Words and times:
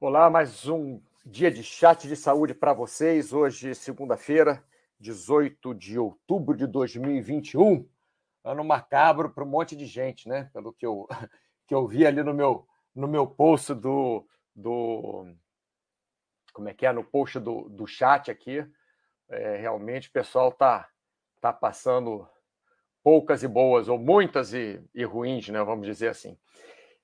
Olá, 0.00 0.30
mais 0.30 0.68
um 0.68 1.02
dia 1.26 1.50
de 1.50 1.64
chat 1.64 2.06
de 2.06 2.14
saúde 2.14 2.54
para 2.54 2.72
vocês. 2.72 3.32
Hoje, 3.32 3.74
segunda-feira, 3.74 4.62
18 5.00 5.74
de 5.74 5.98
outubro 5.98 6.56
de 6.56 6.68
2021. 6.68 7.84
Ano 8.44 8.62
macabro 8.62 9.28
para 9.28 9.42
um 9.42 9.48
monte 9.48 9.74
de 9.74 9.86
gente, 9.86 10.28
né? 10.28 10.48
Pelo 10.52 10.72
que 10.72 10.86
eu, 10.86 11.08
que 11.66 11.74
eu 11.74 11.84
vi 11.88 12.06
ali 12.06 12.22
no 12.22 12.32
meu, 12.32 12.64
no 12.94 13.08
meu 13.08 13.26
post 13.26 13.74
do, 13.74 14.24
do. 14.54 15.34
Como 16.52 16.68
é 16.68 16.74
que 16.74 16.86
é? 16.86 16.92
No 16.92 17.02
post 17.02 17.40
do, 17.40 17.68
do 17.68 17.84
chat 17.84 18.30
aqui. 18.30 18.64
É, 19.28 19.56
realmente 19.56 20.10
o 20.10 20.12
pessoal 20.12 20.52
tá, 20.52 20.88
tá 21.40 21.52
passando 21.52 22.24
poucas 23.02 23.42
e 23.42 23.48
boas, 23.48 23.88
ou 23.88 23.98
muitas 23.98 24.54
e, 24.54 24.80
e 24.94 25.02
ruins, 25.02 25.48
né? 25.48 25.60
Vamos 25.64 25.88
dizer 25.88 26.10
assim. 26.10 26.38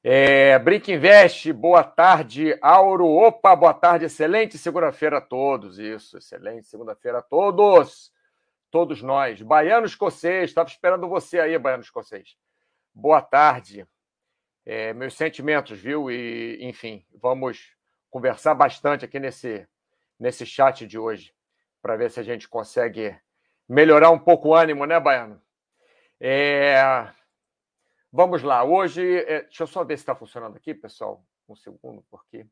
É, 0.06 0.58
Brick 0.58 0.92
Invest, 0.92 1.50
boa 1.50 1.82
tarde, 1.82 2.58
Auro. 2.60 3.06
Opa, 3.06 3.56
boa 3.56 3.72
tarde, 3.72 4.04
excelente 4.04 4.58
segunda-feira 4.58 5.16
a 5.16 5.20
todos. 5.22 5.78
Isso, 5.78 6.18
excelente 6.18 6.66
segunda-feira 6.66 7.20
a 7.20 7.22
todos. 7.22 8.12
Todos 8.70 9.00
nós. 9.00 9.40
Baiano 9.40 9.86
Escocês, 9.86 10.50
estava 10.50 10.68
esperando 10.68 11.08
você 11.08 11.40
aí, 11.40 11.58
Baiano 11.58 11.82
Escocês. 11.82 12.36
Boa 12.92 13.22
tarde. 13.22 13.86
É, 14.66 14.92
meus 14.92 15.14
sentimentos, 15.14 15.78
viu? 15.78 16.10
E, 16.10 16.58
enfim, 16.60 17.02
vamos 17.14 17.74
conversar 18.10 18.52
bastante 18.52 19.06
aqui 19.06 19.18
nesse, 19.18 19.66
nesse 20.20 20.44
chat 20.44 20.86
de 20.86 20.98
hoje, 20.98 21.32
para 21.80 21.96
ver 21.96 22.10
se 22.10 22.20
a 22.20 22.22
gente 22.22 22.46
consegue 22.46 23.18
melhorar 23.66 24.10
um 24.10 24.18
pouco 24.18 24.50
o 24.50 24.54
ânimo, 24.54 24.84
né, 24.84 25.00
Baiano? 25.00 25.40
É, 26.20 27.08
Vamos 28.16 28.44
lá, 28.44 28.62
hoje. 28.62 29.24
É, 29.24 29.42
deixa 29.42 29.64
eu 29.64 29.66
só 29.66 29.82
ver 29.82 29.96
se 29.96 30.02
está 30.02 30.14
funcionando 30.14 30.56
aqui, 30.56 30.72
pessoal. 30.72 31.26
Um 31.48 31.56
segundo, 31.56 32.00
porque 32.08 32.46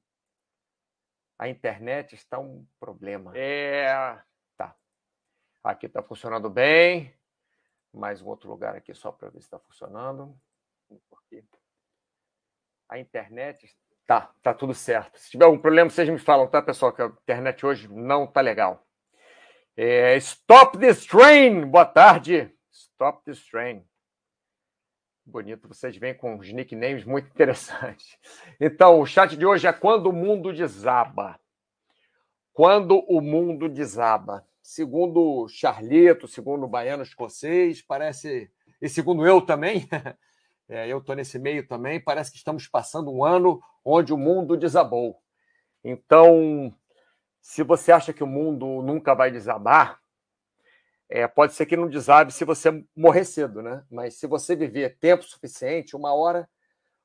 a 1.38 1.48
internet 1.48 2.16
está 2.16 2.36
um 2.36 2.66
problema. 2.80 3.32
É. 3.38 4.20
Tá. 4.56 4.74
Aqui 5.62 5.86
está 5.86 6.02
funcionando 6.02 6.50
bem. 6.50 7.16
Mais 7.94 8.20
um 8.20 8.26
outro 8.26 8.50
lugar 8.50 8.74
aqui 8.74 8.92
só 8.92 9.12
para 9.12 9.28
ver 9.28 9.40
se 9.40 9.46
está 9.46 9.60
funcionando. 9.60 10.36
Porque 11.08 11.44
a 12.88 12.98
internet. 12.98 13.72
Tá, 14.04 14.34
tá 14.42 14.52
tudo 14.52 14.74
certo. 14.74 15.16
Se 15.16 15.30
tiver 15.30 15.44
algum 15.44 15.60
problema, 15.60 15.88
vocês 15.88 16.08
me 16.08 16.18
falam, 16.18 16.50
tá, 16.50 16.60
pessoal? 16.60 16.92
Que 16.92 17.02
a 17.02 17.06
internet 17.06 17.64
hoje 17.64 17.86
não 17.86 18.26
tá 18.26 18.40
legal. 18.40 18.84
É, 19.76 20.16
Stop 20.16 20.76
this 20.76 21.06
train! 21.06 21.64
Boa 21.70 21.86
tarde. 21.86 22.52
Stop 22.72 23.22
this 23.24 23.46
train. 23.46 23.88
Bonito, 25.24 25.68
vocês 25.68 25.96
vêm 25.96 26.14
com 26.14 26.34
uns 26.34 26.52
nicknames 26.52 27.04
muito 27.04 27.28
interessantes. 27.28 28.18
Então, 28.60 28.98
o 28.98 29.06
chat 29.06 29.36
de 29.36 29.46
hoje 29.46 29.68
é 29.68 29.72
Quando 29.72 30.08
o 30.08 30.12
Mundo 30.12 30.52
Desaba. 30.52 31.38
Quando 32.52 32.98
o 33.08 33.20
Mundo 33.20 33.68
Desaba. 33.68 34.44
Segundo 34.60 35.46
Charlito, 35.48 36.26
segundo 36.26 36.64
o 36.64 36.68
Baiano 36.68 37.04
Escocês, 37.04 37.80
parece. 37.80 38.50
E 38.80 38.88
segundo 38.88 39.24
eu 39.24 39.40
também, 39.40 39.88
é, 40.68 40.88
eu 40.88 40.98
estou 40.98 41.14
nesse 41.14 41.38
meio 41.38 41.68
também, 41.68 42.00
parece 42.00 42.32
que 42.32 42.36
estamos 42.36 42.66
passando 42.66 43.12
um 43.12 43.24
ano 43.24 43.62
onde 43.84 44.12
o 44.12 44.18
mundo 44.18 44.56
desabou. 44.56 45.22
Então, 45.84 46.74
se 47.40 47.62
você 47.62 47.92
acha 47.92 48.12
que 48.12 48.24
o 48.24 48.26
mundo 48.26 48.82
nunca 48.82 49.14
vai 49.14 49.30
desabar, 49.30 50.01
é, 51.08 51.26
pode 51.26 51.54
ser 51.54 51.66
que 51.66 51.76
não 51.76 51.88
desabe 51.88 52.32
se 52.32 52.44
você 52.44 52.84
morrer 52.96 53.24
cedo, 53.24 53.62
né? 53.62 53.84
Mas 53.90 54.14
se 54.14 54.26
você 54.26 54.56
viver 54.56 54.98
tempo 54.98 55.22
suficiente, 55.22 55.94
uma 55.96 56.14
hora, 56.14 56.48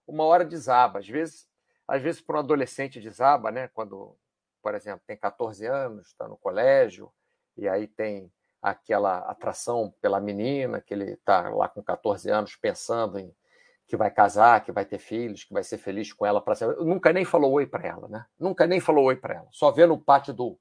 uma 0.08 0.24
hora 0.24 0.46
desaba. 0.46 1.00
Às 1.00 1.08
vezes, 1.08 1.48
às 1.88 2.02
vezes 2.02 2.22
para 2.22 2.38
um 2.38 2.40
adolescente 2.40 3.02
desaba, 3.02 3.52
né? 3.52 3.68
Quando, 3.70 4.16
por 4.62 4.76
exemplo, 4.76 5.02
tem 5.06 5.18
14 5.18 5.66
anos, 5.66 6.08
está 6.08 6.28
no 6.28 6.38
colégio 6.38 7.12
e 7.58 7.68
aí 7.68 7.88
tem 7.88 8.32
aquela 8.62 9.20
atração 9.20 9.94
pela 10.02 10.20
menina 10.20 10.82
que 10.82 10.94
ele 10.94 11.12
está 11.12 11.50
lá 11.50 11.68
com 11.68 11.82
14 11.82 12.30
anos 12.30 12.56
pensando 12.56 13.20
em 13.20 13.34
que 13.88 13.96
vai 13.96 14.12
casar, 14.12 14.64
que 14.64 14.72
vai 14.72 14.84
ter 14.84 14.98
filhos, 14.98 15.46
que 15.46 15.54
vai 15.54 15.64
ser 15.64 15.78
feliz 15.78 16.12
com 16.12 16.26
ela 16.26 16.42
para 16.42 16.56
sempre. 16.56 16.84
Nunca 16.84 17.14
nem 17.14 17.24
falou 17.24 17.54
oi 17.54 17.66
para 17.66 17.88
ela, 17.88 18.08
né? 18.10 18.26
Nunca 18.38 18.68
nem 18.68 18.82
falou 18.82 19.06
oi 19.06 19.16
para 19.16 19.36
ela. 19.36 19.48
Só 19.52 19.72
vê 19.72 19.86
no 19.86 19.98
pátio 19.98 20.34
do 20.34 20.60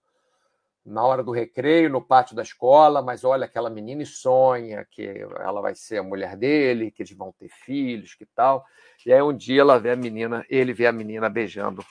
na 0.86 1.04
hora 1.04 1.22
do 1.22 1.32
recreio, 1.32 1.91
no 1.91 2.00
pátio 2.00 2.36
da 2.36 2.42
escola, 2.42 3.02
mas 3.02 3.24
olha 3.24 3.44
aquela 3.44 3.69
menina 3.69 4.04
e 4.04 4.06
sonha 4.06 4.86
que 4.88 5.02
ela 5.41 5.60
vai 5.60 5.74
ser 5.74 5.98
a 5.98 6.02
mulher 6.02 6.36
dele, 6.36 6.92
que 6.92 7.02
eles 7.02 7.16
vão 7.16 7.32
ter 7.32 7.48
filhos, 7.48 8.14
que 8.14 8.24
tal. 8.24 8.64
E 9.04 9.12
aí 9.12 9.20
um 9.20 9.36
dia 9.36 9.62
ela 9.62 9.80
vê 9.80 9.91
a 9.91 9.97
menina, 9.97 10.47
ele 10.48 10.72
vê 10.72 10.86
a 10.86 10.92
menina 10.92 11.28
beijando 11.28 11.84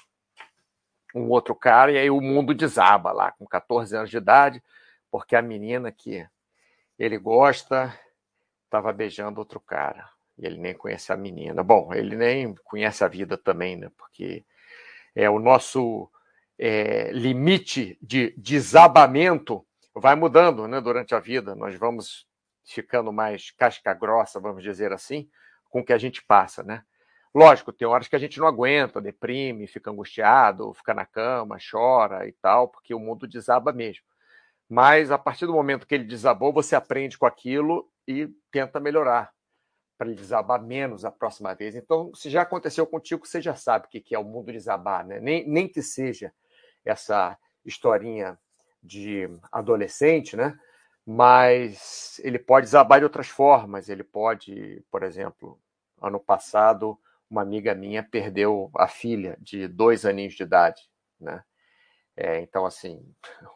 um 1.13 1.29
outro 1.29 1.53
cara, 1.53 1.91
e 1.91 1.97
aí 1.97 2.09
o 2.09 2.21
mundo 2.21 2.53
desaba 2.53 3.11
lá, 3.11 3.31
com 3.33 3.45
14 3.45 3.95
anos 3.95 4.09
de 4.09 4.17
idade, 4.17 4.63
porque 5.11 5.35
a 5.35 5.41
menina 5.41 5.91
que 5.91 6.25
ele 6.97 7.17
gosta 7.17 7.93
estava 8.63 8.93
beijando 8.93 9.39
outro 9.39 9.59
cara. 9.59 10.09
E 10.37 10.45
ele 10.45 10.57
nem 10.57 10.73
conhece 10.73 11.13
a 11.13 11.17
menina. 11.17 11.63
Bom, 11.63 11.93
ele 11.93 12.15
nem 12.15 12.53
conhece 12.65 13.03
a 13.03 13.07
vida 13.07 13.37
também, 13.37 13.77
né? 13.77 13.89
Porque 13.97 14.43
é 15.15 15.29
o 15.29 15.39
nosso 15.39 16.09
é, 16.57 17.11
limite 17.11 17.97
de 18.01 18.33
desabamento 18.37 19.65
vai 19.93 20.15
mudando 20.15 20.67
né, 20.67 20.81
durante 20.81 21.15
a 21.15 21.19
vida. 21.19 21.55
Nós 21.55 21.75
vamos 21.75 22.25
ficando 22.65 23.11
mais 23.13 23.51
casca 23.51 23.93
grossa, 23.93 24.39
vamos 24.39 24.63
dizer 24.63 24.91
assim, 24.91 25.29
com 25.69 25.79
o 25.79 25.85
que 25.85 25.93
a 25.93 25.97
gente 25.97 26.23
passa, 26.23 26.63
né? 26.63 26.83
Lógico, 27.33 27.73
tem 27.73 27.85
horas 27.85 28.07
que 28.07 28.15
a 28.15 28.19
gente 28.19 28.39
não 28.39 28.47
aguenta, 28.47 29.01
deprime, 29.01 29.67
fica 29.67 29.91
angustiado, 29.91 30.73
fica 30.73 30.93
na 30.93 31.05
cama, 31.05 31.57
chora 31.69 32.25
e 32.27 32.31
tal, 32.31 32.69
porque 32.69 32.93
o 32.93 32.99
mundo 32.99 33.27
desaba 33.27 33.73
mesmo. 33.73 34.03
Mas 34.69 35.11
a 35.11 35.17
partir 35.17 35.45
do 35.45 35.53
momento 35.53 35.85
que 35.85 35.93
ele 35.93 36.05
desabou, 36.05 36.53
você 36.53 36.75
aprende 36.75 37.17
com 37.17 37.25
aquilo 37.25 37.89
e 38.07 38.29
tenta 38.49 38.79
melhorar 38.79 39.33
para 39.97 40.07
ele 40.07 40.15
desabar 40.15 40.61
menos 40.61 41.03
a 41.03 41.11
próxima 41.11 41.53
vez. 41.53 41.75
Então, 41.75 42.13
se 42.15 42.29
já 42.29 42.41
aconteceu 42.41 42.87
contigo, 42.87 43.25
você 43.25 43.41
já 43.41 43.55
sabe 43.55 43.85
o 43.85 43.89
que 43.89 44.15
é 44.15 44.19
o 44.19 44.23
mundo 44.23 44.51
desabar, 44.51 45.05
né? 45.05 45.19
Nem, 45.19 45.47
nem 45.47 45.67
que 45.67 45.81
seja 45.81 46.33
essa 46.85 47.37
historinha 47.65 48.37
de 48.81 49.27
adolescente, 49.51 50.37
né? 50.37 50.57
Mas 51.05 52.19
ele 52.23 52.39
pode 52.39 52.65
desabar 52.67 52.99
de 52.99 53.05
outras 53.05 53.27
formas. 53.27 53.89
Ele 53.89 54.03
pode, 54.03 54.83
por 54.91 55.03
exemplo, 55.03 55.59
ano 56.01 56.19
passado, 56.19 56.97
uma 57.29 57.41
amiga 57.41 57.75
minha 57.75 58.03
perdeu 58.03 58.71
a 58.75 58.87
filha 58.87 59.37
de 59.39 59.67
dois 59.67 60.05
aninhos 60.05 60.35
de 60.35 60.43
idade, 60.43 60.81
né? 61.19 61.43
É, 62.17 62.39
então, 62.39 62.65
assim, 62.65 63.03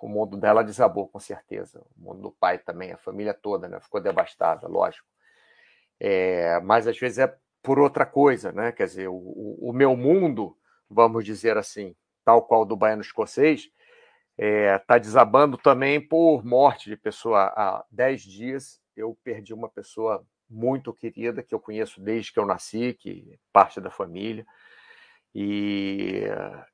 o 0.01 0.07
mundo 0.09 0.37
dela 0.37 0.63
desabou, 0.63 1.07
com 1.07 1.19
certeza. 1.19 1.81
O 1.97 2.01
mundo 2.01 2.21
do 2.23 2.31
pai 2.31 2.57
também, 2.57 2.91
a 2.91 2.97
família 2.97 3.33
toda, 3.33 3.69
né? 3.69 3.79
Ficou 3.79 4.01
devastada, 4.01 4.67
lógico. 4.67 5.07
É, 5.99 6.59
mas 6.61 6.87
às 6.87 6.97
vezes 6.97 7.19
é 7.19 7.37
por 7.63 7.79
outra 7.79 8.05
coisa, 8.05 8.51
né? 8.51 8.71
Quer 8.71 8.85
dizer, 8.85 9.07
o, 9.07 9.57
o 9.61 9.73
meu 9.73 9.95
mundo, 9.95 10.57
vamos 10.89 11.23
dizer 11.23 11.57
assim, 11.57 11.95
tal 12.29 12.43
qual 12.43 12.63
do 12.63 12.75
baiano 12.75 13.01
escocês, 13.01 13.61
está 13.61 13.73
é, 14.37 14.77
tá 14.77 14.97
desabando 14.99 15.57
também 15.57 15.99
por 15.99 16.45
morte 16.45 16.87
de 16.87 16.95
pessoa. 16.95 17.45
Há 17.55 17.83
10 17.89 18.21
dias 18.21 18.79
eu 18.95 19.17
perdi 19.23 19.51
uma 19.51 19.67
pessoa 19.67 20.23
muito 20.47 20.93
querida 20.93 21.41
que 21.41 21.55
eu 21.55 21.59
conheço 21.59 21.99
desde 21.99 22.31
que 22.31 22.37
eu 22.37 22.45
nasci, 22.45 22.93
que 22.93 23.31
é 23.33 23.37
parte 23.51 23.81
da 23.81 23.89
família. 23.89 24.45
E, 25.33 26.25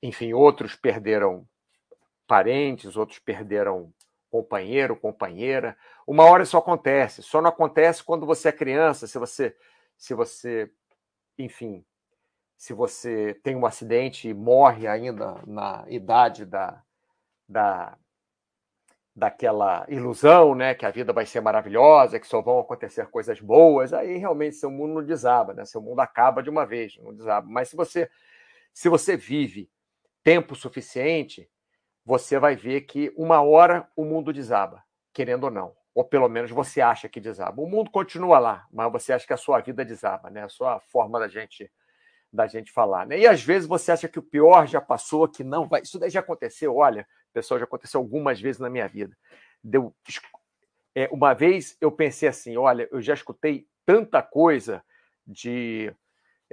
enfim, 0.03 0.33
outros 0.33 0.75
perderam 0.75 1.47
parentes, 2.27 2.97
outros 2.97 3.19
perderam 3.19 3.93
companheiro, 4.29 4.93
companheira. 4.93 5.77
Uma 6.05 6.25
hora 6.25 6.43
isso 6.43 6.57
acontece, 6.57 7.23
só 7.23 7.41
não 7.41 7.49
acontece 7.49 8.03
quando 8.03 8.25
você 8.25 8.49
é 8.49 8.51
criança, 8.51 9.07
se 9.07 9.17
você 9.17 9.55
se 9.97 10.13
você, 10.13 10.69
enfim, 11.39 11.85
se 12.57 12.73
você 12.73 13.33
tem 13.43 13.55
um 13.55 13.65
acidente 13.65 14.27
e 14.29 14.33
morre 14.33 14.87
ainda 14.87 15.41
na 15.45 15.85
idade 15.87 16.45
da, 16.45 16.81
da, 17.47 17.97
daquela 19.15 19.85
ilusão, 19.87 20.55
né, 20.55 20.73
que 20.73 20.85
a 20.85 20.91
vida 20.91 21.13
vai 21.13 21.25
ser 21.25 21.41
maravilhosa, 21.41 22.19
que 22.19 22.27
só 22.27 22.41
vão 22.41 22.59
acontecer 22.59 23.07
coisas 23.07 23.39
boas, 23.39 23.93
aí 23.93 24.17
realmente 24.17 24.55
seu 24.55 24.69
mundo 24.69 24.95
não 24.95 25.05
desaba, 25.05 25.53
né? 25.53 25.65
Seu 25.65 25.81
mundo 25.81 25.99
acaba 26.01 26.43
de 26.43 26.49
uma 26.49 26.65
vez, 26.65 26.97
não 26.97 27.13
desaba. 27.13 27.47
Mas 27.49 27.69
se 27.69 27.75
você 27.75 28.09
se 28.73 28.89
você 28.89 29.15
vive 29.15 29.71
tempo 30.21 30.53
suficiente, 30.53 31.49
você 32.03 32.37
vai 32.37 32.57
ver 32.57 32.81
que 32.81 33.13
uma 33.15 33.41
hora 33.41 33.89
o 33.95 34.03
mundo 34.03 34.33
desaba, 34.33 34.83
querendo 35.13 35.45
ou 35.45 35.51
não. 35.51 35.73
Ou 35.93 36.03
pelo 36.03 36.27
menos 36.27 36.51
você 36.51 36.81
acha 36.81 37.07
que 37.07 37.21
desaba. 37.21 37.61
O 37.61 37.67
mundo 37.69 37.89
continua 37.89 38.37
lá, 38.37 38.67
mas 38.69 38.91
você 38.91 39.13
acha 39.13 39.25
que 39.25 39.31
a 39.31 39.37
sua 39.37 39.61
vida 39.61 39.85
desaba, 39.85 40.29
né? 40.29 40.43
A 40.43 40.49
sua 40.49 40.79
forma 40.81 41.19
da 41.19 41.29
gente 41.29 41.71
da 42.35 42.47
gente 42.47 42.71
falar. 42.71 43.07
Né? 43.07 43.19
E 43.19 43.27
às 43.27 43.41
vezes 43.41 43.67
você 43.67 43.91
acha 43.91 44.07
que 44.07 44.19
o 44.19 44.23
pior 44.23 44.67
já 44.67 44.81
passou, 44.81 45.27
que 45.27 45.43
não 45.43 45.67
vai. 45.67 45.81
Isso 45.81 45.97
daí 45.97 46.09
já 46.09 46.19
aconteceu, 46.19 46.75
olha, 46.75 47.07
pessoal, 47.33 47.59
já 47.59 47.65
aconteceu 47.65 47.99
algumas 47.99 48.39
vezes 48.39 48.59
na 48.59 48.69
minha 48.69 48.87
vida. 48.87 49.15
Deu... 49.63 49.95
É, 50.93 51.09
uma 51.11 51.33
vez 51.33 51.75
eu 51.81 51.91
pensei 51.91 52.29
assim: 52.29 52.55
olha, 52.57 52.87
eu 52.91 53.01
já 53.01 53.13
escutei 53.13 53.67
tanta 53.85 54.21
coisa 54.21 54.83
de, 55.27 55.93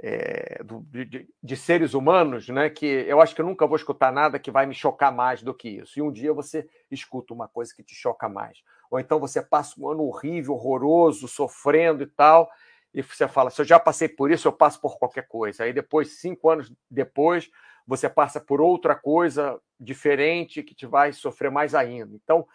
é, 0.01 0.61
de, 0.83 1.29
de, 1.41 1.55
seres 1.55 1.93
humanos, 1.93 2.49
né? 2.49 2.69
Que 2.69 2.85
eu 2.85 3.21
acho 3.21 3.33
que 3.33 3.41
eu 3.41 3.45
nunca 3.45 3.65
vou 3.65 3.77
escutar 3.77 4.11
nada 4.11 4.39
que 4.39 4.51
vai 4.51 4.65
me 4.65 4.73
chocar 4.73 5.13
mais 5.13 5.41
do 5.41 5.53
que 5.53 5.69
isso. 5.69 5.97
E 5.97 6.01
um 6.01 6.11
dia 6.11 6.33
você 6.33 6.67
escuta 6.91 7.33
uma 7.33 7.47
coisa 7.47 7.73
que 7.73 7.83
te 7.83 7.95
choca 7.95 8.27
mais. 8.27 8.61
Ou 8.91 8.99
então 8.99 9.19
você 9.19 9.41
passa 9.41 9.79
um 9.79 9.89
ano 9.89 10.03
horrível, 10.03 10.53
horroroso, 10.53 11.27
sofrendo 11.27 12.03
e 12.03 12.07
tal, 12.07 12.49
e 12.93 13.01
você 13.01 13.27
fala: 13.27 13.49
se 13.49 13.61
eu 13.61 13.65
já 13.65 13.79
passei 13.79 14.07
por 14.07 14.31
isso, 14.31 14.47
eu 14.47 14.53
passo 14.53 14.79
por 14.79 14.97
qualquer 14.97 15.27
coisa. 15.27 15.63
Aí 15.63 15.73
depois, 15.73 16.19
cinco 16.19 16.49
anos 16.49 16.71
depois, 16.89 17.49
você 17.87 18.07
passa 18.07 18.39
por 18.39 18.61
outra 18.61 18.95
coisa 18.95 19.59
diferente 19.79 20.63
que 20.63 20.75
te 20.75 20.85
vai 20.85 21.11
sofrer 21.11 21.51
mais 21.51 21.73
ainda. 21.73 22.15
Então, 22.15 22.47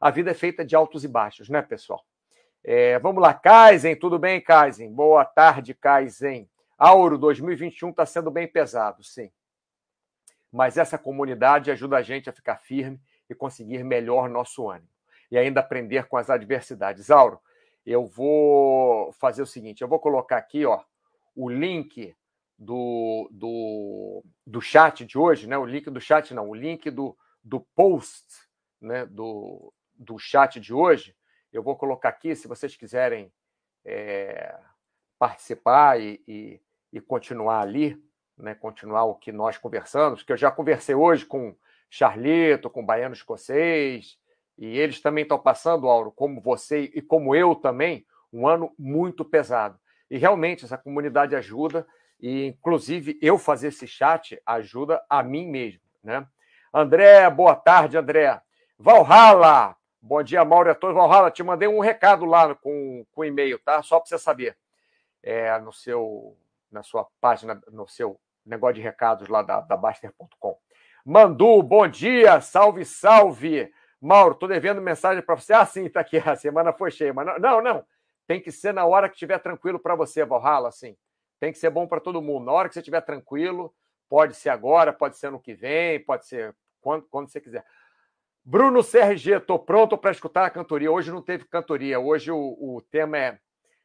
a 0.00 0.10
vida 0.10 0.30
é 0.30 0.34
feita 0.34 0.64
de 0.64 0.76
altos 0.76 1.04
e 1.04 1.08
baixos, 1.08 1.48
né, 1.48 1.62
pessoal? 1.62 2.04
É, 2.62 2.98
vamos 2.98 3.22
lá, 3.22 3.32
Kaizen, 3.32 3.96
tudo 3.96 4.18
bem, 4.18 4.40
Kaizen? 4.40 4.92
Boa 4.92 5.24
tarde, 5.24 5.74
Kaizen. 5.74 6.48
Auro 6.76 7.18
2021 7.18 7.90
está 7.90 8.06
sendo 8.06 8.30
bem 8.30 8.46
pesado, 8.46 9.02
sim. 9.02 9.30
Mas 10.52 10.76
essa 10.76 10.96
comunidade 10.96 11.70
ajuda 11.70 11.96
a 11.96 12.02
gente 12.02 12.30
a 12.30 12.32
ficar 12.32 12.56
firme 12.56 13.00
e 13.28 13.34
conseguir 13.34 13.82
melhor 13.84 14.28
nosso 14.28 14.68
ânimo. 14.68 14.88
E 15.30 15.36
ainda 15.36 15.60
aprender 15.60 16.06
com 16.06 16.16
as 16.16 16.30
adversidades. 16.30 17.10
Auro, 17.10 17.40
eu 17.90 18.04
vou 18.04 19.12
fazer 19.12 19.42
o 19.42 19.46
seguinte: 19.46 19.82
eu 19.82 19.88
vou 19.88 19.98
colocar 19.98 20.36
aqui 20.36 20.64
ó, 20.66 20.82
o 21.34 21.48
link 21.48 22.14
do, 22.58 23.28
do, 23.30 24.24
do 24.46 24.60
chat 24.60 25.04
de 25.06 25.16
hoje, 25.16 25.46
né? 25.46 25.56
O 25.56 25.64
link 25.64 25.88
do 25.90 26.00
chat, 26.00 26.34
não, 26.34 26.48
o 26.48 26.54
link 26.54 26.90
do, 26.90 27.16
do 27.42 27.60
post 27.60 28.26
né? 28.80 29.06
do, 29.06 29.72
do 29.94 30.18
chat 30.18 30.60
de 30.60 30.74
hoje. 30.74 31.16
Eu 31.52 31.62
vou 31.62 31.76
colocar 31.76 32.10
aqui, 32.10 32.34
se 32.36 32.46
vocês 32.46 32.76
quiserem 32.76 33.32
é, 33.84 34.58
participar 35.18 36.00
e, 36.00 36.22
e, 36.28 36.60
e 36.92 37.00
continuar 37.00 37.60
ali, 37.60 38.00
né, 38.36 38.54
continuar 38.54 39.04
o 39.04 39.14
que 39.14 39.32
nós 39.32 39.56
conversamos, 39.56 40.22
que 40.22 40.32
eu 40.32 40.36
já 40.36 40.50
conversei 40.50 40.94
hoje 40.94 41.24
com 41.24 41.56
Charlito, 41.88 42.68
com 42.68 42.84
Baiano 42.84 43.14
Escocês, 43.14 44.18
e 44.58 44.76
eles 44.76 45.00
também 45.00 45.22
estão 45.22 45.38
passando, 45.38 45.88
Auro, 45.88 46.10
como 46.10 46.40
você 46.40 46.90
e 46.92 47.00
como 47.00 47.34
eu 47.34 47.54
também, 47.54 48.04
um 48.32 48.48
ano 48.48 48.74
muito 48.76 49.24
pesado. 49.24 49.78
E 50.10 50.18
realmente 50.18 50.64
essa 50.64 50.76
comunidade 50.76 51.36
ajuda, 51.36 51.86
e 52.20 52.46
inclusive 52.46 53.16
eu 53.22 53.38
fazer 53.38 53.68
esse 53.68 53.86
chat 53.86 54.40
ajuda 54.44 55.00
a 55.08 55.22
mim 55.22 55.46
mesmo. 55.46 55.80
Né? 56.02 56.26
André, 56.74 57.30
boa 57.30 57.54
tarde, 57.54 57.96
André. 57.96 58.40
Valhalla, 58.76 59.76
bom 60.02 60.22
dia, 60.22 60.44
Mauro 60.44 60.68
e 60.68 60.72
a 60.72 60.74
todos. 60.74 60.96
Valhalla, 60.96 61.30
te 61.30 61.42
mandei 61.44 61.68
um 61.68 61.78
recado 61.78 62.24
lá 62.24 62.52
com, 62.56 63.06
com 63.12 63.24
e-mail, 63.24 63.60
tá? 63.60 63.80
Só 63.82 64.00
para 64.00 64.08
você 64.08 64.18
saber. 64.18 64.56
É, 65.22 65.58
no 65.58 65.72
seu 65.72 66.36
na 66.70 66.82
sua 66.82 67.06
página, 67.20 67.60
no 67.72 67.88
seu 67.88 68.20
negócio 68.44 68.74
de 68.74 68.82
recados 68.82 69.28
lá 69.28 69.42
da, 69.42 69.60
da 69.60 69.76
Baster.com. 69.76 70.58
Mandu, 71.04 71.62
bom 71.62 71.88
dia, 71.88 72.40
salve, 72.40 72.84
salve. 72.84 73.72
Mauro, 74.00 74.34
estou 74.34 74.48
devendo 74.48 74.80
mensagem 74.80 75.22
para 75.22 75.34
você. 75.34 75.52
Ah, 75.52 75.66
sim, 75.66 75.88
tá 75.88 76.00
aqui, 76.00 76.18
a 76.24 76.36
semana 76.36 76.72
foi 76.72 76.90
cheia. 76.90 77.12
Mas 77.12 77.26
não, 77.26 77.38
não, 77.38 77.62
não. 77.62 77.84
tem 78.26 78.40
que 78.40 78.52
ser 78.52 78.72
na 78.72 78.86
hora 78.86 79.08
que 79.08 79.14
estiver 79.14 79.38
tranquilo 79.38 79.78
para 79.78 79.94
você, 79.94 80.24
Valhalla, 80.24 80.68
assim. 80.68 80.96
Tem 81.40 81.52
que 81.52 81.58
ser 81.58 81.70
bom 81.70 81.86
para 81.86 82.00
todo 82.00 82.22
mundo. 82.22 82.46
Na 82.46 82.52
hora 82.52 82.68
que 82.68 82.74
você 82.74 82.80
estiver 82.80 83.00
tranquilo, 83.00 83.74
pode 84.08 84.34
ser 84.34 84.50
agora, 84.50 84.92
pode 84.92 85.16
ser 85.16 85.30
no 85.30 85.40
que 85.40 85.54
vem, 85.54 86.04
pode 86.04 86.26
ser 86.26 86.54
quando, 86.80 87.06
quando 87.08 87.28
você 87.28 87.40
quiser. 87.40 87.64
Bruno 88.44 88.82
CRG, 88.82 89.36
estou 89.36 89.58
pronto 89.58 89.98
para 89.98 90.10
escutar 90.10 90.44
a 90.46 90.50
cantoria. 90.50 90.90
Hoje 90.90 91.10
não 91.10 91.22
teve 91.22 91.44
cantoria, 91.44 92.00
hoje 92.00 92.30
o, 92.30 92.38
o 92.38 92.80
tema 92.90 93.18
é 93.18 93.38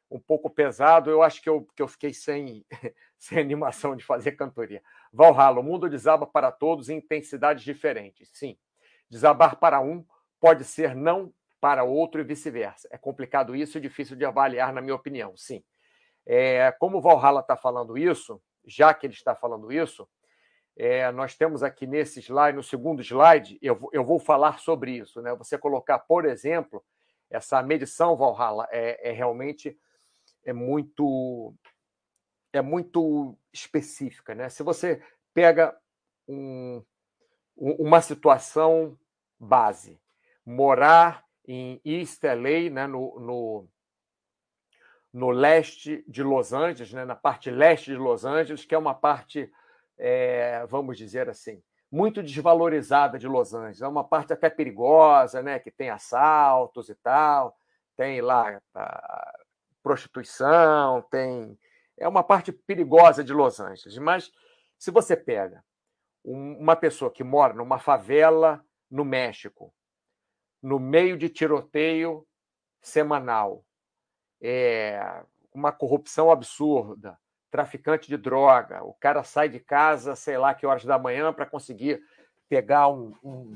um 0.10 0.20
pouco 0.20 0.50
pesado, 0.50 1.10
eu 1.10 1.24
acho 1.24 1.42
que 1.42 1.50
eu, 1.50 1.68
que 1.76 1.82
eu 1.82 1.88
fiquei 1.88 2.14
sem, 2.14 2.64
sem 3.18 3.40
animação 3.40 3.96
de 3.96 4.06
fazer 4.06 4.34
cantoria. 4.34 4.82
Valhalla, 5.12 5.60
o 5.60 5.64
mundo 5.64 5.90
desaba 5.90 6.26
para 6.26 6.52
todos 6.52 6.88
em 6.88 6.98
intensidades 6.98 7.64
diferentes. 7.64 8.30
Sim, 8.32 8.56
desabar 9.10 9.58
para 9.58 9.80
um 9.80 10.06
pode 10.40 10.64
ser 10.64 10.96
não 10.96 11.34
para 11.60 11.84
outro 11.84 12.20
e 12.20 12.24
vice-versa. 12.24 12.88
É 12.92 12.98
complicado 12.98 13.56
isso 13.56 13.78
e 13.78 13.82
difícil 13.82 14.18
de 14.18 14.26
avaliar, 14.26 14.74
na 14.74 14.82
minha 14.82 14.96
opinião. 14.96 15.36
Sim. 15.38 15.64
É, 16.26 16.72
como 16.74 16.98
o 16.98 17.02
Valhalla 17.02 17.40
está 17.40 17.56
falando 17.56 17.98
isso, 17.98 18.42
já 18.66 18.94
que 18.94 19.08
ele 19.08 19.14
está 19.14 19.36
falando 19.36 19.72
isso, 19.72 20.08
é, 20.76 21.12
nós 21.12 21.36
temos 21.36 21.62
aqui 21.64 21.86
nesse 21.86 22.20
slide, 22.20 22.58
no 22.58 22.64
segundo 22.64 23.02
slide, 23.02 23.58
eu, 23.62 23.90
eu 23.94 24.04
vou 24.04 24.20
falar 24.20 24.60
sobre 24.60 24.98
isso. 24.98 25.22
Né? 25.22 25.34
Você 25.36 25.58
colocar, 25.58 26.00
por 26.00 26.26
exemplo, 26.26 26.84
essa 27.30 27.62
medição 27.64 28.16
Valhalla 28.16 28.68
é, 28.72 29.10
é 29.10 29.12
realmente 29.12 29.78
é 30.46 30.54
muito 30.54 31.54
é 32.52 32.62
muito 32.62 33.36
específica, 33.52 34.36
né? 34.36 34.48
Se 34.48 34.62
você 34.62 35.02
pega 35.34 35.76
um, 36.28 36.84
uma 37.56 38.02
situação 38.02 38.98
base, 39.40 40.00
morar 40.46 41.24
em 41.46 41.80
East 41.84 42.24
LA, 42.24 42.70
né, 42.72 42.88
no, 42.88 43.20
no, 43.20 43.68
no 45.12 45.30
leste 45.30 46.04
de 46.08 46.24
Los 46.24 46.54
Angeles, 46.54 46.94
né, 46.94 47.06
na 47.06 47.16
parte 47.16 47.52
leste 47.52 47.92
de 47.92 47.98
Los 47.98 48.26
Angeles, 48.26 48.66
que 48.66 48.74
é 48.74 48.78
uma 48.78 48.94
parte, 48.94 49.52
é, 49.98 50.66
vamos 50.68 50.98
dizer 50.98 51.30
assim, 51.30 51.62
muito 51.92 52.24
desvalorizada 52.24 53.20
de 53.20 53.28
Los 53.28 53.54
Angeles. 53.54 53.82
É 53.82 53.88
uma 53.88 54.04
parte 54.04 54.34
até 54.34 54.50
perigosa, 54.50 55.44
né, 55.44 55.60
que 55.60 55.70
tem 55.70 55.90
assaltos 55.90 56.90
e 56.90 56.96
tal, 56.96 57.56
tem 57.96 58.20
lá 58.22 58.60
prostituição, 59.84 61.02
tem. 61.12 61.60
É 61.98 62.08
uma 62.08 62.24
parte 62.24 62.52
perigosa 62.52 63.24
de 63.24 63.34
Los 63.34 63.60
Angeles. 63.60 63.98
Mas 63.98 64.32
se 64.80 64.90
você 64.90 65.16
pega 65.16 65.64
uma 66.24 66.76
pessoa 66.76 67.12
que 67.12 67.24
mora 67.24 67.54
numa 67.54 67.80
favela 67.80 68.64
no 68.90 69.04
México, 69.04 69.74
no 70.62 70.80
meio 70.80 71.18
de 71.18 71.28
tiroteio 71.28 72.26
semanal, 72.82 73.66
é, 74.42 75.24
uma 75.54 75.72
corrupção 75.72 76.32
absurda, 76.32 77.20
traficante 77.52 78.08
de 78.08 78.18
droga, 78.18 78.84
o 78.84 78.94
cara 78.94 79.24
sai 79.24 79.48
de 79.48 79.60
casa, 79.60 80.16
sei 80.16 80.38
lá 80.38 80.54
que 80.54 80.66
horas 80.66 80.86
da 80.86 80.98
manhã, 80.98 81.32
para 81.32 81.46
conseguir 81.46 82.02
pegar 82.50 82.88
um, 82.88 83.14
um, 83.24 83.56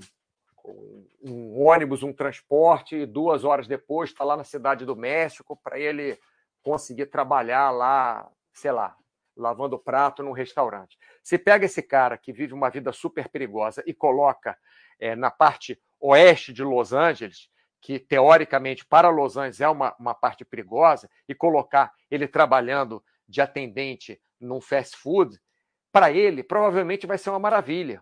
um 1.24 1.66
ônibus, 1.66 2.04
um 2.04 2.14
transporte, 2.14 2.96
e 2.96 3.06
duas 3.06 3.44
horas 3.44 3.68
depois 3.68 4.10
está 4.10 4.24
lá 4.24 4.38
na 4.38 4.44
cidade 4.44 4.86
do 4.86 4.96
México 4.96 5.58
para 5.58 5.80
ele 5.80 6.20
conseguir 6.62 7.08
trabalhar 7.08 7.72
lá, 7.72 8.30
sei 8.54 8.72
lá, 8.72 8.96
lavando 9.36 9.80
prato 9.80 10.22
num 10.22 10.32
restaurante. 10.32 10.98
Se 11.28 11.38
pega 11.38 11.66
esse 11.66 11.84
cara 11.84 12.18
que 12.18 12.32
vive 12.32 12.54
uma 12.54 12.70
vida 12.70 12.94
super 12.94 13.28
perigosa 13.28 13.84
e 13.86 13.94
coloca 13.94 14.58
é, 14.98 15.14
na 15.14 15.30
parte 15.30 15.78
oeste 16.00 16.54
de 16.54 16.64
Los 16.64 16.94
Angeles, 16.94 17.50
que 17.82 18.00
teoricamente 18.00 18.86
para 18.86 19.10
Los 19.10 19.36
Angeles 19.36 19.60
é 19.60 19.68
uma, 19.68 19.94
uma 20.00 20.16
parte 20.16 20.46
perigosa, 20.46 21.10
e 21.28 21.36
colocar 21.36 21.92
ele 22.10 22.30
trabalhando 22.30 23.04
de 23.28 23.42
atendente 23.42 24.22
num 24.40 24.62
fast 24.62 24.96
food, 24.96 25.38
para 25.92 26.14
ele 26.14 26.44
provavelmente 26.44 27.06
vai 27.06 27.18
ser 27.18 27.30
uma 27.30 27.40
maravilha, 27.40 28.02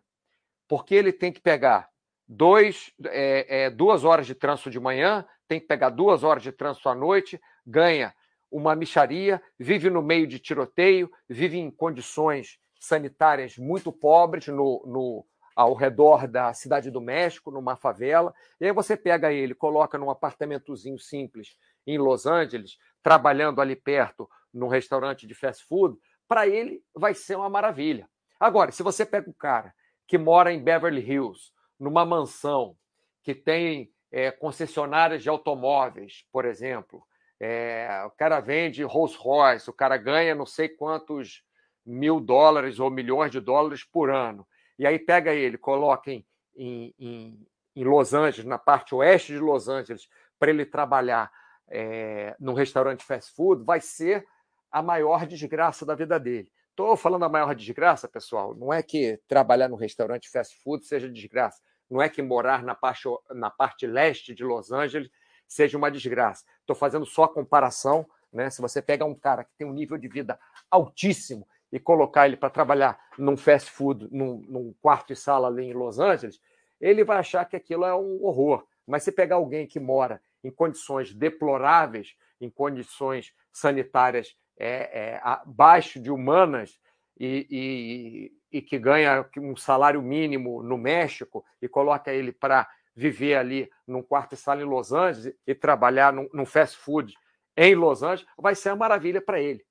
porque 0.67 0.93
ele 0.93 1.11
tem 1.11 1.31
que 1.31 1.41
pegar 1.41 1.89
dois, 2.27 2.93
é, 3.07 3.63
é, 3.63 3.69
duas 3.71 4.03
horas 4.03 4.27
de 4.27 4.35
trânsito 4.35 4.69
de 4.69 4.79
manhã, 4.79 5.25
tem 5.47 5.59
que 5.59 5.65
pegar 5.65 5.89
duas 5.89 6.23
horas 6.23 6.43
de 6.43 6.51
trânsito 6.51 6.89
à 6.89 6.93
noite, 6.93 7.41
ganha 7.65 8.13
uma 8.51 8.75
micharia, 8.75 9.41
vive 9.57 9.89
no 9.89 10.03
meio 10.03 10.27
de 10.27 10.37
tiroteio, 10.37 11.11
vive 11.27 11.57
em 11.57 11.71
condições 11.71 12.63
sanitárias 12.79 13.57
muito 13.57 13.91
pobres 13.91 14.47
no, 14.47 14.83
no, 14.85 15.25
ao 15.55 15.73
redor 15.73 16.27
da 16.27 16.53
cidade 16.53 16.91
do 16.91 17.01
México, 17.01 17.51
numa 17.51 17.75
favela. 17.75 18.33
E 18.59 18.65
aí 18.65 18.71
você 18.71 18.97
pega 18.97 19.31
ele, 19.31 19.55
coloca 19.55 19.97
num 19.97 20.09
apartamentozinho 20.09 20.99
simples 20.99 21.57
em 21.87 21.97
Los 21.97 22.25
Angeles, 22.25 22.77
trabalhando 23.01 23.61
ali 23.61 23.75
perto 23.75 24.29
num 24.53 24.67
restaurante 24.67 25.27
de 25.27 25.33
fast 25.33 25.65
food, 25.65 25.97
para 26.27 26.47
ele 26.47 26.81
vai 26.93 27.13
ser 27.13 27.35
uma 27.35 27.49
maravilha. 27.49 28.09
Agora, 28.39 28.71
se 28.71 28.83
você 28.83 29.05
pega 29.05 29.29
o 29.29 29.33
cara 29.33 29.73
que 30.07 30.17
mora 30.17 30.51
em 30.51 30.63
Beverly 30.63 31.01
Hills, 31.01 31.51
numa 31.79 32.05
mansão 32.05 32.75
que 33.23 33.33
tem 33.33 33.91
é, 34.11 34.31
concessionárias 34.31 35.23
de 35.23 35.29
automóveis, 35.29 36.25
por 36.31 36.45
exemplo. 36.45 37.05
É, 37.39 38.03
o 38.05 38.11
cara 38.11 38.39
vende 38.39 38.83
Rolls 38.83 39.17
Royce, 39.17 39.69
o 39.69 39.73
cara 39.73 39.97
ganha 39.97 40.33
não 40.33 40.45
sei 40.45 40.69
quantos 40.69 41.43
mil 41.85 42.19
dólares 42.19 42.79
ou 42.79 42.89
milhões 42.89 43.31
de 43.31 43.39
dólares 43.39 43.83
por 43.83 44.09
ano. 44.09 44.47
E 44.77 44.85
aí 44.85 44.97
pega 44.97 45.33
ele, 45.33 45.57
coloca 45.57 46.11
em, 46.11 46.25
em, 46.55 47.47
em 47.75 47.83
Los 47.83 48.13
Angeles, 48.13 48.45
na 48.45 48.57
parte 48.57 48.95
oeste 48.95 49.33
de 49.33 49.39
Los 49.39 49.67
Angeles, 49.67 50.07
para 50.39 50.49
ele 50.49 50.65
trabalhar 50.65 51.31
é, 51.67 52.35
num 52.39 52.53
restaurante 52.53 53.03
fast 53.03 53.33
food, 53.33 53.63
vai 53.63 53.79
ser 53.79 54.25
a 54.71 54.81
maior 54.81 55.25
desgraça 55.25 55.85
da 55.85 55.95
vida 55.95 56.19
dele. 56.19 56.51
Estou 56.69 56.97
falando 56.97 57.23
a 57.23 57.29
maior 57.29 57.55
desgraça, 57.55 58.07
pessoal. 58.07 58.53
Não 58.53 58.73
é 58.73 58.83
que 58.83 59.19
trabalhar 59.27 59.69
no 59.69 59.77
restaurante 59.77 60.29
fast 60.29 60.57
food 60.61 60.85
seja 60.85 61.09
desgraça. 61.09 61.61
Não 61.89 62.01
é 62.01 62.09
que 62.09 62.21
morar 62.21 62.63
na 62.63 62.75
parte, 62.75 63.07
na 63.31 63.49
parte 63.49 63.87
leste 63.87 64.35
de 64.35 64.43
Los 64.43 64.71
Angeles 64.71 65.09
seja 65.47 65.77
uma 65.77 65.89
desgraça. 65.89 66.43
Estou 66.59 66.75
fazendo 66.75 67.05
só 67.05 67.23
a 67.23 67.33
comparação 67.33 68.05
Né? 68.35 68.49
Se 68.49 68.61
você 68.61 68.81
pegar 68.81 69.05
um 69.05 69.15
cara 69.15 69.45
que 69.45 69.55
tem 69.57 69.65
um 69.65 69.73
nível 69.73 69.97
de 69.97 70.09
vida 70.09 70.37
altíssimo 70.69 71.47
e 71.75 71.79
colocar 71.79 72.25
ele 72.25 72.37
para 72.37 72.49
trabalhar 72.49 72.97
num 73.17 73.35
fast 73.35 73.69
food, 73.69 74.07
num, 74.09 74.37
num, 74.47 74.73
quarto 74.81 75.11
e 75.11 75.15
sala 75.15 75.49
ali 75.49 75.65
em 75.65 75.73
Los 75.73 75.99
Angeles, 75.99 76.39
ele 76.79 77.03
vai 77.03 77.17
achar 77.17 77.43
que 77.43 77.57
aquilo 77.57 77.83
é 77.83 77.93
um 77.93 78.23
horror. 78.23 78.65
Mas 78.87 79.03
se 79.03 79.11
pegar 79.11 79.35
alguém 79.35 79.67
que 79.67 79.77
mora 79.77 80.21
em 80.41 80.49
condições 80.49 81.13
deploráveis, 81.13 82.15
em 82.39 82.49
condições 82.49 83.33
sanitárias 83.51 84.37
é, 84.57 85.15
é, 85.15 85.21
abaixo 85.21 85.99
de 85.99 86.09
humanas 86.09 86.79
e, 87.19 87.45
e, 87.51 88.57
e, 88.57 88.61
que 88.61 88.79
ganha 88.79 89.29
um 89.37 89.57
salário 89.57 90.01
mínimo 90.01 90.63
no 90.63 90.77
México 90.77 91.43
e 91.61 91.67
coloca 91.67 92.09
ele 92.13 92.31
para 92.31 92.69
viver 92.95 93.35
ali 93.35 93.69
num 93.85 94.01
quarto 94.01 94.31
e 94.31 94.37
sala 94.37 94.61
em 94.61 94.65
Los 94.65 94.93
Angeles 94.93 95.35
e 95.45 95.53
trabalhar 95.53 96.13
num, 96.13 96.29
num 96.31 96.45
fast 96.45 96.77
food 96.77 97.13
em 97.57 97.75
Los 97.75 98.01
Angeles, 98.01 98.25
vai 98.37 98.55
ser 98.55 98.69
uma 98.69 98.77
maravilha 98.77 99.19
para 99.19 99.41
ele 99.41 99.64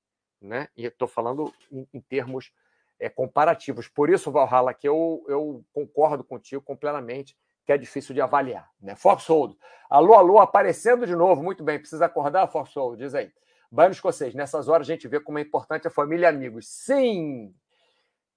né? 0.44 0.68
E 0.76 0.84
estou 0.84 1.08
falando 1.08 1.52
em, 1.70 1.86
em 1.92 2.00
termos 2.00 2.52
é, 2.98 3.08
comparativos. 3.08 3.88
Por 3.88 4.10
isso, 4.10 4.30
Valhalla, 4.30 4.72
que 4.74 4.88
eu, 4.88 5.24
eu 5.28 5.64
concordo 5.72 6.22
contigo 6.22 6.62
completamente 6.62 7.36
que 7.64 7.72
é 7.72 7.78
difícil 7.78 8.14
de 8.14 8.20
avaliar. 8.20 8.70
Né? 8.80 8.94
Foxhold. 8.94 9.56
Alô, 9.88 10.14
alô, 10.14 10.38
aparecendo 10.38 11.06
de 11.06 11.16
novo. 11.16 11.42
Muito 11.42 11.64
bem, 11.64 11.78
precisa 11.78 12.06
acordar, 12.06 12.46
Foxhold? 12.46 12.98
Diz 12.98 13.14
aí. 13.14 13.32
Banho 13.70 13.92
escocês. 13.92 14.34
Nessas 14.34 14.68
horas 14.68 14.88
a 14.88 14.92
gente 14.92 15.08
vê 15.08 15.18
como 15.18 15.38
é 15.38 15.42
importante 15.42 15.88
a 15.88 15.90
família 15.90 16.26
e 16.26 16.28
amigos. 16.28 16.68
Sim! 16.68 17.54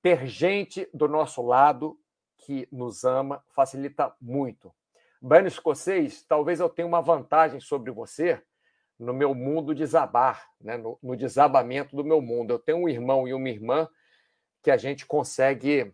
Ter 0.01 0.25
gente 0.25 0.89
do 0.93 1.07
nosso 1.07 1.41
lado 1.41 1.99
que 2.37 2.67
nos 2.71 3.03
ama 3.03 3.43
facilita 3.49 4.13
muito. 4.21 4.73
Banho 5.21 5.47
escocês, 5.47 6.23
talvez 6.23 6.59
eu 6.59 6.69
tenha 6.69 6.87
uma 6.87 7.01
vantagem 7.01 7.59
sobre 7.59 7.91
você, 7.91 8.41
no 8.99 9.13
meu 9.13 9.33
mundo 9.35 9.75
desabar, 9.75 10.49
né? 10.59 10.77
no, 10.77 10.97
no 11.01 11.15
desabamento 11.15 11.95
do 11.95 12.03
meu 12.03 12.21
mundo. 12.21 12.51
Eu 12.51 12.59
tenho 12.59 12.79
um 12.79 12.89
irmão 12.89 13.27
e 13.27 13.33
uma 13.33 13.49
irmã 13.49 13.87
que 14.63 14.71
a 14.71 14.77
gente 14.77 15.05
consegue 15.05 15.93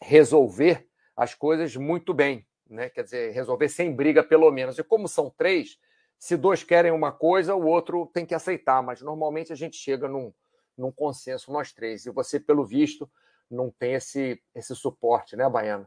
resolver 0.00 0.88
as 1.16 1.34
coisas 1.34 1.76
muito 1.76 2.14
bem, 2.14 2.46
né? 2.68 2.88
quer 2.88 3.04
dizer, 3.04 3.32
resolver 3.32 3.68
sem 3.68 3.94
briga, 3.94 4.22
pelo 4.22 4.50
menos. 4.50 4.78
E 4.78 4.82
como 4.82 5.06
são 5.06 5.30
três, 5.30 5.78
se 6.18 6.36
dois 6.36 6.64
querem 6.64 6.90
uma 6.90 7.12
coisa, 7.12 7.54
o 7.54 7.66
outro 7.66 8.06
tem 8.06 8.24
que 8.24 8.34
aceitar, 8.34 8.82
mas 8.82 9.02
normalmente 9.02 9.52
a 9.52 9.56
gente 9.56 9.76
chega 9.76 10.08
num, 10.08 10.32
num 10.76 10.90
consenso, 10.90 11.52
nós 11.52 11.72
três. 11.72 12.06
E 12.06 12.10
você, 12.10 12.40
pelo 12.40 12.64
visto, 12.64 13.10
não 13.50 13.70
tem 13.70 13.94
esse, 13.94 14.42
esse 14.54 14.74
suporte, 14.74 15.36
né, 15.36 15.48
Baiano? 15.48 15.86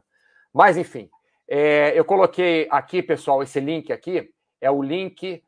Mas, 0.52 0.76
enfim, 0.76 1.10
é, 1.48 1.98
eu 1.98 2.04
coloquei 2.04 2.68
aqui, 2.70 3.02
pessoal, 3.02 3.42
esse 3.42 3.60
link 3.60 3.92
aqui, 3.92 4.32
é 4.60 4.70
o 4.70 4.82
link 4.82 5.42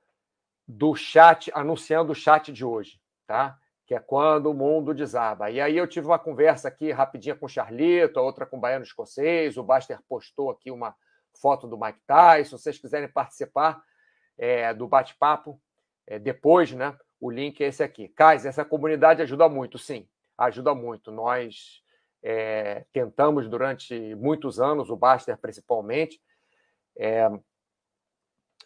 do 0.69 0.95
chat, 0.95 1.51
anunciando 1.55 2.13
o 2.13 2.15
chat 2.15 2.53
de 2.53 2.63
hoje, 2.63 3.01
tá? 3.27 3.59
Que 3.87 3.95
é 3.95 3.99
quando 3.99 4.51
o 4.51 4.55
mundo 4.55 4.93
desaba. 4.93 5.51
E 5.51 5.63
aí 5.63 5.75
eu 5.75 5.87
tive 5.87 6.07
uma 6.07 6.19
conversa 6.19 6.69
aqui 6.69 6.93
rapidinha 6.93 7.35
com 7.35 7.47
o 7.47 7.49
Charlito, 7.49 8.21
a 8.21 8.23
outra 8.23 8.45
com 8.45 8.59
o 8.59 8.61
Baiano 8.61 8.85
Escocês, 8.85 9.57
o 9.57 9.63
Baster 9.63 9.99
postou 10.07 10.51
aqui 10.51 10.71
uma 10.71 10.95
foto 11.41 11.67
do 11.67 11.79
Mike 11.79 12.01
Tyson. 12.07 12.59
Se 12.59 12.65
vocês 12.65 12.79
quiserem 12.79 13.09
participar 13.09 13.83
é, 14.37 14.75
do 14.75 14.87
bate-papo, 14.87 15.59
é, 16.07 16.19
depois, 16.19 16.71
né? 16.73 16.95
O 17.19 17.31
link 17.31 17.63
é 17.63 17.69
esse 17.69 17.83
aqui. 17.83 18.09
Kais, 18.09 18.45
essa 18.45 18.65
comunidade 18.65 19.23
ajuda 19.23 19.49
muito, 19.49 19.79
sim, 19.79 20.07
ajuda 20.37 20.75
muito. 20.75 21.11
Nós 21.11 21.83
é, 22.23 22.85
tentamos 22.93 23.49
durante 23.49 24.15
muitos 24.17 24.61
anos, 24.61 24.91
o 24.91 24.97
Baster 24.97 25.37
principalmente, 25.39 26.21
é, 26.97 27.29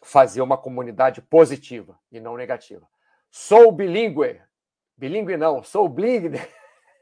fazer 0.03 0.41
uma 0.41 0.57
comunidade 0.57 1.21
positiva 1.21 1.97
e 2.11 2.19
não 2.19 2.35
negativa. 2.35 2.87
Sou 3.31 3.71
bilíngue. 3.71 4.41
Bilíngue 4.97 5.37
não, 5.37 5.63
sou 5.63 5.87
blingue. 5.89 6.39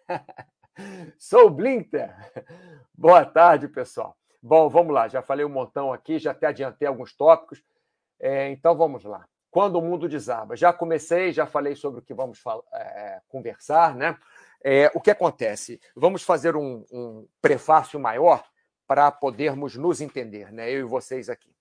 sou 1.18 1.50
blinter. 1.50 2.16
Boa 2.94 3.26
tarde, 3.26 3.68
pessoal. 3.68 4.16
Bom, 4.42 4.70
vamos 4.70 4.94
lá. 4.94 5.08
Já 5.08 5.22
falei 5.22 5.46
um 5.46 5.50
montão 5.50 5.92
aqui, 5.92 6.20
já 6.20 6.32
até 6.32 6.48
adiantei 6.48 6.88
alguns 6.88 7.14
tópicos. 7.14 7.64
É, 8.20 8.50
então 8.50 8.76
vamos 8.78 9.04
lá. 9.04 9.28
Quando 9.50 9.76
o 9.76 9.82
mundo 9.82 10.08
desaba. 10.08 10.56
Já 10.56 10.72
comecei, 10.72 11.34
já 11.34 11.46
falei 11.46 11.76
sobre 11.76 12.00
o 12.00 12.04
que 12.04 12.14
vamos 12.14 12.42
é, 12.74 13.22
conversar, 13.28 13.96
né? 13.96 14.18
É, 14.64 14.92
o 14.94 15.02
que 15.02 15.12
acontece? 15.12 15.82
Vamos 15.96 16.24
fazer 16.24 16.56
um, 16.56 16.86
um 16.92 17.28
prefácio 17.42 18.00
maior 18.00 18.44
para 18.88 19.12
podermos 19.12 19.76
nos 19.76 20.02
entender, 20.02 20.52
né? 20.54 20.72
Eu 20.72 20.80
e 20.80 20.84
vocês 20.84 21.30
aqui. 21.30 21.52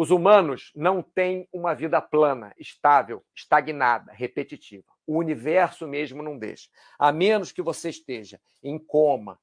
Os 0.00 0.12
humanos 0.12 0.70
não 0.76 1.02
têm 1.02 1.48
uma 1.52 1.74
vida 1.74 2.00
plana, 2.00 2.54
estável, 2.56 3.20
estagnada, 3.34 4.12
repetitiva. 4.12 4.84
O 5.04 5.18
universo 5.18 5.88
mesmo 5.88 6.22
não 6.22 6.38
deixa. 6.38 6.68
A 6.96 7.10
menos 7.10 7.50
que 7.50 7.60
você 7.60 7.88
esteja 7.88 8.40
em 8.62 8.78
coma, 8.78 9.40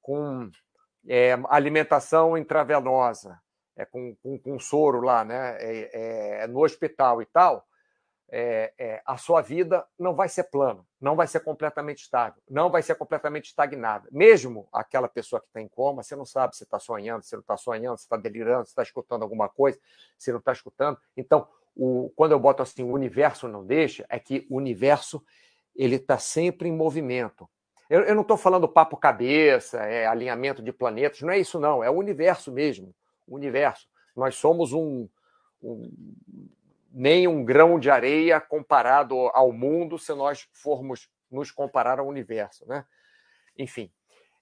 com 0.00 0.48
é, 1.08 1.36
alimentação 1.48 2.38
intravenosa, 2.38 3.42
é, 3.76 3.84
com, 3.84 4.14
com, 4.22 4.38
com 4.38 4.60
soro 4.60 5.00
lá, 5.00 5.24
né, 5.24 5.56
é, 5.58 6.42
é 6.42 6.46
no 6.46 6.62
hospital 6.62 7.20
e 7.20 7.26
tal, 7.26 7.66
é, 8.28 8.72
é, 8.78 9.02
a 9.06 9.16
sua 9.16 9.40
vida 9.40 9.84
não 9.98 10.14
vai 10.14 10.28
ser 10.28 10.44
plana, 10.44 10.84
não 11.00 11.14
vai 11.14 11.26
ser 11.26 11.40
completamente 11.40 12.02
estável, 12.02 12.42
não 12.48 12.70
vai 12.70 12.82
ser 12.82 12.94
completamente 12.96 13.46
estagnada. 13.46 14.08
Mesmo 14.10 14.68
aquela 14.72 15.08
pessoa 15.08 15.40
que 15.40 15.46
está 15.46 15.60
em 15.60 15.68
coma, 15.68 16.02
você 16.02 16.16
não 16.16 16.24
sabe 16.24 16.56
se 16.56 16.64
está 16.64 16.78
sonhando, 16.78 17.22
se 17.22 17.34
não 17.34 17.40
está 17.40 17.56
sonhando, 17.56 17.98
se 17.98 18.04
está 18.04 18.16
delirando, 18.16 18.64
se 18.64 18.72
está 18.72 18.82
escutando 18.82 19.22
alguma 19.22 19.48
coisa, 19.48 19.78
se 20.18 20.32
não 20.32 20.38
está 20.38 20.52
escutando. 20.52 20.98
Então, 21.16 21.46
o, 21.74 22.10
quando 22.16 22.32
eu 22.32 22.40
boto 22.40 22.62
assim, 22.62 22.82
o 22.82 22.92
universo 22.92 23.46
não 23.46 23.64
deixa, 23.64 24.04
é 24.08 24.18
que 24.18 24.46
o 24.50 24.56
universo 24.56 25.22
ele 25.74 25.96
está 25.96 26.18
sempre 26.18 26.68
em 26.68 26.72
movimento. 26.72 27.48
Eu, 27.88 28.00
eu 28.00 28.14
não 28.14 28.22
estou 28.22 28.36
falando 28.36 28.68
papo 28.68 28.96
cabeça, 28.96 29.78
é 29.84 30.06
alinhamento 30.06 30.62
de 30.62 30.72
planetas, 30.72 31.20
não 31.20 31.30
é 31.30 31.38
isso 31.38 31.60
não, 31.60 31.84
é 31.84 31.90
o 31.90 31.94
universo 31.94 32.50
mesmo, 32.50 32.92
o 33.26 33.36
universo. 33.36 33.86
Nós 34.16 34.34
somos 34.34 34.72
um, 34.72 35.06
um 35.62 35.92
nem 36.98 37.28
um 37.28 37.44
grão 37.44 37.78
de 37.78 37.90
areia 37.90 38.40
comparado 38.40 39.14
ao 39.34 39.52
mundo 39.52 39.98
se 39.98 40.14
nós 40.14 40.48
formos 40.50 41.10
nos 41.30 41.50
comparar 41.50 41.98
ao 41.98 42.08
universo, 42.08 42.66
né? 42.66 42.86
Enfim, 43.58 43.92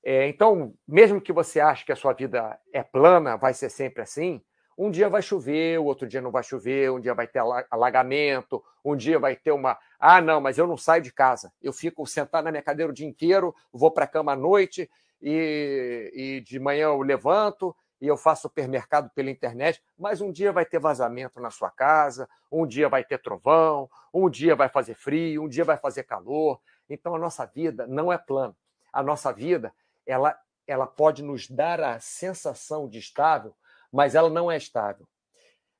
é, 0.04 0.28
então, 0.28 0.72
mesmo 0.86 1.20
que 1.20 1.32
você 1.32 1.58
ache 1.58 1.84
que 1.84 1.90
a 1.90 1.96
sua 1.96 2.12
vida 2.12 2.56
é 2.72 2.80
plana, 2.80 3.36
vai 3.36 3.52
ser 3.52 3.70
sempre 3.70 4.02
assim, 4.02 4.40
um 4.78 4.88
dia 4.88 5.08
vai 5.08 5.20
chover, 5.20 5.80
o 5.80 5.84
outro 5.84 6.06
dia 6.06 6.20
não 6.20 6.30
vai 6.30 6.44
chover, 6.44 6.92
um 6.92 7.00
dia 7.00 7.12
vai 7.12 7.26
ter 7.26 7.40
alagamento, 7.68 8.62
um 8.84 8.94
dia 8.94 9.18
vai 9.18 9.34
ter 9.34 9.50
uma. 9.50 9.76
Ah, 9.98 10.20
não, 10.20 10.40
mas 10.40 10.56
eu 10.56 10.66
não 10.66 10.76
saio 10.76 11.02
de 11.02 11.12
casa. 11.12 11.52
Eu 11.60 11.72
fico 11.72 12.06
sentado 12.06 12.44
na 12.44 12.52
minha 12.52 12.62
cadeira 12.62 12.90
o 12.90 12.94
dia 12.94 13.06
inteiro, 13.06 13.52
vou 13.72 13.90
para 13.90 14.04
a 14.04 14.08
cama 14.08 14.32
à 14.32 14.36
noite 14.36 14.88
e, 15.20 16.12
e 16.14 16.40
de 16.40 16.60
manhã 16.60 16.86
eu 16.86 17.02
levanto 17.02 17.74
e 18.04 18.06
eu 18.06 18.18
faço 18.18 18.42
supermercado 18.42 19.08
pela 19.14 19.30
internet, 19.30 19.82
mas 19.96 20.20
um 20.20 20.30
dia 20.30 20.52
vai 20.52 20.66
ter 20.66 20.78
vazamento 20.78 21.40
na 21.40 21.50
sua 21.50 21.70
casa, 21.70 22.28
um 22.52 22.66
dia 22.66 22.86
vai 22.86 23.02
ter 23.02 23.16
trovão, 23.16 23.88
um 24.12 24.28
dia 24.28 24.54
vai 24.54 24.68
fazer 24.68 24.94
frio, 24.94 25.42
um 25.42 25.48
dia 25.48 25.64
vai 25.64 25.78
fazer 25.78 26.02
calor. 26.02 26.60
Então 26.86 27.14
a 27.14 27.18
nossa 27.18 27.46
vida 27.46 27.86
não 27.86 28.12
é 28.12 28.18
plana. 28.18 28.54
A 28.92 29.02
nossa 29.02 29.32
vida, 29.32 29.72
ela 30.06 30.38
ela 30.66 30.86
pode 30.86 31.22
nos 31.22 31.48
dar 31.48 31.80
a 31.80 31.98
sensação 31.98 32.88
de 32.88 32.98
estável, 32.98 33.54
mas 33.90 34.14
ela 34.14 34.28
não 34.28 34.50
é 34.50 34.56
estável. 34.56 35.06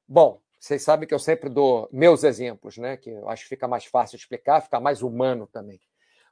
Bom, 0.09 0.41
vocês 0.59 0.83
sabem 0.83 1.07
que 1.07 1.13
eu 1.13 1.19
sempre 1.19 1.51
dou 1.51 1.89
meus 1.93 2.25
exemplos, 2.25 2.79
né? 2.79 2.97
Que 2.97 3.11
eu 3.11 3.29
acho 3.29 3.43
que 3.43 3.51
fica 3.51 3.69
mais 3.69 3.85
fácil 3.85 4.17
explicar, 4.17 4.63
fica 4.63 4.81
mais 4.81 5.03
humano 5.03 5.47
também. 5.47 5.79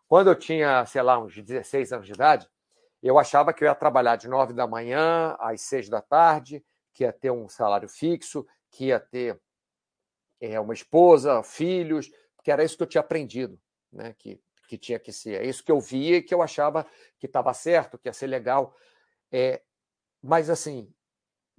Quando 0.08 0.28
eu 0.30 0.34
tinha, 0.34 0.86
sei 0.86 1.02
lá, 1.02 1.18
uns 1.18 1.34
16 1.34 1.92
anos 1.92 2.06
de 2.06 2.12
idade, 2.14 2.48
eu 3.02 3.18
achava 3.18 3.52
que 3.52 3.64
eu 3.64 3.68
ia 3.68 3.74
trabalhar 3.74 4.16
de 4.16 4.28
nove 4.28 4.52
da 4.52 4.66
manhã 4.66 5.36
às 5.40 5.62
seis 5.62 5.88
da 5.88 6.00
tarde, 6.00 6.64
que 6.94 7.02
ia 7.02 7.12
ter 7.12 7.30
um 7.30 7.48
salário 7.48 7.88
fixo, 7.88 8.46
que 8.70 8.86
ia 8.86 9.00
ter 9.00 9.40
é, 10.40 10.60
uma 10.60 10.72
esposa, 10.72 11.42
filhos, 11.42 12.10
que 12.44 12.50
era 12.50 12.62
isso 12.62 12.76
que 12.76 12.82
eu 12.84 12.86
tinha 12.86 13.00
aprendido, 13.00 13.60
né? 13.92 14.14
que, 14.16 14.40
que 14.68 14.78
tinha 14.78 14.98
que 15.00 15.12
ser. 15.12 15.42
É 15.42 15.46
isso 15.46 15.64
que 15.64 15.72
eu 15.72 15.80
via 15.80 16.18
e 16.18 16.22
que 16.22 16.32
eu 16.32 16.42
achava 16.42 16.86
que 17.18 17.26
estava 17.26 17.52
certo, 17.52 17.98
que 17.98 18.08
ia 18.08 18.12
ser 18.12 18.28
legal. 18.28 18.74
É, 19.32 19.62
mas, 20.22 20.48
assim, 20.48 20.92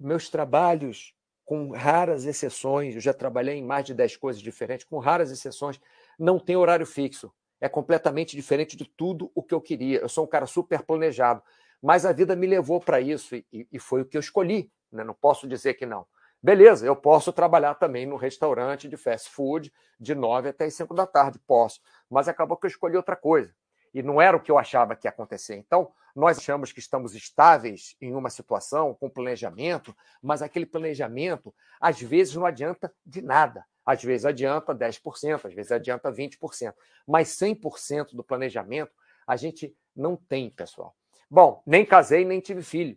meus 0.00 0.30
trabalhos, 0.30 1.14
com 1.44 1.72
raras 1.72 2.24
exceções, 2.24 2.94
eu 2.94 3.00
já 3.02 3.12
trabalhei 3.12 3.56
em 3.56 3.64
mais 3.64 3.84
de 3.84 3.92
dez 3.92 4.16
coisas 4.16 4.40
diferentes, 4.40 4.86
com 4.86 4.98
raras 4.98 5.30
exceções, 5.30 5.78
não 6.18 6.38
tem 6.38 6.56
horário 6.56 6.86
fixo 6.86 7.30
é 7.64 7.68
completamente 7.68 8.36
diferente 8.36 8.76
de 8.76 8.84
tudo 8.84 9.32
o 9.34 9.42
que 9.42 9.54
eu 9.54 9.60
queria. 9.60 10.00
Eu 10.00 10.08
sou 10.10 10.24
um 10.24 10.28
cara 10.28 10.44
super 10.44 10.82
planejado, 10.82 11.42
mas 11.80 12.04
a 12.04 12.12
vida 12.12 12.36
me 12.36 12.46
levou 12.46 12.78
para 12.78 13.00
isso 13.00 13.34
e, 13.34 13.46
e, 13.50 13.78
foi 13.78 14.02
o 14.02 14.04
que 14.04 14.18
eu 14.18 14.20
escolhi. 14.20 14.70
Né? 14.92 15.02
Não 15.02 15.14
posso 15.14 15.48
dizer 15.48 15.72
que 15.72 15.86
não. 15.86 16.06
Beleza, 16.42 16.84
eu 16.84 16.94
posso 16.94 17.32
trabalhar 17.32 17.76
também 17.76 18.04
no 18.04 18.16
restaurante 18.16 18.86
de 18.86 18.98
fast 18.98 19.30
food 19.30 19.72
de 19.98 20.14
nove 20.14 20.50
até 20.50 20.66
as 20.66 20.74
cinco 20.74 20.92
da 20.92 21.06
tarde, 21.06 21.38
posso. 21.46 21.80
Mas 22.10 22.28
acabou 22.28 22.58
que 22.58 22.66
eu 22.66 22.68
escolhi 22.68 22.98
outra 22.98 23.16
coisa. 23.16 23.54
E 23.94 24.02
não 24.02 24.20
era 24.20 24.36
o 24.36 24.40
que 24.40 24.50
eu 24.50 24.58
achava 24.58 24.94
que 24.94 25.06
ia 25.06 25.10
acontecer. 25.10 25.56
Então, 25.56 25.90
nós 26.14 26.36
achamos 26.36 26.70
que 26.70 26.80
estamos 26.80 27.14
estáveis 27.14 27.96
em 27.98 28.14
uma 28.14 28.28
situação 28.28 28.92
com 28.92 29.08
planejamento, 29.08 29.96
mas 30.20 30.42
aquele 30.42 30.66
planejamento, 30.66 31.54
às 31.80 31.98
vezes, 31.98 32.34
não 32.34 32.44
adianta 32.44 32.92
de 33.06 33.22
nada. 33.22 33.64
Às 33.84 34.02
vezes 34.02 34.24
adianta 34.24 34.74
10%, 34.74 35.44
às 35.44 35.54
vezes 35.54 35.72
adianta 35.72 36.10
20%. 36.10 36.74
Mas 37.06 37.28
100% 37.36 38.14
do 38.14 38.24
planejamento 38.24 38.92
a 39.26 39.36
gente 39.36 39.76
não 39.94 40.16
tem, 40.16 40.50
pessoal. 40.50 40.94
Bom, 41.30 41.62
nem 41.66 41.84
casei, 41.84 42.24
nem 42.24 42.40
tive 42.40 42.62
filho. 42.62 42.96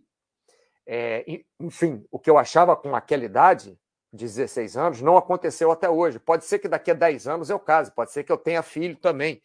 É, 0.85 1.25
enfim, 1.59 2.05
o 2.09 2.17
que 2.17 2.29
eu 2.29 2.37
achava 2.37 2.75
com 2.75 2.95
aquela 2.95 3.25
idade, 3.25 3.77
16 4.13 4.77
anos, 4.77 5.01
não 5.01 5.17
aconteceu 5.17 5.71
até 5.71 5.89
hoje. 5.89 6.19
Pode 6.19 6.45
ser 6.45 6.59
que 6.59 6.67
daqui 6.67 6.91
a 6.91 6.93
10 6.93 7.27
anos 7.27 7.49
eu 7.49 7.59
case, 7.59 7.91
pode 7.91 8.11
ser 8.11 8.23
que 8.23 8.31
eu 8.31 8.37
tenha 8.37 8.63
filho 8.63 8.95
também. 8.95 9.41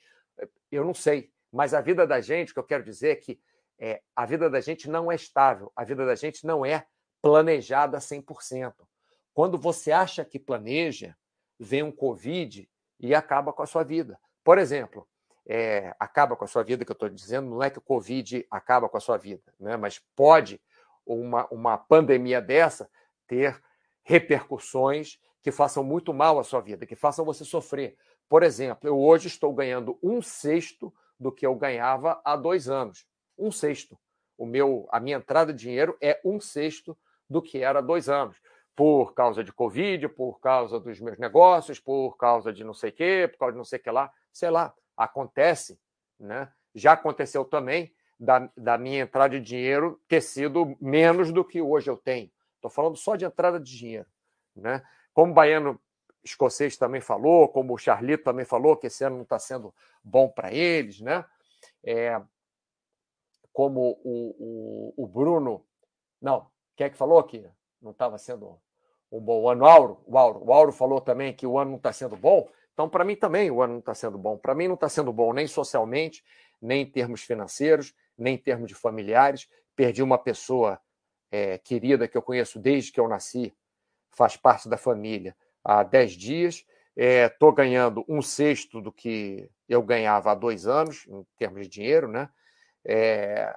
Eu 0.70 0.84
não 0.84 0.94
sei. 0.94 1.32
Mas 1.50 1.74
a 1.74 1.80
vida 1.80 2.06
da 2.06 2.20
gente, 2.20 2.50
o 2.50 2.54
que 2.54 2.60
eu 2.60 2.64
quero 2.64 2.84
dizer 2.84 3.10
é 3.10 3.16
que 3.16 3.40
é, 3.78 4.00
a 4.14 4.24
vida 4.24 4.48
da 4.48 4.60
gente 4.60 4.88
não 4.88 5.10
é 5.10 5.16
estável, 5.16 5.72
a 5.74 5.84
vida 5.84 6.06
da 6.06 6.14
gente 6.14 6.46
não 6.46 6.64
é 6.64 6.86
planejada 7.20 7.98
100%. 7.98 8.72
Quando 9.34 9.58
você 9.58 9.90
acha 9.90 10.24
que 10.24 10.38
planeja, 10.38 11.16
vem 11.62 11.82
um 11.82 11.92
Covid 11.92 12.68
e 12.98 13.14
acaba 13.14 13.52
com 13.52 13.62
a 13.62 13.66
sua 13.66 13.82
vida. 13.84 14.18
Por 14.44 14.58
exemplo, 14.58 15.06
é, 15.46 15.94
acaba 15.98 16.36
com 16.36 16.44
a 16.44 16.48
sua 16.48 16.62
vida, 16.62 16.84
que 16.84 16.90
eu 16.90 16.94
estou 16.94 17.08
dizendo, 17.08 17.50
não 17.50 17.62
é 17.62 17.70
que 17.70 17.78
o 17.78 17.82
Covid 17.82 18.46
acaba 18.50 18.88
com 18.88 18.96
a 18.96 19.00
sua 19.00 19.16
vida, 19.16 19.42
né? 19.58 19.76
mas 19.76 19.98
pode 20.14 20.60
uma, 21.06 21.46
uma 21.50 21.78
pandemia 21.78 22.40
dessa 22.40 22.88
ter 23.26 23.60
repercussões 24.02 25.18
que 25.42 25.50
façam 25.50 25.82
muito 25.82 26.12
mal 26.12 26.38
à 26.38 26.44
sua 26.44 26.60
vida, 26.60 26.86
que 26.86 26.94
façam 26.94 27.24
você 27.24 27.44
sofrer. 27.44 27.96
Por 28.28 28.42
exemplo, 28.42 28.88
eu 28.88 28.98
hoje 28.98 29.28
estou 29.28 29.52
ganhando 29.52 29.98
um 30.02 30.22
sexto 30.22 30.92
do 31.18 31.32
que 31.32 31.46
eu 31.46 31.54
ganhava 31.54 32.20
há 32.24 32.36
dois 32.36 32.68
anos. 32.68 33.06
Um 33.36 33.50
sexto. 33.50 33.98
O 34.38 34.46
meu, 34.46 34.88
a 34.90 34.98
minha 34.98 35.16
entrada 35.16 35.52
de 35.52 35.60
dinheiro 35.60 35.96
é 36.00 36.20
um 36.24 36.40
sexto 36.40 36.96
do 37.28 37.42
que 37.42 37.58
era 37.58 37.80
há 37.80 37.82
dois 37.82 38.08
anos. 38.08 38.36
Por 38.74 39.12
causa 39.14 39.44
de 39.44 39.52
Covid, 39.52 40.08
por 40.08 40.40
causa 40.40 40.80
dos 40.80 40.98
meus 41.00 41.18
negócios, 41.18 41.78
por 41.78 42.16
causa 42.16 42.52
de 42.52 42.64
não 42.64 42.72
sei 42.72 42.90
o 42.90 42.92
quê, 42.92 43.28
por 43.30 43.38
causa 43.38 43.52
de 43.52 43.58
não 43.58 43.64
sei 43.64 43.78
o 43.78 43.82
que 43.82 43.90
lá, 43.90 44.10
sei 44.32 44.50
lá 44.50 44.74
acontece, 44.96 45.78
né? 46.18 46.50
já 46.74 46.92
aconteceu 46.92 47.44
também 47.44 47.94
da, 48.18 48.50
da 48.56 48.78
minha 48.78 49.02
entrada 49.02 49.38
de 49.38 49.44
dinheiro 49.44 50.00
ter 50.08 50.20
sido 50.20 50.76
menos 50.80 51.32
do 51.32 51.44
que 51.44 51.60
hoje 51.60 51.90
eu 51.90 51.96
tenho. 51.96 52.30
Estou 52.56 52.70
falando 52.70 52.96
só 52.96 53.16
de 53.16 53.24
entrada 53.24 53.58
de 53.58 53.76
dinheiro. 53.76 54.06
Né? 54.54 54.82
Como 55.12 55.32
o 55.32 55.34
baiano 55.34 55.80
escocês 56.24 56.76
também 56.76 57.00
falou, 57.00 57.48
como 57.48 57.74
o 57.74 57.78
Charlito 57.78 58.24
também 58.24 58.44
falou, 58.44 58.76
que 58.76 58.86
esse 58.86 59.04
ano 59.04 59.16
não 59.16 59.22
está 59.24 59.38
sendo 59.38 59.74
bom 60.02 60.28
para 60.28 60.52
eles, 60.52 61.00
né? 61.00 61.24
É, 61.82 62.20
como 63.52 63.98
o, 64.04 64.94
o, 64.94 65.04
o, 65.04 65.06
Bruno. 65.06 65.66
Não, 66.20 66.48
quem 66.76 66.86
é 66.86 66.90
que 66.90 66.96
falou 66.96 67.22
que 67.24 67.44
não 67.82 67.90
estava 67.90 68.16
sendo 68.18 68.58
um 69.10 69.20
bom 69.20 69.48
ano? 69.48 69.64
O 69.64 69.66
Auro, 69.66 70.00
o 70.06 70.18
Auro. 70.18 70.44
O 70.44 70.52
Auro 70.52 70.72
falou 70.72 71.00
também 71.00 71.32
que 71.34 71.46
o 71.46 71.58
ano 71.58 71.72
não 71.72 71.76
está 71.76 71.92
sendo 71.92 72.16
bom. 72.16 72.48
Então, 72.72 72.88
para 72.88 73.04
mim 73.04 73.14
também 73.14 73.50
o 73.50 73.60
ano 73.60 73.74
não 73.74 73.80
está 73.80 73.94
sendo 73.94 74.16
bom. 74.16 74.36
Para 74.38 74.54
mim 74.54 74.68
não 74.68 74.74
está 74.74 74.88
sendo 74.88 75.12
bom 75.12 75.32
nem 75.32 75.46
socialmente, 75.46 76.24
nem 76.60 76.82
em 76.82 76.90
termos 76.90 77.22
financeiros, 77.22 77.94
nem 78.16 78.34
em 78.34 78.38
termos 78.38 78.68
de 78.68 78.74
familiares. 78.74 79.48
Perdi 79.76 80.02
uma 80.02 80.18
pessoa 80.18 80.80
é, 81.30 81.58
querida 81.58 82.08
que 82.08 82.16
eu 82.16 82.22
conheço 82.22 82.58
desde 82.58 82.92
que 82.92 83.00
eu 83.00 83.08
nasci, 83.08 83.54
faz 84.10 84.36
parte 84.36 84.68
da 84.68 84.76
família, 84.76 85.36
há 85.64 85.82
10 85.82 86.12
dias. 86.12 86.64
Estou 86.94 87.50
é, 87.50 87.54
ganhando 87.54 88.04
um 88.06 88.20
sexto 88.20 88.80
do 88.80 88.92
que 88.92 89.50
eu 89.68 89.82
ganhava 89.82 90.30
há 90.30 90.34
dois 90.34 90.66
anos, 90.66 91.06
em 91.08 91.26
termos 91.38 91.62
de 91.62 91.68
dinheiro, 91.68 92.06
né? 92.06 92.28
É, 92.84 93.54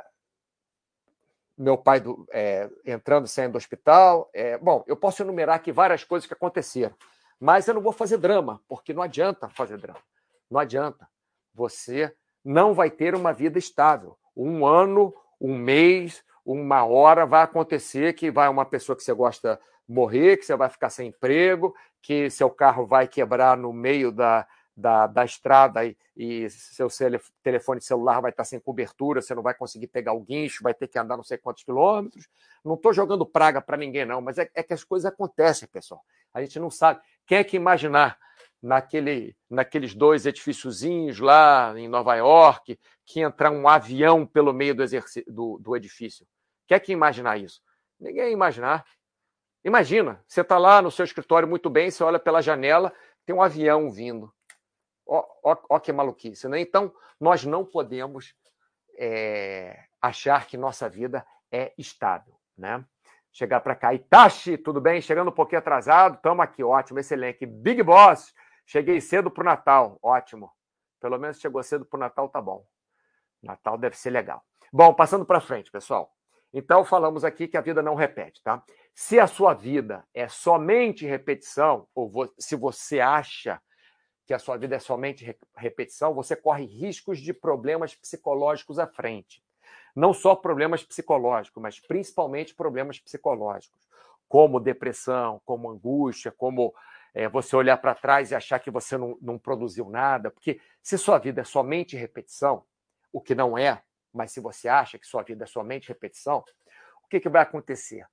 meu 1.57 1.77
pai 1.77 1.99
do, 1.99 2.27
é, 2.31 2.69
entrando 2.85 3.25
e 3.25 3.29
saindo 3.29 3.53
do 3.53 3.57
hospital. 3.57 4.29
É, 4.33 4.57
bom, 4.57 4.83
eu 4.87 4.95
posso 4.95 5.23
enumerar 5.23 5.55
aqui 5.55 5.71
várias 5.71 6.03
coisas 6.03 6.27
que 6.27 6.33
aconteceram. 6.33 6.95
Mas 7.39 7.67
eu 7.67 7.73
não 7.73 7.81
vou 7.81 7.91
fazer 7.91 8.17
drama, 8.17 8.61
porque 8.67 8.93
não 8.93 9.01
adianta 9.01 9.49
fazer 9.49 9.77
drama. 9.77 9.99
Não 10.49 10.59
adianta. 10.59 11.07
Você 11.53 12.13
não 12.43 12.73
vai 12.73 12.89
ter 12.89 13.15
uma 13.15 13.33
vida 13.33 13.57
estável. 13.57 14.17
Um 14.35 14.65
ano, 14.65 15.13
um 15.39 15.57
mês, 15.57 16.23
uma 16.45 16.85
hora 16.85 17.25
vai 17.25 17.43
acontecer 17.43 18.13
que 18.13 18.29
vai 18.29 18.47
uma 18.47 18.65
pessoa 18.65 18.95
que 18.95 19.03
você 19.03 19.13
gosta 19.13 19.59
morrer, 19.87 20.37
que 20.37 20.45
você 20.45 20.55
vai 20.55 20.69
ficar 20.69 20.89
sem 20.89 21.09
emprego, 21.09 21.75
que 22.01 22.29
seu 22.29 22.49
carro 22.49 22.85
vai 22.85 23.07
quebrar 23.07 23.57
no 23.57 23.71
meio 23.71 24.11
da, 24.11 24.47
da, 24.75 25.07
da 25.07 25.23
estrada 25.23 25.85
e, 25.85 25.95
e 26.15 26.49
seu 26.49 26.87
telefone 27.41 27.79
celular 27.79 28.19
vai 28.19 28.31
estar 28.31 28.43
sem 28.43 28.59
cobertura, 28.59 29.21
você 29.21 29.33
não 29.33 29.41
vai 29.41 29.53
conseguir 29.53 29.87
pegar 29.87 30.13
o 30.13 30.19
guincho, 30.19 30.63
vai 30.63 30.73
ter 30.73 30.87
que 30.87 30.99
andar 30.99 31.15
não 31.15 31.23
sei 31.23 31.37
quantos 31.37 31.63
quilômetros. 31.63 32.27
Não 32.63 32.75
estou 32.75 32.91
jogando 32.91 33.25
praga 33.25 33.61
para 33.61 33.77
ninguém, 33.77 34.05
não, 34.05 34.21
mas 34.21 34.37
é, 34.37 34.49
é, 34.53 34.61
que 34.61 34.73
as 34.73 34.83
coisas 34.83 35.05
acontecem, 35.05 35.67
pessoal. 35.67 36.01
A 36.33 36.41
gente 36.41 36.59
não 36.59 36.69
sabe. 36.69 36.99
Quem 37.25 37.37
é 37.37 37.43
que 37.43 37.55
imaginar 37.55 38.17
naquele, 38.61 39.35
naqueles 39.49 39.93
dois 39.93 40.25
edifíciozinhos 40.25 41.19
lá 41.19 41.73
em 41.77 41.87
Nova 41.87 42.15
York 42.15 42.77
que 43.05 43.21
entrar 43.21 43.51
um 43.51 43.67
avião 43.67 44.25
pelo 44.25 44.51
meio 44.51 44.75
do, 44.75 44.83
do, 45.27 45.59
do 45.59 45.75
edifício? 45.75 46.27
Quem 46.67 46.75
é 46.75 46.79
que 46.79 46.91
imaginar 46.91 47.37
isso? 47.37 47.61
Ninguém 47.99 48.33
imaginar. 48.33 48.85
Imagina, 49.63 50.21
você 50.27 50.41
está 50.41 50.57
lá 50.57 50.81
no 50.81 50.91
seu 50.91 51.05
escritório 51.05 51.47
muito 51.47 51.69
bem, 51.69 51.89
você 51.89 52.03
olha 52.03 52.19
pela 52.19 52.41
janela, 52.41 52.93
tem 53.25 53.35
um 53.35 53.41
avião 53.41 53.89
vindo. 53.89 54.31
Ó, 55.05 55.25
ó, 55.43 55.57
ó 55.69 55.79
que 55.79 55.91
maluquice, 55.93 56.47
né? 56.47 56.59
Então, 56.59 56.93
nós 57.19 57.45
não 57.45 57.63
podemos 57.63 58.35
é, 58.97 59.85
achar 60.01 60.47
que 60.47 60.57
nossa 60.57 60.89
vida 60.89 61.25
é 61.51 61.73
estável, 61.77 62.35
né? 62.57 62.83
chegar 63.35 63.59
para 63.59 63.75
cá. 63.75 63.93
Itachi, 63.93 64.57
tudo 64.57 64.79
bem? 64.79 65.01
Chegando 65.01 65.27
um 65.27 65.33
pouquinho 65.33 65.59
atrasado, 65.59 66.15
estamos 66.15 66.41
aqui, 66.41 66.63
ótimo, 66.63 66.99
excelente. 66.99 67.45
Big 67.45 67.83
Boss, 67.83 68.33
cheguei 68.65 69.01
cedo 69.01 69.29
para 69.29 69.41
o 69.41 69.45
Natal, 69.45 69.99
ótimo. 70.01 70.49
Pelo 71.01 71.19
menos 71.19 71.41
chegou 71.41 71.61
cedo 71.61 71.83
para 71.83 71.97
o 71.97 71.99
Natal, 71.99 72.29
tá 72.29 72.41
bom. 72.41 72.65
Natal 73.43 73.77
deve 73.77 73.97
ser 73.97 74.09
legal. 74.09 74.41
Bom, 74.71 74.93
passando 74.93 75.25
para 75.25 75.41
frente, 75.41 75.69
pessoal. 75.69 76.13
Então, 76.53 76.85
falamos 76.85 77.25
aqui 77.25 77.45
que 77.49 77.57
a 77.57 77.61
vida 77.61 77.83
não 77.83 77.93
repete, 77.93 78.41
tá? 78.41 78.63
Se 78.93 79.19
a 79.19 79.27
sua 79.27 79.53
vida 79.53 80.07
é 80.13 80.29
somente 80.29 81.05
repetição, 81.05 81.85
ou 81.93 82.09
se 82.39 82.55
você 82.55 83.01
acha 83.01 83.61
que 84.25 84.33
a 84.33 84.39
sua 84.39 84.57
vida 84.57 84.75
é 84.75 84.79
somente 84.79 85.37
repetição, 85.55 86.13
você 86.13 86.35
corre 86.35 86.65
riscos 86.65 87.19
de 87.19 87.33
problemas 87.33 87.93
psicológicos 87.93 88.79
à 88.79 88.87
frente 88.87 89.43
não 89.95 90.13
só 90.13 90.35
problemas 90.35 90.83
psicológicos, 90.83 91.61
mas 91.61 91.79
principalmente 91.79 92.53
problemas 92.53 92.99
psicológicos, 92.99 93.87
como 94.27 94.59
depressão, 94.59 95.41
como 95.45 95.69
angústia, 95.69 96.31
como 96.31 96.75
é, 97.13 97.29
você 97.29 97.55
olhar 97.55 97.77
para 97.77 97.95
trás 97.95 98.31
e 98.31 98.35
achar 98.35 98.59
que 98.59 98.69
você 98.69 98.97
não, 98.97 99.17
não 99.21 99.39
produziu 99.39 99.89
nada, 99.89 100.29
porque 100.29 100.59
se 100.83 100.97
sua 100.97 101.17
vida 101.17 101.41
é 101.41 101.45
somente 101.45 101.95
repetição, 101.95 102.65
o 103.13 103.21
que 103.21 103.33
não 103.33 103.57
é, 103.57 103.81
mas 104.13 104.33
se 104.33 104.41
você 104.41 104.67
acha 104.67 104.99
que 104.99 105.07
sua 105.07 105.23
vida 105.23 105.45
é 105.45 105.47
somente 105.47 105.87
repetição, 105.87 106.43
o 107.01 107.07
que, 107.07 107.19
que 107.21 107.29
vai 107.29 107.43
acontecer? 107.43 108.05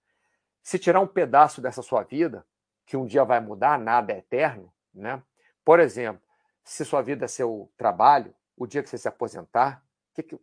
Se 0.62 0.78
tirar 0.78 1.00
um 1.00 1.06
pedaço 1.06 1.60
dessa 1.60 1.82
sua 1.82 2.04
vida, 2.04 2.46
que 2.86 2.96
um 2.96 3.06
dia 3.06 3.24
vai 3.24 3.40
mudar, 3.40 3.78
nada 3.78 4.12
é 4.12 4.18
eterno, 4.18 4.72
né? 4.94 5.20
Por 5.64 5.80
exemplo, 5.80 6.22
se 6.64 6.84
sua 6.84 7.02
vida 7.02 7.24
é 7.24 7.28
seu 7.28 7.70
trabalho, 7.76 8.34
o 8.56 8.66
dia 8.66 8.82
que 8.82 8.88
você 8.88 8.98
se 8.98 9.08
aposentar, 9.08 9.84
o 10.10 10.14
que, 10.14 10.38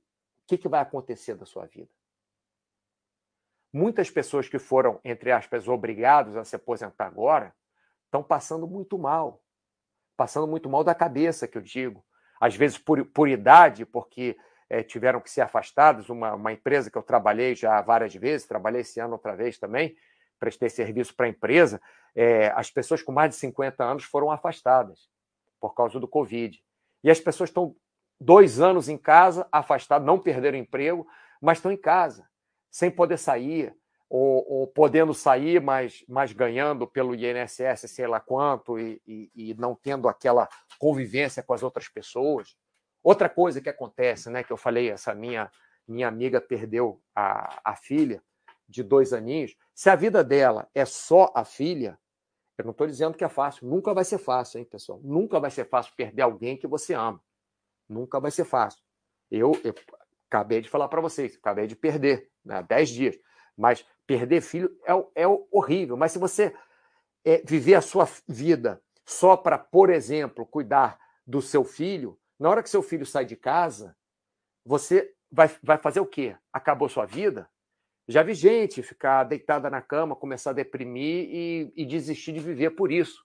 que, 0.47 0.57
que, 0.57 0.67
vai 0.67 0.81
acontecer 0.81 1.35
da 1.35 1.45
sua 1.45 1.65
vida? 1.65 1.89
Muitas 3.71 4.09
pessoas 4.09 4.49
que 4.49 4.57
foram, 4.57 4.99
entre 5.03 5.31
aspas, 5.31 5.67
obrigados 5.67 6.35
a 6.35 6.43
se 6.43 6.55
aposentar 6.55 7.05
agora, 7.05 7.55
estão 8.05 8.23
passando 8.23 8.67
muito 8.67 8.97
mal. 8.97 9.43
Passando 10.17 10.47
muito 10.47 10.69
mal 10.69 10.83
da 10.83 10.95
cabeça, 10.95 11.47
que 11.47 11.57
eu 11.57 11.61
digo. 11.61 12.03
Às 12.41 12.55
vezes 12.55 12.77
por, 12.77 13.05
por 13.05 13.29
idade, 13.29 13.85
porque 13.85 14.37
é, 14.69 14.81
tiveram 14.81 15.21
que 15.21 15.29
ser 15.29 15.41
afastados. 15.41 16.09
Uma, 16.09 16.33
uma 16.33 16.51
empresa 16.51 16.89
que 16.89 16.97
eu 16.97 17.03
trabalhei 17.03 17.55
já 17.55 17.79
várias 17.81 18.13
vezes, 18.15 18.47
trabalhei 18.47 18.81
esse 18.81 18.99
ano 18.99 19.13
outra 19.13 19.35
vez 19.35 19.57
também, 19.57 19.95
prestei 20.39 20.69
serviço 20.69 21.15
para 21.15 21.25
a 21.25 21.29
empresa. 21.29 21.81
É, 22.15 22.47
as 22.55 22.71
pessoas 22.71 23.01
com 23.01 23.11
mais 23.11 23.31
de 23.31 23.35
50 23.37 23.83
anos 23.83 24.03
foram 24.03 24.31
afastadas 24.31 25.09
por 25.59 25.75
causa 25.75 25.99
do 25.99 26.07
Covid. 26.07 26.61
E 27.03 27.11
as 27.11 27.19
pessoas 27.19 27.49
estão 27.49 27.75
dois 28.19 28.59
anos 28.59 28.89
em 28.89 28.97
casa, 28.97 29.47
afastados, 29.51 30.05
não 30.05 30.19
perderam 30.19 30.57
emprego, 30.57 31.07
mas 31.41 31.57
estão 31.57 31.71
em 31.71 31.77
casa, 31.77 32.27
sem 32.69 32.91
poder 32.91 33.17
sair, 33.17 33.73
ou, 34.09 34.45
ou 34.51 34.67
podendo 34.67 35.13
sair, 35.13 35.61
mas, 35.61 36.03
mas 36.07 36.33
ganhando 36.33 36.87
pelo 36.87 37.13
INSS, 37.13 37.89
sei 37.91 38.07
lá 38.07 38.19
quanto, 38.19 38.79
e, 38.79 38.99
e, 39.05 39.31
e, 39.35 39.53
não 39.53 39.75
tendo 39.75 40.09
aquela 40.09 40.49
convivência 40.79 41.43
com 41.43 41.53
as 41.53 41.61
outras 41.61 41.87
pessoas. 41.87 42.57
Outra 43.03 43.29
coisa 43.29 43.61
que 43.61 43.69
acontece, 43.69 44.29
né, 44.29 44.43
que 44.43 44.51
eu 44.51 44.57
falei, 44.57 44.89
essa 44.89 45.13
minha, 45.13 45.49
minha 45.87 46.07
amiga 46.07 46.41
perdeu 46.41 46.99
a, 47.15 47.59
a 47.63 47.75
filha 47.75 48.21
de 48.69 48.83
dois 48.83 49.11
aninhos. 49.11 49.55
Se 49.73 49.89
a 49.89 49.95
vida 49.95 50.23
dela 50.23 50.69
é 50.73 50.85
só 50.85 51.31
a 51.35 51.43
filha, 51.43 51.99
eu 52.57 52.65
não 52.65 52.71
estou 52.71 52.85
dizendo 52.85 53.17
que 53.17 53.23
é 53.23 53.29
fácil, 53.29 53.67
nunca 53.67 53.93
vai 53.93 54.03
ser 54.03 54.17
fácil, 54.17 54.59
hein, 54.59 54.65
pessoal? 54.65 54.99
Nunca 55.03 55.39
vai 55.39 55.49
ser 55.49 55.65
fácil 55.67 55.93
perder 55.95 56.21
alguém 56.21 56.57
que 56.57 56.67
você 56.67 56.93
ama. 56.93 57.21
Nunca 57.87 58.19
vai 58.19 58.31
ser 58.31 58.45
fácil. 58.45 58.81
Eu, 59.31 59.53
eu 59.63 59.73
acabei 60.27 60.61
de 60.61 60.69
falar 60.69 60.87
para 60.87 61.01
vocês, 61.01 61.35
acabei 61.35 61.67
de 61.67 61.75
perder, 61.75 62.29
né, 62.45 62.61
10 62.61 62.89
dias. 62.89 63.19
Mas 63.57 63.85
perder 64.05 64.41
filho 64.41 64.77
é, 64.85 65.23
é 65.23 65.27
horrível. 65.51 65.97
Mas 65.97 66.11
se 66.11 66.19
você 66.19 66.53
é, 67.25 67.41
viver 67.45 67.75
a 67.75 67.81
sua 67.81 68.07
vida 68.27 68.81
só 69.05 69.35
para, 69.35 69.57
por 69.57 69.89
exemplo, 69.89 70.45
cuidar 70.45 70.99
do 71.25 71.41
seu 71.41 71.63
filho, 71.63 72.19
na 72.39 72.49
hora 72.49 72.63
que 72.63 72.69
seu 72.69 72.81
filho 72.81 73.05
sai 73.05 73.25
de 73.25 73.35
casa, 73.35 73.95
você 74.65 75.13
vai, 75.31 75.49
vai 75.63 75.77
fazer 75.77 75.99
o 75.99 76.05
quê? 76.05 76.35
Acabou 76.51 76.87
sua 76.89 77.05
vida? 77.05 77.49
Já 78.09 78.23
vi 78.23 78.33
gente 78.33 78.81
ficar 78.81 79.23
deitada 79.23 79.69
na 79.69 79.83
cama, 79.83 80.15
começar 80.15 80.49
a 80.49 80.53
deprimir 80.53 81.29
e, 81.29 81.71
e 81.75 81.85
desistir 81.85 82.31
de 82.31 82.39
viver 82.39 82.71
por 82.71 82.91
isso. 82.91 83.23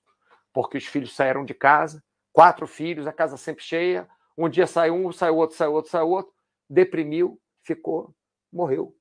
Porque 0.53 0.77
os 0.77 0.85
filhos 0.85 1.17
saíram 1.17 1.43
de 1.43 1.55
casa, 1.55 2.05
quatro 2.31 2.67
filhos, 2.67 3.07
a 3.07 3.13
casa 3.13 3.39
sempre 3.39 3.65
cheia. 3.65 4.07
Um 4.37 4.47
dia 4.47 4.67
sai 4.67 4.91
um, 4.91 5.11
sai 5.11 5.31
outro, 5.31 5.57
sai 5.57 5.69
outro, 5.69 5.91
sai 5.91 6.03
outro. 6.03 6.31
Deprimiu, 6.69 7.41
ficou, 7.63 8.15
morreu. 8.53 8.95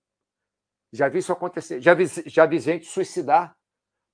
Já 0.94 1.10
vi 1.10 1.20
isso 1.20 1.34
acontecer. 1.34 1.82
Já 1.82 1.94
vi, 1.94 2.06
já 2.28 2.46
vi 2.46 2.60
gente 2.60 2.86
suicidar 2.86 3.54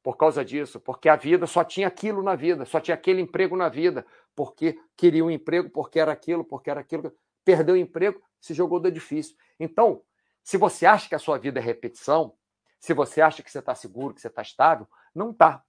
por 0.02 0.18
causa 0.18 0.44
disso, 0.44 0.80
porque 0.80 1.08
a 1.08 1.16
vida 1.16 1.46
só 1.46 1.64
tinha 1.64 1.88
aquilo 1.88 2.24
na 2.24 2.36
vida, 2.36 2.66
só 2.66 2.80
tinha 2.80 2.96
aquele 2.96 3.22
emprego 3.22 3.56
na 3.56 3.70
vida, 3.70 4.04
porque 4.36 4.76
queria 4.98 5.24
um 5.24 5.30
emprego, 5.30 5.70
porque 5.70 6.00
era 6.00 6.12
aquilo, 6.12 6.44
porque 6.44 6.72
era 6.72 6.80
aquilo. 6.80 7.14
Perdeu 7.46 7.76
o 7.76 7.78
emprego, 7.78 8.20
se 8.42 8.56
jogou 8.56 8.80
do 8.80 8.88
edifício. 8.88 9.36
Então, 9.60 10.02
se 10.44 10.58
você 10.58 10.86
acha 10.86 11.08
que 11.08 11.16
a 11.16 11.20
sua 11.20 11.38
vida 11.38 11.60
é 11.60 11.64
repetição, 11.64 12.34
se 12.80 12.94
você 12.94 13.22
acha 13.22 13.44
que 13.44 13.52
você 13.52 13.60
está 13.60 13.76
seguro, 13.76 14.14
que 14.14 14.22
você 14.22 14.28
está 14.28 14.42
estável, 14.42 14.88
não 15.14 15.32
está. 15.32 15.64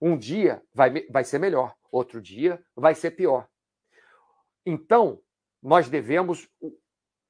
Um 0.00 0.16
dia 0.16 0.62
vai, 0.74 1.06
vai 1.08 1.24
ser 1.24 1.38
melhor, 1.38 1.74
outro 1.90 2.20
dia 2.20 2.62
vai 2.76 2.94
ser 2.94 3.12
pior. 3.12 3.48
Então, 4.64 5.20
nós 5.62 5.88
devemos 5.88 6.48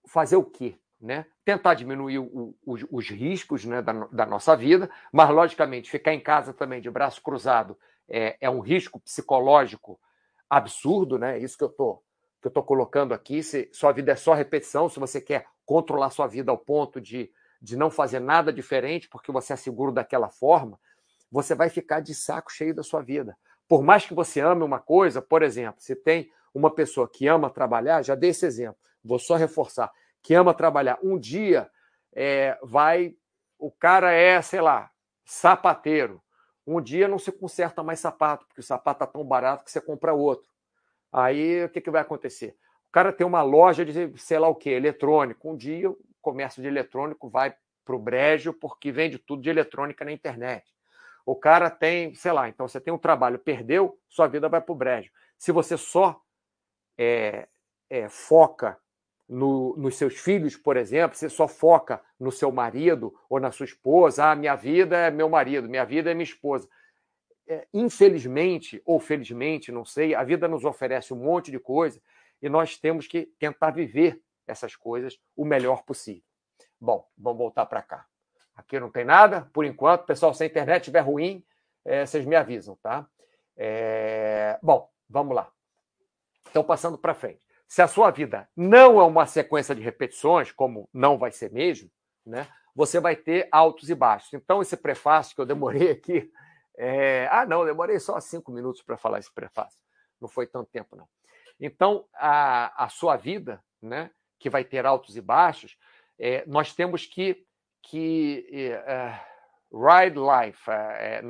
fazer 0.07 0.37
o 0.37 0.45
quê? 0.45 0.79
Né? 1.01 1.27
Tentar 1.45 1.75
diminuir 1.75 2.19
o, 2.19 2.57
o, 2.65 2.77
os 2.91 3.09
riscos 3.09 3.65
né, 3.65 3.83
da, 3.83 3.93
da, 4.07 4.27
nossa 4.27 4.57
vida, 4.57 4.91
mas, 5.13 5.29
logicamente, 5.31 5.91
ficar 5.91 6.15
em 6.15 6.21
casa 6.21 6.53
também 6.53 6.81
de 6.81 6.91
braço 6.91 7.21
cruzado 7.23 7.79
é, 8.09 8.37
é 8.41 8.51
um 8.51 8.61
risco 8.61 9.01
psicológico 9.01 9.99
absurdo, 10.49 11.19
né? 11.19 11.39
Isso 11.39 11.57
que 11.57 11.65
eu 11.65 11.69
estou 11.69 12.05
que 12.41 12.49
eu 12.49 12.51
estou 12.51 12.63
colocando 12.65 13.15
aqui. 13.15 13.43
Se 13.43 13.71
sua 13.73 13.93
vida 13.93 14.13
é 14.13 14.17
só 14.17 14.35
repetição, 14.35 14.89
se 14.89 14.99
você 14.99 15.21
quer 15.21 15.47
controlar 15.65 16.11
sua 16.11 16.27
vida 16.27 16.51
ao 16.51 16.59
ponto 16.59 17.01
de, 17.01 17.31
de 17.61 17.77
não 17.77 17.91
fazer 17.91 18.21
nada 18.21 18.53
diferente, 18.53 19.09
porque 19.09 19.33
você 19.33 19.53
é 19.53 19.57
seguro 19.57 19.93
daquela 19.93 20.29
forma, 20.29 20.79
você 21.31 21.55
vai 21.55 21.69
ficar 21.69 22.01
de 22.01 22.15
saco 22.15 22.53
cheio 22.53 22.75
da 22.75 22.83
sua 22.83 23.03
vida. 23.03 23.37
Por 23.69 23.83
mais 23.83 24.05
que 24.05 24.15
você 24.15 24.41
ame 24.41 24.63
uma 24.63 24.79
coisa, 24.79 25.23
por 25.23 25.43
exemplo, 25.43 25.81
se 25.81 25.97
tem 25.97 26.31
uma 26.53 26.71
pessoa 26.71 27.09
que 27.09 27.27
ama 27.27 27.49
trabalhar, 27.49 28.03
já 28.03 28.15
dei 28.15 28.31
esse 28.31 28.45
exemplo, 28.45 28.77
vou 29.03 29.19
só 29.19 29.37
reforçar, 29.37 29.91
que 30.21 30.35
ama 30.35 30.53
trabalhar, 30.53 30.99
um 31.03 31.19
dia 31.19 31.71
é, 32.13 32.59
vai, 32.63 33.17
o 33.59 33.71
cara 33.71 34.13
é, 34.13 34.43
sei 34.43 34.61
lá, 34.61 34.91
sapateiro, 35.25 36.23
um 36.67 36.81
dia 36.81 37.09
não 37.09 37.19
se 37.19 37.33
conserta 37.33 37.83
mais 37.83 38.01
sapato, 38.01 38.47
porque 38.47 38.61
o 38.61 38.65
sapato 38.65 39.03
está 39.03 39.13
tão 39.13 39.25
barato 39.25 39.65
que 39.65 39.71
você 39.71 39.81
compra 39.81 40.13
outro. 40.13 40.49
Aí 41.11 41.65
o 41.65 41.69
que, 41.69 41.81
que 41.81 41.91
vai 41.91 42.03
acontecer? 42.03 42.57
Cara 42.93 43.11
tem 43.11 43.27
uma 43.27 43.43
loja 43.43 43.85
de 43.85 44.19
sei 44.19 44.39
lá 44.39 44.49
o 44.49 44.55
que, 44.55 44.69
eletrônico. 44.69 45.51
Um 45.51 45.57
dia 45.57 45.91
o 45.91 45.99
comércio 46.21 46.61
de 46.61 46.69
eletrônico 46.69 47.29
vai 47.29 47.55
para 47.85 47.97
o 47.97 47.99
brejo 47.99 48.53
porque 48.53 48.93
vende 48.93 49.19
tudo 49.19 49.43
de 49.43 49.49
eletrônica 49.49 50.05
na 50.05 50.13
internet. 50.13 50.71
O 51.25 51.35
cara 51.35 51.71
tem, 51.71 52.15
sei 52.15 52.33
lá, 52.33 52.49
então 52.49 52.69
você 52.69 52.81
tem 52.81 52.93
um 52.93 52.99
trabalho, 52.99 53.39
perdeu, 53.39 53.99
sua 54.09 54.27
vida 54.27 54.49
vai 54.49 54.61
para 54.61 54.73
o 54.73 54.77
brejo. 54.77 55.11
Se 55.39 55.51
você 55.51 55.77
só 55.77 56.21
é, 56.99 57.49
é, 57.89 58.09
foca 58.09 58.77
no, 59.29 59.75
nos 59.77 59.97
seus 59.97 60.19
filhos, 60.19 60.57
por 60.57 60.77
exemplo, 60.77 61.17
você 61.17 61.31
só 61.31 61.49
foca 61.49 62.01
no 62.21 62.31
seu 62.31 62.53
marido 62.53 63.15
ou 63.31 63.41
na 63.41 63.51
sua 63.51 63.65
esposa, 63.65 64.31
ah, 64.31 64.37
minha 64.37 64.55
vida 64.55 64.97
é 64.99 65.11
meu 65.11 65.29
marido, 65.29 65.69
minha 65.69 65.85
vida 65.85 66.11
é 66.11 66.15
minha 66.15 66.25
esposa 66.25 66.69
é, 67.47 67.67
infelizmente 67.73 68.81
ou 68.85 69.01
felizmente, 69.01 69.73
não 69.73 69.85
sei, 69.85 70.15
a 70.15 70.23
vida 70.23 70.49
nos 70.49 70.65
oferece 70.65 71.13
um 71.13 71.17
monte 71.17 71.51
de 71.51 71.59
coisa 71.59 72.01
e 72.43 72.49
nós 72.49 72.77
temos 72.77 73.07
que 73.07 73.27
tentar 73.39 73.71
viver 73.71 74.21
essas 74.47 74.75
coisas 74.75 75.19
o 75.37 75.45
melhor 75.45 75.85
possível. 75.85 76.25
Bom, 76.81 77.09
vamos 77.17 77.39
voltar 77.39 77.65
para 77.67 77.81
cá. 77.81 78.07
Aqui 78.55 78.79
não 78.79 78.91
tem 78.91 79.05
nada, 79.05 79.49
por 79.53 79.65
enquanto. 79.65 80.05
Pessoal, 80.05 80.35
se 80.35 80.43
a 80.43 80.47
internet 80.47 80.83
estiver 80.83 81.01
ruim, 81.01 81.45
é, 81.85 82.05
vocês 82.05 82.27
me 82.27 82.35
avisam, 82.37 82.77
tá? 82.83 83.07
É... 83.57 84.59
Bom, 84.63 84.91
vamos 85.09 85.35
lá. 85.35 85.51
Então, 86.51 86.63
passando 86.63 86.99
para 86.99 87.15
frente. 87.15 87.47
Se 87.67 87.81
a 87.81 87.89
sua 87.89 88.11
vida 88.11 88.49
não 88.55 89.01
é 89.01 89.05
uma 89.05 89.27
sequência 89.27 89.75
de 89.75 89.81
repetições, 89.81 90.53
como 90.53 90.89
não 90.93 91.17
vai 91.17 91.31
ser 91.31 91.51
mesmo, 91.51 91.91
né? 92.27 92.47
Você 92.75 93.01
vai 93.01 93.17
ter 93.17 93.49
altos 93.51 93.89
e 93.89 93.95
baixos. 93.95 94.33
Então, 94.35 94.61
esse 94.61 94.77
prefácio 94.77 95.35
que 95.35 95.41
eu 95.41 95.47
demorei 95.47 95.91
aqui 95.91 96.31
é... 96.77 97.29
Ah, 97.31 97.47
não, 97.47 97.65
demorei 97.65 97.99
só 97.99 98.19
cinco 98.21 98.51
minutos 98.51 98.83
para 98.83 98.97
falar 98.97 99.19
esse 99.19 99.33
prefácio. 99.33 99.79
Não 100.21 100.29
foi 100.29 100.47
tanto 100.47 100.71
tempo, 100.71 100.97
não. 100.97 101.09
Então, 101.65 102.05
a, 102.15 102.87
a 102.87 102.89
sua 102.89 103.17
vida, 103.17 103.63
né, 103.81 104.11
que 104.37 104.51
vai 104.51 104.65
ter 104.65 104.85
altos 104.85 105.17
e 105.17 105.21
baixos, 105.21 105.79
é, 106.19 106.45
nós 106.45 106.75
temos 106.75 107.07
que, 107.07 107.47
que 107.81 108.75
uh, 109.73 109.87
ride 109.89 110.19
life, 110.19 110.69
é, 110.69 111.23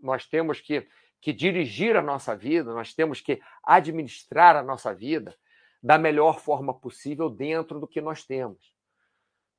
nós 0.00 0.26
temos 0.26 0.60
que, 0.60 0.86
que 1.20 1.32
dirigir 1.32 1.96
a 1.96 2.02
nossa 2.02 2.36
vida, 2.36 2.72
nós 2.72 2.94
temos 2.94 3.20
que 3.20 3.40
administrar 3.64 4.54
a 4.54 4.62
nossa 4.62 4.94
vida 4.94 5.36
da 5.82 5.98
melhor 5.98 6.38
forma 6.38 6.72
possível 6.72 7.28
dentro 7.28 7.80
do 7.80 7.88
que 7.88 8.00
nós 8.00 8.24
temos. 8.24 8.72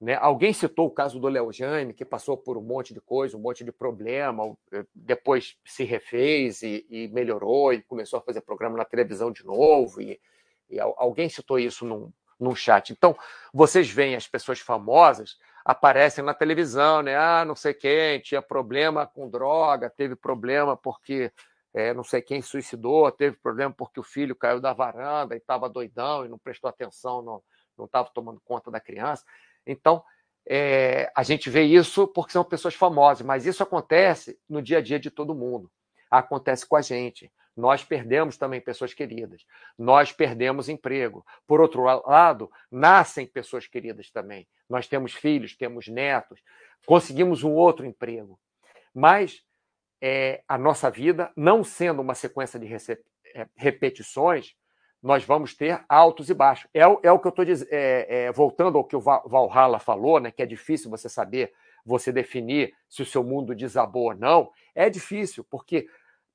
Né? 0.01 0.17
Alguém 0.19 0.51
citou 0.51 0.87
o 0.87 0.91
caso 0.91 1.19
do 1.19 1.27
Léo 1.27 1.53
Jaime, 1.53 1.93
que 1.93 2.03
passou 2.03 2.35
por 2.35 2.57
um 2.57 2.61
monte 2.61 2.91
de 2.91 2.99
coisa, 2.99 3.37
um 3.37 3.39
monte 3.39 3.63
de 3.63 3.71
problema, 3.71 4.57
eh, 4.73 4.83
depois 4.95 5.55
se 5.63 5.83
refez 5.83 6.63
e, 6.63 6.83
e 6.89 7.07
melhorou 7.09 7.71
e 7.71 7.83
começou 7.83 8.17
a 8.17 8.21
fazer 8.23 8.41
programa 8.41 8.77
na 8.77 8.83
televisão 8.83 9.31
de 9.31 9.45
novo. 9.45 10.01
E, 10.01 10.19
e 10.71 10.79
alguém 10.79 11.29
citou 11.29 11.59
isso 11.59 11.85
num, 11.85 12.11
num 12.39 12.55
chat. 12.55 12.91
Então, 12.91 13.15
vocês 13.53 13.91
veem 13.91 14.15
as 14.15 14.27
pessoas 14.27 14.59
famosas 14.59 15.37
aparecem 15.63 16.23
na 16.23 16.33
televisão, 16.33 17.03
né? 17.03 17.15
Ah, 17.15 17.45
não 17.45 17.55
sei 17.55 17.71
quem 17.71 18.19
tinha 18.19 18.41
problema 18.41 19.05
com 19.05 19.29
droga, 19.29 19.87
teve 19.87 20.15
problema 20.15 20.75
porque 20.75 21.31
é, 21.73 21.93
não 21.93 22.03
sei 22.03 22.23
quem 22.23 22.41
suicidou, 22.41 23.11
teve 23.11 23.37
problema 23.37 23.71
porque 23.71 23.99
o 23.99 24.03
filho 24.03 24.35
caiu 24.35 24.59
da 24.59 24.73
varanda 24.73 25.35
e 25.35 25.37
estava 25.37 25.69
doidão 25.69 26.25
e 26.25 26.29
não 26.29 26.39
prestou 26.39 26.67
atenção, 26.67 27.21
não 27.77 27.85
estava 27.85 28.09
tomando 28.11 28.41
conta 28.43 28.71
da 28.71 28.79
criança. 28.79 29.23
Então, 29.65 30.03
é, 30.47 31.11
a 31.15 31.23
gente 31.23 31.49
vê 31.49 31.63
isso 31.63 32.07
porque 32.07 32.31
são 32.31 32.43
pessoas 32.43 32.73
famosas, 32.73 33.25
mas 33.25 33.45
isso 33.45 33.61
acontece 33.61 34.39
no 34.49 34.61
dia 34.61 34.79
a 34.79 34.81
dia 34.81 34.99
de 34.99 35.11
todo 35.11 35.35
mundo. 35.35 35.71
Acontece 36.09 36.67
com 36.67 36.75
a 36.75 36.81
gente. 36.81 37.31
Nós 37.55 37.83
perdemos 37.83 38.37
também 38.37 38.61
pessoas 38.61 38.93
queridas. 38.93 39.45
Nós 39.77 40.11
perdemos 40.11 40.69
emprego. 40.69 41.25
Por 41.45 41.61
outro 41.61 41.83
lado, 41.83 42.49
nascem 42.71 43.27
pessoas 43.27 43.67
queridas 43.67 44.09
também. 44.09 44.47
Nós 44.69 44.87
temos 44.87 45.13
filhos, 45.13 45.55
temos 45.55 45.87
netos, 45.87 46.41
conseguimos 46.85 47.43
um 47.43 47.51
outro 47.51 47.85
emprego. 47.85 48.39
Mas 48.93 49.43
é, 50.01 50.43
a 50.47 50.57
nossa 50.57 50.89
vida, 50.89 51.31
não 51.35 51.63
sendo 51.63 52.01
uma 52.01 52.15
sequência 52.15 52.59
de 52.59 52.67
é, 52.73 53.47
repetições, 53.55 54.55
nós 55.01 55.23
vamos 55.23 55.55
ter 55.55 55.83
altos 55.89 56.29
e 56.29 56.33
baixos. 56.33 56.69
É, 56.73 56.81
é 56.81 57.11
o 57.11 57.19
que 57.19 57.27
eu 57.27 57.29
estou 57.29 57.43
dizendo, 57.43 57.69
é, 57.71 58.25
é, 58.25 58.31
voltando 58.31 58.77
ao 58.77 58.83
que 58.83 58.95
o 58.95 59.01
Valhalla 59.01 59.79
falou, 59.79 60.19
né, 60.19 60.29
que 60.29 60.43
é 60.43 60.45
difícil 60.45 60.91
você 60.91 61.09
saber, 61.09 61.53
você 61.83 62.11
definir 62.11 62.75
se 62.87 63.01
o 63.01 63.05
seu 63.05 63.23
mundo 63.23 63.55
desabou 63.55 64.09
ou 64.09 64.15
não. 64.15 64.51
É 64.75 64.89
difícil, 64.89 65.43
porque 65.49 65.87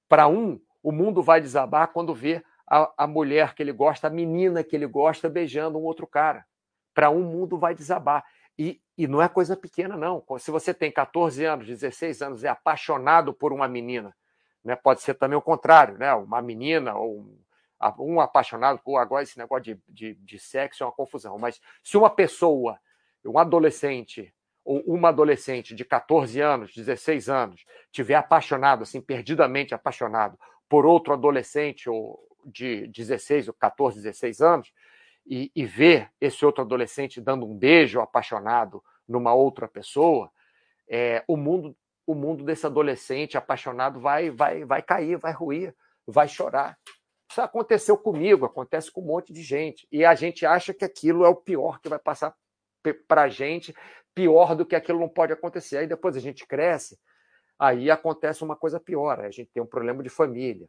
para 0.08 0.26
um, 0.26 0.60
o 0.82 0.90
mundo 0.90 1.22
vai 1.22 1.40
desabar 1.40 1.88
quando 1.88 2.12
vê 2.12 2.42
a, 2.66 2.92
a 3.04 3.06
mulher 3.06 3.54
que 3.54 3.62
ele 3.62 3.72
gosta, 3.72 4.08
a 4.08 4.10
menina 4.10 4.64
que 4.64 4.74
ele 4.74 4.86
gosta 4.86 5.28
beijando 5.28 5.78
um 5.78 5.82
outro 5.82 6.06
cara. 6.06 6.44
Para 6.92 7.10
um, 7.10 7.20
o 7.20 7.32
mundo 7.32 7.56
vai 7.56 7.74
desabar. 7.74 8.24
E, 8.58 8.80
e 8.98 9.06
não 9.06 9.22
é 9.22 9.28
coisa 9.28 9.56
pequena, 9.56 9.96
não. 9.96 10.24
Se 10.38 10.50
você 10.50 10.74
tem 10.74 10.90
14 10.90 11.44
anos, 11.44 11.66
16 11.66 12.22
anos, 12.22 12.42
é 12.42 12.48
apaixonado 12.48 13.32
por 13.32 13.52
uma 13.52 13.68
menina, 13.68 14.16
né? 14.64 14.74
pode 14.74 15.02
ser 15.02 15.14
também 15.14 15.38
o 15.38 15.42
contrário, 15.42 15.98
né? 15.98 16.12
uma 16.14 16.42
menina 16.42 16.96
ou 16.96 17.18
um 17.18 17.45
um 17.98 18.20
apaixonado, 18.20 18.80
agora 18.96 19.22
esse 19.22 19.38
negócio 19.38 19.64
de, 19.64 19.80
de, 19.88 20.14
de 20.14 20.38
sexo 20.38 20.82
é 20.82 20.86
uma 20.86 20.92
confusão, 20.92 21.38
mas 21.38 21.60
se 21.82 21.96
uma 21.96 22.10
pessoa, 22.10 22.78
um 23.24 23.38
adolescente, 23.38 24.32
ou 24.64 24.80
uma 24.86 25.10
adolescente 25.10 25.74
de 25.74 25.84
14 25.84 26.40
anos, 26.40 26.74
16 26.74 27.28
anos, 27.28 27.64
tiver 27.92 28.14
apaixonado, 28.14 28.82
assim, 28.82 29.00
perdidamente 29.00 29.74
apaixonado 29.74 30.38
por 30.68 30.84
outro 30.84 31.12
adolescente 31.12 31.88
ou 31.88 32.18
de 32.44 32.86
16 32.88 33.48
ou 33.48 33.54
14, 33.54 34.00
16 34.02 34.40
anos, 34.40 34.72
e, 35.26 35.50
e 35.54 35.66
ver 35.66 36.10
esse 36.20 36.44
outro 36.44 36.62
adolescente 36.62 37.20
dando 37.20 37.46
um 37.46 37.56
beijo 37.56 38.00
apaixonado 38.00 38.82
numa 39.08 39.34
outra 39.34 39.66
pessoa, 39.66 40.30
é, 40.88 41.24
o 41.26 41.36
mundo 41.36 41.76
o 42.06 42.14
mundo 42.14 42.44
desse 42.44 42.64
adolescente 42.64 43.36
apaixonado 43.36 43.98
vai 43.98 44.30
vai 44.30 44.64
vai 44.64 44.80
cair, 44.80 45.16
vai 45.16 45.32
ruir, 45.32 45.74
vai 46.06 46.28
chorar. 46.28 46.78
Isso 47.30 47.40
aconteceu 47.40 47.96
comigo, 47.96 48.46
acontece 48.46 48.90
com 48.90 49.00
um 49.00 49.06
monte 49.06 49.32
de 49.32 49.42
gente. 49.42 49.86
E 49.90 50.04
a 50.04 50.14
gente 50.14 50.46
acha 50.46 50.72
que 50.72 50.84
aquilo 50.84 51.24
é 51.24 51.28
o 51.28 51.36
pior 51.36 51.80
que 51.80 51.88
vai 51.88 51.98
passar 51.98 52.34
para 53.08 53.22
a 53.22 53.28
gente, 53.28 53.74
pior 54.14 54.54
do 54.54 54.64
que 54.64 54.76
aquilo 54.76 55.00
não 55.00 55.08
pode 55.08 55.32
acontecer. 55.32 55.78
Aí 55.78 55.86
depois 55.86 56.16
a 56.16 56.20
gente 56.20 56.46
cresce, 56.46 56.98
aí 57.58 57.90
acontece 57.90 58.44
uma 58.44 58.56
coisa 58.56 58.78
pior, 58.78 59.20
a 59.20 59.30
gente 59.30 59.50
tem 59.52 59.62
um 59.62 59.66
problema 59.66 60.02
de 60.02 60.08
família. 60.08 60.68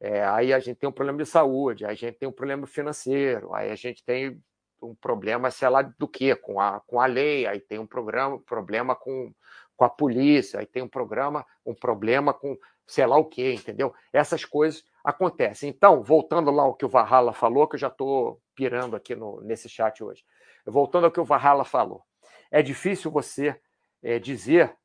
É, 0.00 0.24
aí 0.24 0.52
a 0.52 0.58
gente 0.58 0.76
tem 0.76 0.88
um 0.88 0.92
problema 0.92 1.18
de 1.18 1.26
saúde, 1.26 1.84
aí 1.84 1.92
a 1.92 1.94
gente 1.94 2.18
tem 2.18 2.28
um 2.28 2.32
problema 2.32 2.66
financeiro, 2.66 3.54
aí 3.54 3.70
a 3.70 3.74
gente 3.74 4.04
tem 4.04 4.40
um 4.82 4.94
problema, 4.94 5.50
sei 5.50 5.68
lá, 5.68 5.82
do 5.82 6.06
que, 6.06 6.36
com 6.36 6.60
a, 6.60 6.80
com 6.86 7.00
a 7.00 7.06
lei, 7.06 7.46
aí 7.46 7.58
tem 7.58 7.78
um 7.78 7.86
programa, 7.86 8.38
problema 8.40 8.94
com, 8.94 9.32
com 9.74 9.84
a 9.84 9.88
polícia, 9.88 10.60
aí 10.60 10.66
tem 10.66 10.82
um 10.82 10.88
programa, 10.88 11.44
um 11.64 11.74
problema 11.74 12.32
com 12.34 12.56
sei 12.86 13.04
lá 13.04 13.16
o 13.16 13.24
que, 13.24 13.52
entendeu? 13.52 13.92
Essas 14.12 14.44
coisas 14.44 14.84
acontecem. 15.06 15.70
Então, 15.70 16.02
voltando 16.02 16.50
lá 16.50 16.64
ao 16.64 16.74
que 16.74 16.84
o 16.84 16.88
Valhalla 16.88 17.32
falou, 17.32 17.68
que 17.68 17.76
eu 17.76 17.78
já 17.78 17.86
estou 17.86 18.42
pirando 18.56 18.96
aqui 18.96 19.14
no, 19.14 19.40
nesse 19.40 19.68
chat 19.68 20.02
hoje. 20.02 20.24
Voltando 20.66 21.04
ao 21.04 21.12
que 21.12 21.20
o 21.20 21.24
Valhalla 21.24 21.64
falou. 21.64 22.02
É 22.50 22.60
difícil 22.60 23.08
você 23.08 23.56
é, 24.02 24.18
dizer 24.18 24.76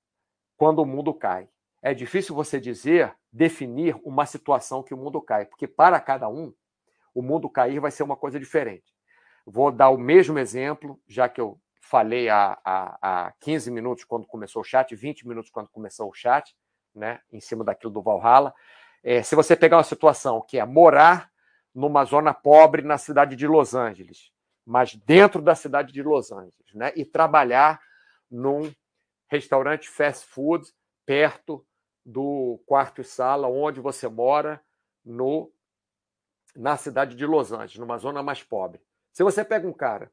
quando 0.56 0.78
o 0.80 0.86
mundo 0.86 1.12
cai. 1.12 1.50
É 1.82 1.92
difícil 1.96 2.36
você 2.36 2.60
dizer, 2.60 3.12
definir 3.34 4.00
uma 4.04 4.28
situação 4.28 4.84
que 4.84 4.94
o 4.94 4.98
mundo 4.98 5.20
cai, 5.20 5.46
porque 5.46 5.68
para 5.68 6.00
cada 6.00 6.30
um, 6.30 6.54
o 7.16 7.24
mundo 7.24 7.50
cair 7.50 7.80
vai 7.80 7.90
ser 7.90 8.04
uma 8.04 8.16
coisa 8.16 8.40
diferente. 8.40 8.94
Vou 9.44 9.72
dar 9.72 9.90
o 9.90 9.98
mesmo 9.98 10.38
exemplo, 10.38 11.02
já 11.08 11.28
que 11.28 11.42
eu 11.42 11.60
falei 11.82 12.30
há, 12.30 12.60
há, 12.64 12.98
há 13.02 13.34
15 13.40 13.72
minutos 13.72 14.04
quando 14.04 14.28
começou 14.28 14.62
o 14.62 14.66
chat, 14.66 14.96
20 14.96 15.28
minutos 15.28 15.50
quando 15.50 15.68
começou 15.70 16.08
o 16.08 16.14
chat, 16.14 16.56
né, 16.94 17.20
em 17.32 17.40
cima 17.40 17.64
daquilo 17.64 17.92
do 17.92 18.04
Valhalla. 18.04 18.54
É, 19.04 19.24
se 19.24 19.36
você 19.36 19.56
pegar 19.56 19.78
uma 19.78 19.84
situação 19.84 20.42
que 20.42 20.60
é 20.60 20.66
morar 20.66 21.32
numa 21.74 22.04
zona 22.06 22.34
pobre 22.34 22.82
na 22.82 22.98
cidade 22.98 23.36
de 23.36 23.48
Los 23.48 23.74
Angeles, 23.74 24.32
mas 24.66 24.96
dentro 24.96 25.42
da 25.42 25.56
cidade 25.56 25.92
de 25.92 26.04
Los 26.04 26.32
Angeles, 26.32 26.74
né, 26.74 26.92
e 26.96 27.04
trabalhar 27.04 27.82
num 28.30 28.72
restaurante 29.28 29.90
fast 29.90 30.26
food 30.28 30.72
perto 31.06 31.66
do 32.06 32.62
quarto 32.66 33.02
e 33.02 33.04
sala 33.04 33.48
onde 33.48 33.80
você 33.80 34.08
mora 34.08 34.62
no 35.04 35.52
na 36.56 36.76
cidade 36.76 37.16
de 37.16 37.26
Los 37.26 37.54
Angeles, 37.54 37.78
numa 37.78 37.98
zona 37.98 38.22
mais 38.22 38.44
pobre. 38.44 38.82
Se 39.14 39.24
você 39.24 39.44
pega 39.44 39.66
um 39.68 39.74
cara 39.74 40.12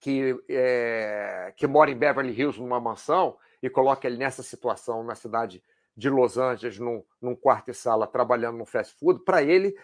que, 0.00 0.34
é, 0.48 1.52
que 1.56 1.66
mora 1.66 1.90
em 1.90 1.96
Beverly 1.96 2.32
Hills 2.32 2.58
numa 2.58 2.80
mansão 2.80 3.36
e 3.62 3.68
coloca 3.68 4.06
ele 4.06 4.16
nessa 4.16 4.42
situação 4.42 5.02
na 5.02 5.14
cidade 5.14 5.62
de 5.98 6.08
Los 6.08 6.38
Angeles, 6.38 6.78
num, 6.78 7.02
num 7.20 7.34
quarto 7.34 7.72
e 7.72 7.74
sala, 7.74 8.06
trabalhando 8.06 8.56
no 8.56 8.64
fast 8.64 8.96
food, 8.96 9.24
para 9.24 9.42
ele 9.42 9.74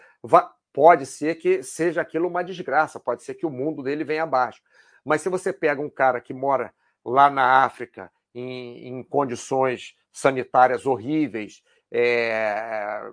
pode 0.71 1.05
ser 1.05 1.35
que 1.35 1.61
seja 1.61 2.01
aquilo 2.01 2.29
uma 2.29 2.41
desgraça, 2.41 3.01
pode 3.01 3.21
ser 3.21 3.35
que 3.35 3.45
o 3.45 3.49
mundo 3.49 3.83
dele 3.83 4.05
venha 4.05 4.23
abaixo. 4.23 4.61
Mas 5.03 5.21
se 5.21 5.27
você 5.27 5.51
pega 5.51 5.81
um 5.81 5.89
cara 5.89 6.21
que 6.21 6.33
mora 6.33 6.73
lá 7.03 7.29
na 7.29 7.65
África, 7.65 8.09
em, 8.33 8.87
em 8.87 9.03
condições 9.03 9.93
sanitárias 10.09 10.85
horríveis, 10.85 11.61
é, 11.91 13.11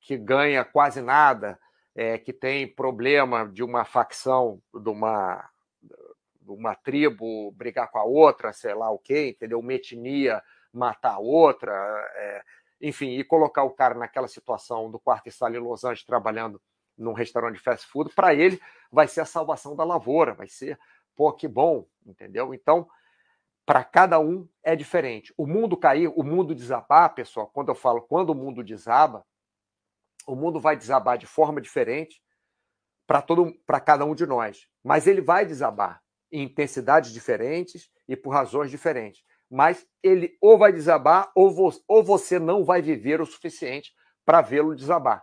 que 0.00 0.16
ganha 0.16 0.64
quase 0.64 1.02
nada, 1.02 1.58
é, 1.96 2.16
que 2.16 2.32
tem 2.32 2.72
problema 2.72 3.44
de 3.48 3.64
uma 3.64 3.84
facção, 3.84 4.62
de 4.72 4.88
uma, 4.88 5.50
uma 6.46 6.76
tribo 6.76 7.50
brigar 7.50 7.90
com 7.90 7.98
a 7.98 8.04
outra, 8.04 8.52
sei 8.52 8.72
lá 8.72 8.88
o 8.88 8.98
quê, 9.00 9.30
entendeu? 9.30 9.58
Uma 9.58 9.74
etnia 9.74 10.40
matar 10.72 11.14
a 11.14 11.18
outra, 11.18 11.72
é, 12.16 12.42
enfim, 12.80 13.10
e 13.10 13.24
colocar 13.24 13.62
o 13.64 13.70
cara 13.70 13.94
naquela 13.94 14.28
situação 14.28 14.90
do 14.90 14.98
quarto 14.98 15.28
e 15.28 15.32
sala 15.32 15.56
em 15.56 15.60
Los 15.60 15.84
Angeles 15.84 16.04
trabalhando 16.04 16.60
num 16.96 17.12
restaurante 17.12 17.56
de 17.56 17.62
fast 17.62 17.86
food, 17.86 18.14
para 18.14 18.34
ele 18.34 18.60
vai 18.90 19.08
ser 19.08 19.20
a 19.20 19.24
salvação 19.24 19.74
da 19.74 19.84
lavoura, 19.84 20.34
vai 20.34 20.48
ser, 20.48 20.78
pô, 21.14 21.32
que 21.32 21.48
bom, 21.48 21.86
entendeu? 22.04 22.52
Então, 22.52 22.88
para 23.64 23.84
cada 23.84 24.18
um 24.18 24.48
é 24.62 24.74
diferente. 24.74 25.32
O 25.36 25.46
mundo 25.46 25.76
cair, 25.76 26.08
o 26.08 26.22
mundo 26.22 26.54
desabar, 26.54 27.14
pessoal, 27.14 27.46
quando 27.46 27.68
eu 27.68 27.74
falo 27.74 28.02
quando 28.02 28.30
o 28.30 28.34
mundo 28.34 28.62
desaba, 28.62 29.24
o 30.26 30.34
mundo 30.34 30.60
vai 30.60 30.76
desabar 30.76 31.16
de 31.16 31.26
forma 31.26 31.60
diferente 31.60 32.22
para 33.06 33.22
todo 33.22 33.52
para 33.66 33.80
cada 33.80 34.04
um 34.04 34.14
de 34.14 34.26
nós, 34.26 34.68
mas 34.82 35.06
ele 35.06 35.20
vai 35.20 35.44
desabar 35.44 36.02
em 36.30 36.44
intensidades 36.44 37.12
diferentes 37.12 37.90
e 38.08 38.16
por 38.16 38.30
razões 38.30 38.70
diferentes. 38.70 39.22
Mas 39.52 39.86
ele 40.02 40.34
ou 40.40 40.56
vai 40.56 40.72
desabar 40.72 41.30
ou, 41.34 41.50
vo, 41.50 41.70
ou 41.86 42.02
você 42.02 42.38
não 42.38 42.64
vai 42.64 42.80
viver 42.80 43.20
o 43.20 43.26
suficiente 43.26 43.92
para 44.24 44.40
vê-lo 44.40 44.74
desabar. 44.74 45.22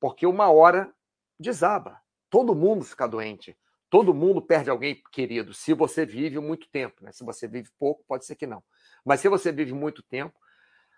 Porque 0.00 0.26
uma 0.26 0.50
hora 0.50 0.90
desaba. 1.38 2.00
Todo 2.30 2.54
mundo 2.54 2.82
fica 2.82 3.06
doente. 3.06 3.54
Todo 3.90 4.14
mundo 4.14 4.40
perde 4.40 4.70
alguém 4.70 5.02
querido, 5.12 5.52
se 5.52 5.74
você 5.74 6.06
vive 6.06 6.38
muito 6.38 6.66
tempo. 6.70 7.04
Né? 7.04 7.12
Se 7.12 7.22
você 7.22 7.46
vive 7.46 7.68
pouco, 7.78 8.02
pode 8.08 8.24
ser 8.24 8.36
que 8.36 8.46
não. 8.46 8.64
Mas 9.04 9.20
se 9.20 9.28
você 9.28 9.52
vive 9.52 9.74
muito 9.74 10.02
tempo, 10.02 10.38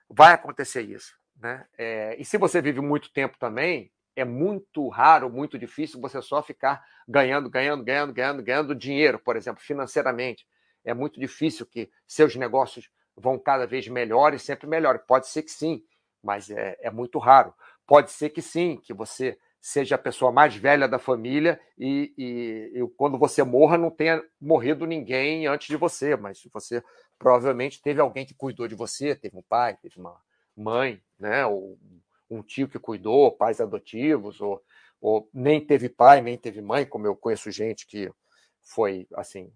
vai 0.09 0.33
acontecer 0.33 0.83
isso. 0.83 1.19
Né? 1.41 1.67
É, 1.77 2.17
e 2.21 2.25
se 2.25 2.39
você 2.39 2.63
vive 2.63 2.81
muito 2.81 3.13
tempo 3.13 3.37
também, 3.37 3.91
é 4.15 4.25
muito 4.25 4.89
raro, 4.89 5.29
muito 5.29 5.59
difícil 5.59 6.01
você 6.01 6.23
só 6.23 6.41
ficar 6.41 6.85
ganhando, 7.09 7.51
ganhando, 7.51 7.83
ganhando, 7.83 8.13
ganhando, 8.13 8.43
ganhando 8.45 8.75
dinheiro, 8.77 9.19
por 9.19 9.37
exemplo, 9.37 9.61
financeiramente. 9.61 10.47
É 10.85 10.95
muito 10.95 11.21
difícil 11.21 11.67
que 11.67 11.91
seus 12.07 12.35
negócios 12.37 12.91
vão 13.17 13.39
cada 13.39 13.67
vez 13.67 13.87
melhores, 13.89 14.43
sempre 14.43 14.67
melhores. 14.67 15.03
Pode 15.07 15.29
ser 15.29 15.43
que 15.43 15.51
sim, 15.51 15.83
mas 16.23 16.51
é, 16.51 16.77
é 16.81 16.91
muito 16.91 17.19
raro. 17.19 17.55
Pode 17.87 18.11
ser 18.11 18.31
que 18.31 18.41
sim, 18.41 18.81
que 18.83 18.95
você 18.95 19.39
seja 19.61 19.97
a 19.97 19.99
pessoa 19.99 20.33
mais 20.33 20.57
velha 20.57 20.89
da 20.89 20.99
família 20.99 21.61
e, 21.79 22.15
e, 22.17 22.81
e, 22.81 22.89
quando 22.97 23.19
você 23.19 23.43
morra 23.43 23.77
não 23.77 23.91
tenha 23.91 24.23
morrido 24.41 24.87
ninguém 24.87 25.47
antes 25.47 25.69
de 25.69 25.77
você, 25.77 26.17
mas 26.17 26.43
você 26.53 26.83
provavelmente 27.19 27.83
teve 27.83 28.01
alguém 28.01 28.25
que 28.25 28.33
cuidou 28.33 28.67
de 28.67 28.75
você, 28.75 29.15
teve 29.15 29.37
um 29.37 29.43
pai, 29.43 29.77
teve 29.77 29.99
uma 29.99 30.19
mãe, 30.57 31.03
né, 31.19 31.45
ou 31.45 31.79
um 32.31 32.43
tio 32.43 32.69
que 32.69 32.79
cuidou, 32.79 33.33
pais 33.33 33.61
adotivos, 33.61 34.41
ou, 34.41 34.63
ou 35.01 35.29
nem 35.33 35.61
teve 35.61 35.89
pai, 35.89 36.23
nem 36.23 36.39
teve 36.39 36.63
mãe, 36.63 36.87
como 36.87 37.07
eu 37.07 37.15
conheço 37.15 37.51
gente 37.51 37.87
que 37.87 38.11
foi 38.63 39.07
assim, 39.15 39.53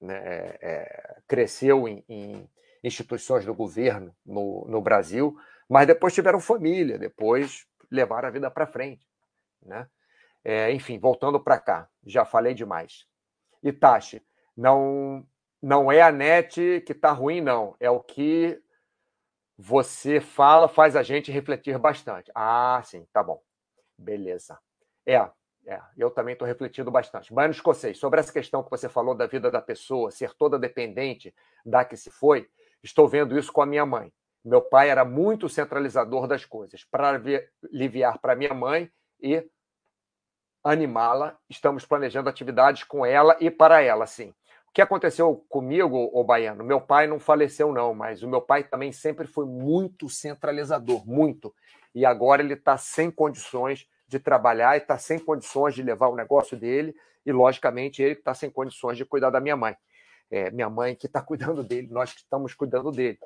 né, 0.00 0.16
é, 0.16 0.58
é 0.62 1.16
cresceu 1.26 1.88
em, 1.88 2.04
em, 2.08 2.48
instituições 2.82 3.44
do 3.44 3.54
governo 3.54 4.14
no, 4.24 4.64
no 4.68 4.80
Brasil, 4.80 5.36
mas 5.68 5.86
depois 5.86 6.14
tiveram 6.14 6.40
família, 6.40 6.98
depois 6.98 7.66
levaram 7.90 8.28
a 8.28 8.30
vida 8.30 8.50
para 8.50 8.66
frente, 8.66 9.06
né? 9.62 9.88
É, 10.44 10.72
enfim, 10.72 10.98
voltando 10.98 11.40
para 11.40 11.58
cá, 11.58 11.88
já 12.06 12.24
falei 12.24 12.54
demais. 12.54 13.06
Itachi, 13.62 14.22
não 14.56 15.26
não 15.60 15.90
é 15.90 16.00
a 16.00 16.12
net 16.12 16.82
que 16.86 16.92
está 16.92 17.10
ruim, 17.10 17.40
não. 17.40 17.74
É 17.80 17.90
o 17.90 18.00
que 18.00 18.62
você 19.58 20.20
fala 20.20 20.68
faz 20.68 20.94
a 20.94 21.02
gente 21.02 21.32
refletir 21.32 21.76
bastante. 21.78 22.30
Ah, 22.34 22.80
sim, 22.84 23.06
tá 23.12 23.22
bom. 23.22 23.42
Beleza. 23.98 24.58
É, 25.04 25.28
é 25.68 25.80
eu 25.96 26.10
também 26.10 26.32
estou 26.32 26.48
refletindo 26.48 26.90
bastante. 26.90 27.32
Baiano 27.32 27.52
Escocês, 27.52 27.98
sobre 27.98 28.18
essa 28.18 28.32
questão 28.32 28.62
que 28.62 28.70
você 28.70 28.88
falou 28.88 29.14
da 29.14 29.26
vida 29.26 29.50
da 29.50 29.60
pessoa, 29.60 30.10
ser 30.10 30.32
toda 30.34 30.58
dependente 30.58 31.34
da 31.64 31.84
que 31.84 31.96
se 31.96 32.10
foi, 32.10 32.48
estou 32.82 33.06
vendo 33.06 33.38
isso 33.38 33.52
com 33.52 33.60
a 33.60 33.66
minha 33.66 33.84
mãe. 33.84 34.10
Meu 34.42 34.62
pai 34.62 34.88
era 34.88 35.04
muito 35.04 35.48
centralizador 35.48 36.26
das 36.26 36.44
coisas. 36.44 36.84
Para 36.84 37.20
aliviar 37.70 38.18
para 38.18 38.34
minha 38.34 38.54
mãe 38.54 38.90
e 39.20 39.46
animá-la, 40.64 41.36
estamos 41.50 41.84
planejando 41.84 42.30
atividades 42.30 42.84
com 42.84 43.04
ela 43.04 43.36
e 43.38 43.50
para 43.50 43.82
ela, 43.82 44.06
sim. 44.06 44.30
O 44.68 44.72
que 44.72 44.80
aconteceu 44.80 45.44
comigo, 45.48 46.10
o 46.12 46.24
Baiano? 46.24 46.64
Meu 46.64 46.80
pai 46.80 47.06
não 47.06 47.18
faleceu, 47.18 47.72
não, 47.72 47.94
mas 47.94 48.22
o 48.22 48.28
meu 48.28 48.40
pai 48.40 48.64
também 48.64 48.92
sempre 48.92 49.26
foi 49.26 49.44
muito 49.44 50.08
centralizador, 50.08 51.06
muito. 51.06 51.54
E 51.94 52.06
agora 52.06 52.42
ele 52.42 52.54
está 52.54 52.76
sem 52.76 53.10
condições 53.10 53.86
de 54.08 54.18
trabalhar 54.18 54.74
e 54.76 54.78
está 54.78 54.98
sem 54.98 55.18
condições 55.18 55.74
de 55.74 55.82
levar 55.82 56.08
o 56.08 56.16
negócio 56.16 56.56
dele, 56.56 56.96
e 57.24 57.30
logicamente 57.30 58.02
ele 58.02 58.14
está 58.14 58.32
sem 58.32 58.50
condições 58.50 58.96
de 58.96 59.04
cuidar 59.04 59.30
da 59.30 59.40
minha 59.40 59.56
mãe. 59.56 59.76
É, 60.30 60.50
minha 60.50 60.70
mãe 60.70 60.96
que 60.96 61.06
está 61.06 61.20
cuidando 61.22 61.62
dele, 61.62 61.88
nós 61.90 62.12
que 62.12 62.20
estamos 62.20 62.54
cuidando 62.54 62.90
dele. 62.90 63.18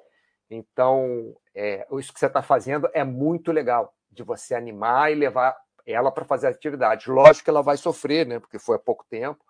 Então, 0.51 1.35
é, 1.55 1.87
isso 1.99 2.13
que 2.13 2.19
você 2.19 2.27
está 2.27 2.43
fazendo 2.43 2.91
é 2.93 3.05
muito 3.05 3.53
legal, 3.53 3.95
de 4.11 4.23
você 4.23 4.55
animar 4.55 5.11
e 5.11 5.15
levar 5.15 5.57
ela 5.87 6.11
para 6.11 6.25
fazer 6.25 6.49
atividade. 6.49 7.11
Lógico 7.11 7.45
que 7.45 7.51
ela 7.51 7.63
vai 7.63 7.77
sofrer, 7.77 8.27
né? 8.27 8.39
Porque 8.39 8.59
foi 8.59 8.77
há 8.77 8.79
pouco 8.79 9.07
tempo, 9.09 9.43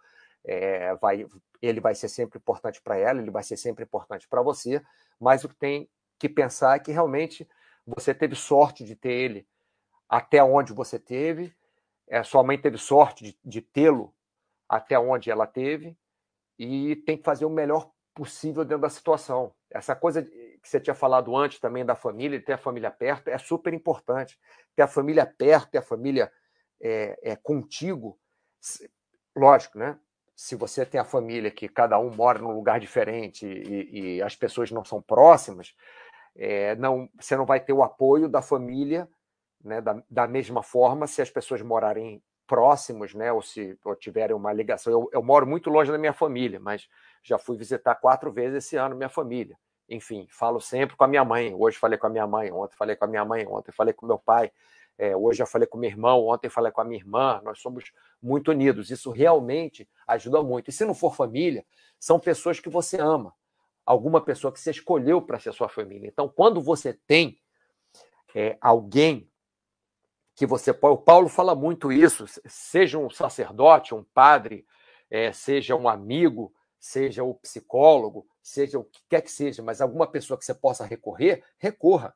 é, 0.44 0.94
vai, 0.96 1.26
ele 1.60 1.80
vai 1.80 1.94
ser 1.94 2.08
sempre 2.08 2.38
importante 2.38 2.80
para 2.80 2.96
ela, 2.96 3.20
ele 3.20 3.30
vai 3.30 3.42
ser 3.42 3.56
sempre 3.56 3.84
importante 3.84 4.28
para 4.28 4.42
você, 4.42 4.82
mas 5.18 5.44
o 5.44 5.48
que 5.48 5.56
tem 5.56 5.88
que 6.18 6.28
pensar 6.28 6.76
é 6.76 6.78
que 6.78 6.92
realmente 6.92 7.48
você 7.86 8.14
teve 8.14 8.36
sorte 8.36 8.84
de 8.84 8.94
ter 8.94 9.12
ele 9.12 9.46
até 10.12 10.44
onde 10.44 10.74
você 10.74 10.98
teve, 10.98 11.56
é, 12.06 12.22
sua 12.22 12.42
mãe 12.42 12.58
teve 12.58 12.76
sorte 12.76 13.24
de, 13.24 13.38
de 13.42 13.62
tê-lo 13.62 14.14
até 14.68 14.98
onde 14.98 15.30
ela 15.30 15.46
teve, 15.46 15.96
e 16.58 16.96
tem 16.96 17.16
que 17.16 17.24
fazer 17.24 17.46
o 17.46 17.50
melhor 17.50 17.90
possível 18.14 18.62
dentro 18.62 18.82
da 18.82 18.90
situação. 18.90 19.54
Essa 19.70 19.96
coisa 19.96 20.22
que 20.22 20.60
você 20.62 20.78
tinha 20.78 20.94
falado 20.94 21.34
antes 21.34 21.58
também 21.58 21.82
da 21.82 21.96
família, 21.96 22.38
ter 22.44 22.52
a 22.52 22.58
família 22.58 22.90
perto, 22.90 23.28
é 23.28 23.38
super 23.38 23.72
importante. 23.72 24.38
Ter 24.76 24.82
a 24.82 24.86
família 24.86 25.24
perto, 25.24 25.70
ter 25.70 25.78
a 25.78 25.82
família 25.82 26.30
é, 26.78 27.18
é, 27.22 27.36
contigo, 27.36 28.18
lógico, 29.34 29.78
né? 29.78 29.98
se 30.36 30.54
você 30.54 30.84
tem 30.84 31.00
a 31.00 31.04
família 31.04 31.50
que 31.50 31.68
cada 31.68 31.98
um 31.98 32.14
mora 32.14 32.38
num 32.38 32.52
lugar 32.52 32.78
diferente 32.78 33.46
e, 33.46 34.16
e 34.16 34.22
as 34.22 34.36
pessoas 34.36 34.70
não 34.70 34.84
são 34.84 35.00
próximas, 35.00 35.74
é, 36.36 36.74
não, 36.76 37.08
você 37.18 37.34
não 37.34 37.46
vai 37.46 37.60
ter 37.60 37.72
o 37.72 37.82
apoio 37.82 38.28
da 38.28 38.42
família 38.42 39.08
né, 39.64 39.80
da, 39.80 40.02
da 40.10 40.26
mesma 40.26 40.62
forma 40.62 41.06
se 41.06 41.22
as 41.22 41.30
pessoas 41.30 41.62
morarem 41.62 42.22
próximos, 42.46 43.14
né, 43.14 43.32
ou 43.32 43.40
se 43.40 43.78
ou 43.84 43.94
tiverem 43.94 44.36
uma 44.36 44.52
ligação. 44.52 44.92
Eu, 44.92 45.08
eu 45.12 45.22
moro 45.22 45.46
muito 45.46 45.70
longe 45.70 45.90
da 45.90 45.98
minha 45.98 46.12
família, 46.12 46.60
mas 46.60 46.88
já 47.22 47.38
fui 47.38 47.56
visitar 47.56 47.94
quatro 47.94 48.30
vezes 48.30 48.64
esse 48.64 48.76
ano 48.76 48.96
minha 48.96 49.08
família. 49.08 49.56
Enfim, 49.88 50.26
falo 50.30 50.60
sempre 50.60 50.96
com 50.96 51.04
a 51.04 51.08
minha 51.08 51.24
mãe. 51.24 51.54
Hoje 51.54 51.78
falei 51.78 51.98
com 51.98 52.06
a 52.06 52.10
minha 52.10 52.26
mãe, 52.26 52.50
ontem 52.52 52.76
falei 52.76 52.96
com 52.96 53.04
a 53.04 53.08
minha 53.08 53.24
mãe, 53.24 53.46
ontem 53.46 53.72
falei 53.72 53.92
com 53.92 54.06
meu 54.06 54.18
pai. 54.18 54.50
É, 54.98 55.16
hoje 55.16 55.38
já 55.38 55.46
falei 55.46 55.66
com 55.66 55.78
meu 55.78 55.90
irmão, 55.90 56.26
ontem 56.26 56.48
falei 56.48 56.70
com 56.70 56.80
a 56.80 56.84
minha 56.84 57.00
irmã. 57.00 57.40
Nós 57.44 57.60
somos 57.60 57.92
muito 58.22 58.50
unidos. 58.50 58.90
Isso 58.90 59.10
realmente 59.10 59.88
ajuda 60.06 60.42
muito. 60.42 60.68
E 60.68 60.72
se 60.72 60.84
não 60.84 60.94
for 60.94 61.14
família, 61.14 61.64
são 61.98 62.18
pessoas 62.18 62.60
que 62.60 62.68
você 62.68 63.00
ama. 63.00 63.34
Alguma 63.84 64.20
pessoa 64.20 64.52
que 64.52 64.60
você 64.60 64.70
escolheu 64.70 65.20
para 65.20 65.38
ser 65.38 65.52
sua 65.52 65.68
família. 65.68 66.06
Então, 66.06 66.28
quando 66.28 66.60
você 66.60 66.92
tem 67.06 67.38
é, 68.34 68.56
alguém 68.60 69.28
que 70.34 70.46
você 70.46 70.72
pode. 70.72 70.94
O 70.94 70.98
Paulo 70.98 71.28
fala 71.28 71.54
muito 71.54 71.92
isso, 71.92 72.24
seja 72.46 72.98
um 72.98 73.10
sacerdote, 73.10 73.94
um 73.94 74.02
padre, 74.02 74.66
é, 75.10 75.32
seja 75.32 75.76
um 75.76 75.88
amigo, 75.88 76.52
seja 76.78 77.22
o 77.22 77.34
psicólogo, 77.34 78.26
seja 78.42 78.78
o 78.78 78.84
que 78.84 79.00
quer 79.08 79.20
que 79.20 79.30
seja, 79.30 79.62
mas 79.62 79.80
alguma 79.80 80.06
pessoa 80.06 80.38
que 80.38 80.44
você 80.44 80.54
possa 80.54 80.84
recorrer, 80.84 81.44
recorra. 81.58 82.14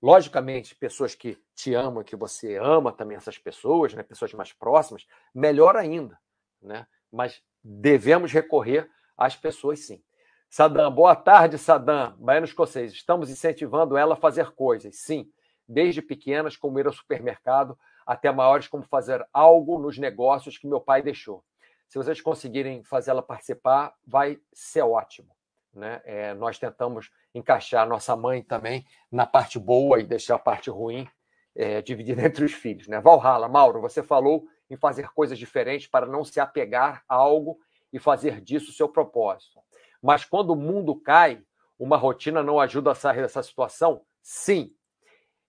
Logicamente, 0.00 0.76
pessoas 0.76 1.14
que 1.14 1.36
te 1.56 1.74
amam, 1.74 2.04
que 2.04 2.14
você 2.14 2.56
ama 2.56 2.92
também 2.92 3.16
essas 3.16 3.36
pessoas, 3.36 3.94
né, 3.94 4.02
pessoas 4.02 4.32
mais 4.32 4.52
próximas, 4.52 5.06
melhor 5.34 5.76
ainda. 5.76 6.18
Né? 6.62 6.86
Mas 7.10 7.42
devemos 7.64 8.32
recorrer 8.32 8.88
às 9.16 9.34
pessoas 9.34 9.80
sim. 9.80 10.02
Sadam, 10.48 10.90
boa 10.92 11.16
tarde, 11.16 11.58
Sadam, 11.58 12.16
baiano 12.18 12.46
escocês. 12.46 12.92
Estamos 12.92 13.28
incentivando 13.28 13.96
ela 13.96 14.14
a 14.14 14.16
fazer 14.16 14.52
coisas, 14.52 14.96
sim 14.96 15.30
desde 15.68 16.00
pequenas, 16.00 16.56
como 16.56 16.80
ir 16.80 16.86
ao 16.86 16.92
supermercado, 16.92 17.78
até 18.06 18.32
maiores, 18.32 18.66
como 18.66 18.82
fazer 18.84 19.24
algo 19.32 19.78
nos 19.78 19.98
negócios 19.98 20.56
que 20.56 20.66
meu 20.66 20.80
pai 20.80 21.02
deixou. 21.02 21.44
Se 21.88 21.98
vocês 21.98 22.20
conseguirem 22.20 22.82
fazer 22.82 23.10
ela 23.10 23.22
participar, 23.22 23.94
vai 24.06 24.40
ser 24.52 24.82
ótimo. 24.82 25.28
Né? 25.74 26.00
É, 26.04 26.34
nós 26.34 26.58
tentamos 26.58 27.10
encaixar 27.34 27.86
nossa 27.88 28.16
mãe 28.16 28.42
também 28.42 28.86
na 29.12 29.26
parte 29.26 29.58
boa 29.58 30.00
e 30.00 30.04
deixar 30.04 30.36
a 30.36 30.38
parte 30.38 30.70
ruim 30.70 31.08
é, 31.54 31.82
dividida 31.82 32.22
entre 32.26 32.44
os 32.44 32.52
filhos. 32.52 32.88
Né? 32.88 33.00
Valhalla, 33.00 33.48
Mauro, 33.48 33.80
você 33.80 34.02
falou 34.02 34.46
em 34.70 34.76
fazer 34.76 35.08
coisas 35.12 35.38
diferentes 35.38 35.86
para 35.86 36.06
não 36.06 36.24
se 36.24 36.40
apegar 36.40 37.02
a 37.08 37.14
algo 37.14 37.58
e 37.92 37.98
fazer 37.98 38.40
disso 38.40 38.70
o 38.70 38.74
seu 38.74 38.88
propósito. 38.88 39.60
Mas 40.02 40.24
quando 40.24 40.50
o 40.50 40.56
mundo 40.56 40.94
cai, 40.94 41.42
uma 41.78 41.96
rotina 41.96 42.42
não 42.42 42.60
ajuda 42.60 42.92
a 42.92 42.94
sair 42.94 43.22
dessa 43.22 43.42
situação? 43.42 44.02
Sim, 44.22 44.72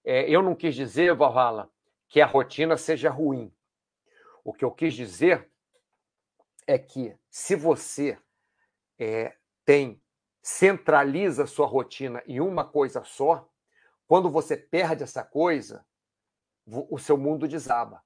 é, 0.10 0.28
eu 0.28 0.42
não 0.42 0.56
quis 0.56 0.74
dizer, 0.74 1.14
Valhalla, 1.14 1.70
que 2.08 2.20
a 2.20 2.26
rotina 2.26 2.76
seja 2.76 3.12
ruim. 3.12 3.54
O 4.44 4.52
que 4.52 4.66
eu 4.66 4.72
quis 4.72 4.96
dizer 4.96 5.48
é 6.66 6.80
que 6.80 7.16
se 7.30 7.56
você 7.56 8.18
é, 8.98 9.36
tem 9.64 10.02
centraliza 10.42 11.46
sua 11.46 11.68
rotina 11.68 12.24
em 12.26 12.40
uma 12.40 12.66
coisa 12.66 13.04
só, 13.04 13.48
quando 14.08 14.32
você 14.32 14.58
perde 14.58 15.04
essa 15.04 15.24
coisa, 15.24 15.86
o 16.66 16.98
seu 16.98 17.16
mundo 17.16 17.48
desaba. 17.48 18.04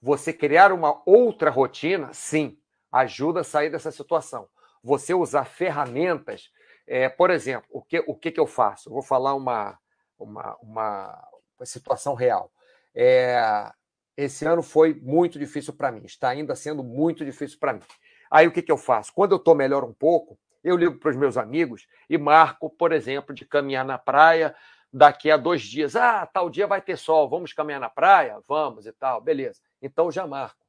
Você 0.00 0.32
criar 0.32 0.70
uma 0.70 1.02
outra 1.04 1.50
rotina, 1.50 2.12
sim, 2.12 2.60
ajuda 2.92 3.40
a 3.40 3.44
sair 3.44 3.70
dessa 3.70 3.90
situação. 3.90 4.48
Você 4.84 5.14
usar 5.14 5.46
ferramentas, 5.46 6.52
é, 6.86 7.08
por 7.08 7.28
exemplo, 7.28 7.68
o 7.72 7.82
que, 7.82 7.98
o 8.06 8.14
que, 8.14 8.30
que 8.30 8.38
eu 8.38 8.46
faço? 8.46 8.88
Eu 8.88 8.92
vou 8.92 9.02
falar 9.02 9.34
uma, 9.34 9.76
uma, 10.16 10.56
uma, 10.62 11.29
situação 11.66 12.14
real. 12.14 12.52
É, 12.94 13.72
esse 14.16 14.44
ano 14.44 14.62
foi 14.62 14.94
muito 14.94 15.38
difícil 15.38 15.72
para 15.72 15.92
mim, 15.92 16.02
está 16.04 16.28
ainda 16.30 16.54
sendo 16.54 16.82
muito 16.82 17.24
difícil 17.24 17.58
para 17.58 17.74
mim. 17.74 17.82
Aí 18.30 18.46
o 18.46 18.52
que, 18.52 18.62
que 18.62 18.70
eu 18.70 18.76
faço? 18.76 19.12
Quando 19.12 19.32
eu 19.32 19.38
estou 19.38 19.54
melhor 19.54 19.84
um 19.84 19.92
pouco, 19.92 20.38
eu 20.62 20.76
ligo 20.76 20.98
para 20.98 21.10
os 21.10 21.16
meus 21.16 21.36
amigos 21.36 21.86
e 22.08 22.18
marco, 22.18 22.70
por 22.70 22.92
exemplo, 22.92 23.34
de 23.34 23.44
caminhar 23.44 23.84
na 23.84 23.98
praia 23.98 24.54
daqui 24.92 25.30
a 25.30 25.36
dois 25.36 25.62
dias. 25.62 25.96
Ah, 25.96 26.26
tal 26.26 26.50
dia 26.50 26.66
vai 26.66 26.82
ter 26.82 26.96
sol, 26.96 27.28
vamos 27.28 27.52
caminhar 27.52 27.80
na 27.80 27.88
praia? 27.88 28.38
Vamos 28.46 28.86
e 28.86 28.92
tal, 28.92 29.20
beleza. 29.20 29.60
Então 29.80 30.10
já 30.10 30.26
marco. 30.26 30.64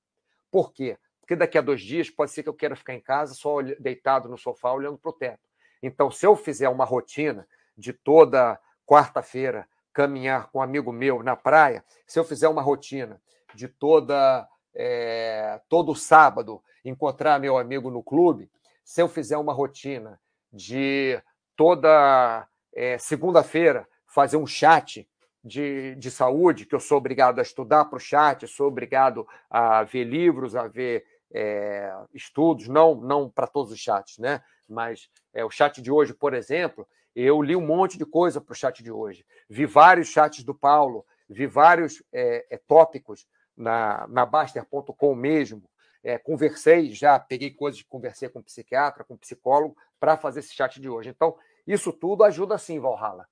Por 0.50 0.72
quê? 0.72 0.98
Porque 1.20 1.36
daqui 1.36 1.58
a 1.58 1.62
dois 1.62 1.82
dias 1.82 2.10
pode 2.10 2.32
ser 2.32 2.44
que 2.44 2.50
eu 2.50 2.54
queira 2.54 2.76
ficar 2.76 2.94
em 2.94 3.02
casa 3.02 3.34
só 3.34 3.62
deitado 3.80 4.28
no 4.28 4.38
sofá 4.38 4.72
olhando 4.72 4.98
para 4.98 5.10
o 5.10 5.14
teto. 5.14 5.52
Então, 5.82 6.12
se 6.12 6.26
eu 6.26 6.36
fizer 6.36 6.70
uma 6.70 6.86
rotina 6.86 7.48
de 7.78 7.94
toda 7.94 8.60
quarta-feira 8.86 9.68
caminhar 9.94 10.50
com 10.52 10.60
um 10.60 10.62
amigo 10.62 10.92
meu 10.92 11.24
na 11.24 11.36
praia, 11.36 11.84
se 12.08 12.20
eu 12.20 12.24
fizer 12.24 12.48
uma 12.48 12.62
rotina 12.62 13.22
de 13.54 13.68
toda 13.68 14.48
é, 14.74 15.60
todo 15.68 15.96
sábado 15.96 16.62
encontrar 16.84 17.40
meu 17.40 17.58
amigo 17.58 17.90
no 17.92 18.02
clube, 18.02 18.50
se 18.84 19.02
eu 19.02 19.08
fizer 19.08 19.38
uma 19.38 19.54
rotina 19.54 20.20
de 20.52 21.22
toda 21.56 22.48
é, 22.74 22.98
segunda-feira 22.98 23.88
fazer 24.06 24.38
um 24.38 24.48
chat 24.48 25.08
de, 25.44 25.96
de 25.96 26.12
saúde, 26.12 26.66
que 26.66 26.76
eu 26.76 26.80
sou 26.80 26.98
obrigado 26.98 27.40
a 27.40 27.42
estudar 27.42 27.86
para 27.86 27.98
o 27.98 28.00
chat, 28.00 28.48
sou 28.48 28.68
obrigado 28.68 29.28
a 29.50 29.84
ver 29.84 30.04
livros, 30.04 30.56
a 30.56 30.68
ver 30.68 31.06
é, 31.34 31.94
estudos, 32.14 32.68
não, 32.68 32.96
não 32.96 33.30
para 33.30 33.48
todos 33.48 33.72
os 33.72 33.80
chats, 33.80 34.18
né? 34.18 34.42
Mas 34.68 35.10
é, 35.34 35.44
o 35.44 35.50
chat 35.50 35.82
de 35.82 35.92
hoje, 35.92 36.14
por 36.14 36.34
exemplo, 36.34 36.88
eu 37.16 37.42
li 37.42 37.56
um 37.56 37.66
monte 37.66 37.98
de 37.98 38.06
coisa 38.06 38.40
para 38.40 38.54
o 38.54 38.56
chat 38.56 38.82
de 38.82 38.92
hoje. 38.92 39.26
Vi 39.50 39.66
vários 39.66 40.08
chats 40.08 40.44
do 40.44 40.56
Paulo, 40.56 41.06
vi 41.30 41.46
vários 41.46 42.04
é, 42.12 42.46
é, 42.50 42.58
tópicos 42.58 43.28
na, 43.56 44.08
na 44.08 44.26
Baster.com 44.26 45.16
mesmo. 45.16 45.64
É, 46.04 46.18
conversei, 46.18 46.92
já 46.92 47.20
peguei 47.20 47.52
coisas, 47.52 47.82
conversei 47.84 48.28
com 48.30 48.42
psiquiatra, 48.42 49.04
com 49.04 49.16
psicólogo, 49.18 49.78
para 50.00 50.18
fazer 50.18 50.40
esse 50.40 50.54
chat 50.54 50.82
de 50.82 50.90
hoje. 50.90 51.10
Então, 51.10 51.36
isso 51.68 51.94
tudo 51.94 52.24
ajuda 52.24 52.58
sim, 52.58 52.80
Valhalla. 52.80 53.28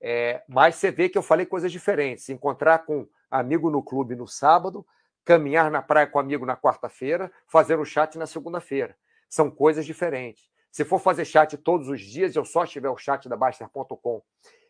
É, 0.00 0.42
mas 0.48 0.76
você 0.76 0.90
vê 0.90 1.08
que 1.08 1.18
eu 1.18 1.22
falei 1.22 1.46
coisas 1.46 1.70
diferentes. 1.70 2.28
Encontrar 2.28 2.80
com 2.80 3.06
amigo 3.30 3.70
no 3.70 3.82
clube 3.82 4.16
no 4.16 4.26
sábado, 4.26 4.86
caminhar 5.24 5.70
na 5.70 5.82
praia 5.82 6.06
com 6.06 6.18
amigo 6.18 6.46
na 6.46 6.56
quarta-feira, 6.56 7.30
fazer 7.46 7.78
um 7.78 7.84
chat 7.84 8.16
na 8.16 8.26
segunda-feira. 8.26 8.96
São 9.28 9.50
coisas 9.50 9.84
diferentes. 9.84 10.48
Se 10.70 10.84
for 10.84 10.98
fazer 10.98 11.24
chat 11.24 11.56
todos 11.56 11.88
os 11.88 12.00
dias, 12.00 12.36
eu 12.36 12.44
só 12.44 12.66
tiver 12.66 12.90
o 12.90 12.96
chat 12.96 13.28
da 13.28 13.36
Baster.com 13.36 14.22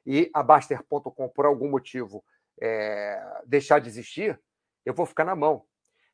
e 0.07 0.31
a 0.33 0.43
Baster.com, 0.43 1.29
por 1.29 1.45
algum 1.45 1.71
motivo, 1.71 2.25
é, 2.61 3.21
deixar 3.47 3.79
de 3.79 3.89
existir, 3.89 4.41
eu 4.85 4.95
vou 4.95 5.07
ficar 5.07 5.25
na 5.25 5.37
mão. 5.37 5.65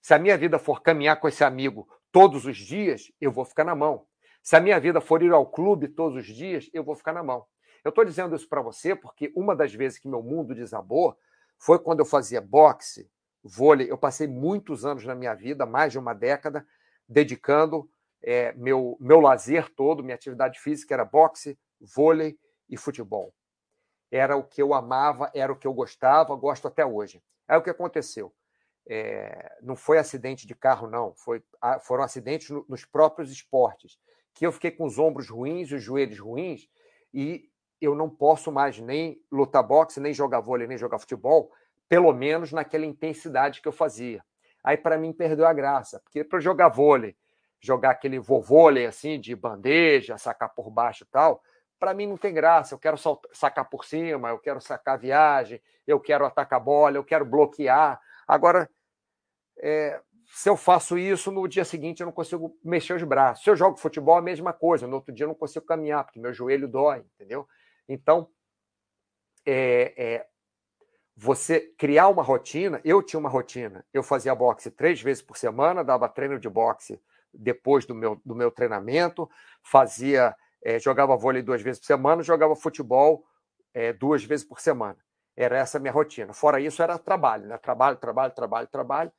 Se 0.03 0.13
a 0.13 0.19
minha 0.19 0.37
vida 0.37 0.59
for 0.59 0.83
caminhar 0.83 1.21
com 1.21 1.29
esse 1.29 1.45
amigo 1.45 1.89
todos 2.11 2.45
os 2.45 2.57
dias, 2.57 3.11
eu 3.21 3.31
vou 3.31 3.45
ficar 3.45 3.65
na 3.65 3.75
mão. 3.75 4.07
Se 4.43 4.57
a 4.57 4.61
minha 4.61 4.79
vida 4.79 5.01
for 5.01 5.23
ir 5.23 5.33
ao 5.33 5.47
clube 5.47 5.89
todos 5.89 6.19
os 6.19 6.27
dias, 6.27 6.69
eu 6.73 6.85
vou 6.85 6.95
ficar 6.95 7.13
na 7.13 7.23
mão. 7.23 7.47
Eu 7.85 7.91
estou 7.91 8.05
dizendo 8.05 8.35
isso 8.35 8.49
para 8.49 8.61
você 8.61 8.95
porque 8.95 9.33
uma 9.35 9.55
das 9.55 9.73
vezes 9.73 9.99
que 9.99 10.09
meu 10.09 10.23
mundo 10.23 10.55
desabou 10.55 11.17
foi 11.59 11.79
quando 11.79 12.01
eu 12.01 12.05
fazia 12.05 12.41
boxe, 12.41 13.11
vôlei. 13.43 13.91
Eu 13.91 13.97
passei 13.97 14.27
muitos 14.27 14.85
anos 14.85 15.05
na 15.05 15.15
minha 15.15 15.35
vida, 15.35 15.65
mais 15.65 15.93
de 15.93 15.99
uma 15.99 16.15
década, 16.15 16.67
dedicando 17.09 17.89
é, 18.27 18.55
meu, 18.55 18.97
meu 18.99 19.21
lazer 19.21 19.71
todo, 19.75 20.03
minha 20.03 20.15
atividade 20.15 20.59
física 20.59 20.95
era 20.95 21.05
boxe, 21.05 21.59
vôlei 21.79 22.39
e 22.69 22.77
futebol. 22.77 23.35
Era 24.11 24.35
o 24.35 24.43
que 24.43 24.63
eu 24.63 24.73
amava, 24.73 25.31
era 25.35 25.53
o 25.53 25.57
que 25.57 25.67
eu 25.67 25.75
gostava, 25.75 26.35
gosto 26.35 26.67
até 26.67 26.87
hoje. 26.87 27.23
Aí 27.47 27.59
o 27.59 27.63
que 27.63 27.69
aconteceu? 27.69 28.33
É, 28.89 29.59
não 29.63 29.77
foi 29.77 29.99
acidente 29.99 30.47
de 30.47 30.55
carro, 30.55 30.89
não. 30.89 31.15
Foi, 31.17 31.43
foram 31.83 32.03
acidentes 32.03 32.49
no, 32.49 32.65
nos 32.67 32.85
próprios 32.87 33.31
esportes. 33.31 33.99
Que 34.33 34.47
eu 34.47 34.53
fiquei 34.53 34.71
com 34.71 34.85
os 34.85 34.99
ombros 34.99 35.29
ruins, 35.29 35.71
os 35.71 35.83
joelhos 35.83 36.19
ruins, 36.19 36.67
e 37.13 37.51
eu 37.79 37.95
não 37.95 38.09
posso 38.09 38.51
mais 38.51 38.79
nem 38.79 39.21
lutar 39.31 39.63
boxe, 39.63 40.01
nem 40.01 40.15
jogar 40.15 40.41
vôlei, 40.41 40.67
nem 40.67 40.79
jogar 40.79 40.99
futebol, 40.99 41.53
pelo 41.89 42.13
menos 42.13 42.53
naquela 42.53 42.87
intensidade 42.87 43.61
que 43.61 43.69
eu 43.69 43.73
fazia. 43.73 44.25
Aí, 44.63 44.79
para 44.79 44.97
mim, 44.97 45.13
perdeu 45.13 45.47
a 45.47 45.53
graça, 45.53 46.01
porque 46.01 46.25
para 46.25 46.41
jogar 46.41 46.71
vôlei, 46.71 47.15
jogar 47.65 47.91
aquele 47.91 48.19
vovôlei 48.19 48.85
assim 48.85 49.19
de 49.19 49.35
bandeja, 49.35 50.19
sacar 50.19 50.55
por 50.55 50.71
baixo 50.71 51.05
e 51.05 51.07
tal, 51.07 51.43
para 51.79 51.95
mim 51.95 52.07
não 52.07 52.19
tem 52.19 52.35
graça. 52.35 52.75
Eu 52.75 52.79
quero 52.79 52.99
sacar 53.33 53.69
por 53.69 53.85
cima, 53.85 54.29
eu 54.29 54.39
quero 54.39 54.61
sacar 54.61 54.99
viagem, 54.99 55.61
eu 55.87 55.99
quero 55.99 56.27
atacar 56.27 56.61
bola, 56.61 56.97
eu 56.99 57.05
quero 57.05 57.25
bloquear. 57.25 57.99
Agora, 58.29 58.69
é, 59.59 59.99
se 60.27 60.49
eu 60.49 60.57
faço 60.57 60.99
isso, 60.99 61.33
no 61.33 61.49
dia 61.49 61.65
seguinte 61.65 62.01
eu 62.01 62.07
não 62.07 62.13
consigo 62.13 62.55
mexer 62.63 62.95
os 62.95 63.03
braços. 63.03 63.43
Se 63.43 63.51
eu 63.51 63.57
jogo 63.57 63.79
futebol, 63.79 64.17
a 64.17 64.23
mesma 64.23 64.53
coisa. 64.53 64.87
No 64.87 64.97
outro 64.97 65.13
dia 65.13 65.25
eu 65.25 65.29
não 65.29 65.35
consigo 65.35 65.65
caminhar, 65.65 66.05
porque 66.05 66.21
meu 66.21 66.35
joelho 66.35 66.69
dói, 66.69 67.03
entendeu? 67.15 67.49
Então, 67.89 68.29
é, 69.47 69.95
é, 69.97 70.27
você 71.17 71.61
criar 71.79 72.09
uma 72.09 72.23
rotina. 72.23 72.79
Eu 72.85 73.03
tinha 73.03 73.19
uma 73.19 73.29
rotina. 73.31 73.87
Eu 73.93 74.03
fazia 74.03 74.35
boxe 74.35 74.71
três 74.71 75.01
vezes 75.01 75.23
por 75.23 75.39
semana, 75.39 75.83
dava 75.83 76.11
treino 76.11 76.39
de 76.39 76.49
boxe 76.49 77.01
depois 77.35 77.85
do 77.87 77.95
meu, 77.95 78.21
do 78.25 78.35
meu 78.35 78.51
treinamento, 78.51 79.29
fazia, 79.63 80.35
é, 80.63 80.79
jogava 80.79 81.17
vôlei 81.17 81.43
duas 81.43 81.63
vezes 81.63 81.81
por 81.81 81.87
semana, 81.87 82.23
jogava 82.23 82.55
futebol 82.57 83.25
é, 83.73 83.93
duas 83.93 84.25
vezes 84.25 84.47
por 84.47 84.61
semana. 84.61 84.99
Era 85.37 85.59
essa 85.59 85.79
a 85.79 85.81
minha 85.81 85.93
rotina. 85.93 86.33
Fora 86.33 86.61
isso, 86.61 86.83
era 86.83 86.99
trabalho, 86.99 87.47
né? 87.47 87.59
Trabalho, 87.59 87.97
trabalho, 87.97 88.33
trabalho, 88.33 88.69
trabalho. 88.69 89.13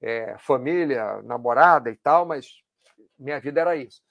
É, 0.00 0.36
família, 0.38 1.22
namorada 1.22 1.90
e 1.90 1.96
tal, 1.96 2.26
mas 2.26 2.62
minha 3.18 3.40
vida 3.40 3.62
era 3.62 3.74
isso. 3.74 4.02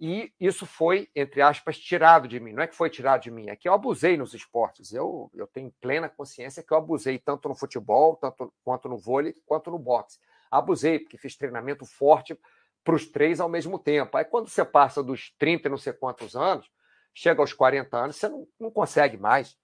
E 0.00 0.32
isso 0.40 0.66
foi, 0.66 1.08
entre 1.14 1.40
aspas, 1.40 1.78
tirado 1.78 2.26
de 2.26 2.40
mim. 2.40 2.52
Não 2.52 2.62
é 2.62 2.66
que 2.66 2.74
foi 2.74 2.90
tirado 2.90 3.22
de 3.22 3.30
mim, 3.30 3.48
é 3.48 3.56
que 3.56 3.68
eu 3.68 3.72
abusei 3.72 4.16
nos 4.16 4.34
esportes. 4.34 4.92
Eu, 4.92 5.30
eu 5.34 5.46
tenho 5.46 5.72
plena 5.80 6.08
consciência 6.08 6.62
que 6.62 6.72
eu 6.72 6.76
abusei 6.76 7.18
tanto 7.18 7.48
no 7.48 7.54
futebol, 7.54 8.16
tanto 8.16 8.52
quanto 8.64 8.88
no 8.88 8.98
vôlei, 8.98 9.34
quanto 9.46 9.70
no 9.70 9.78
boxe. 9.78 10.18
Abusei, 10.50 10.98
porque 10.98 11.18
fiz 11.18 11.36
treinamento 11.36 11.84
forte 11.86 12.38
para 12.84 12.94
os 12.94 13.06
três 13.06 13.40
ao 13.40 13.48
mesmo 13.48 13.78
tempo. 13.78 14.16
Aí, 14.16 14.24
quando 14.24 14.48
você 14.48 14.64
passa 14.64 15.02
dos 15.02 15.34
30 15.38 15.66
e 15.66 15.70
não 15.70 15.78
sei 15.78 15.92
quantos 15.92 16.36
anos, 16.36 16.70
chega 17.14 17.40
aos 17.40 17.52
40 17.52 17.96
anos, 17.96 18.16
você 18.16 18.28
não, 18.28 18.46
não 18.60 18.70
consegue 18.70 19.16
mais. 19.16 19.56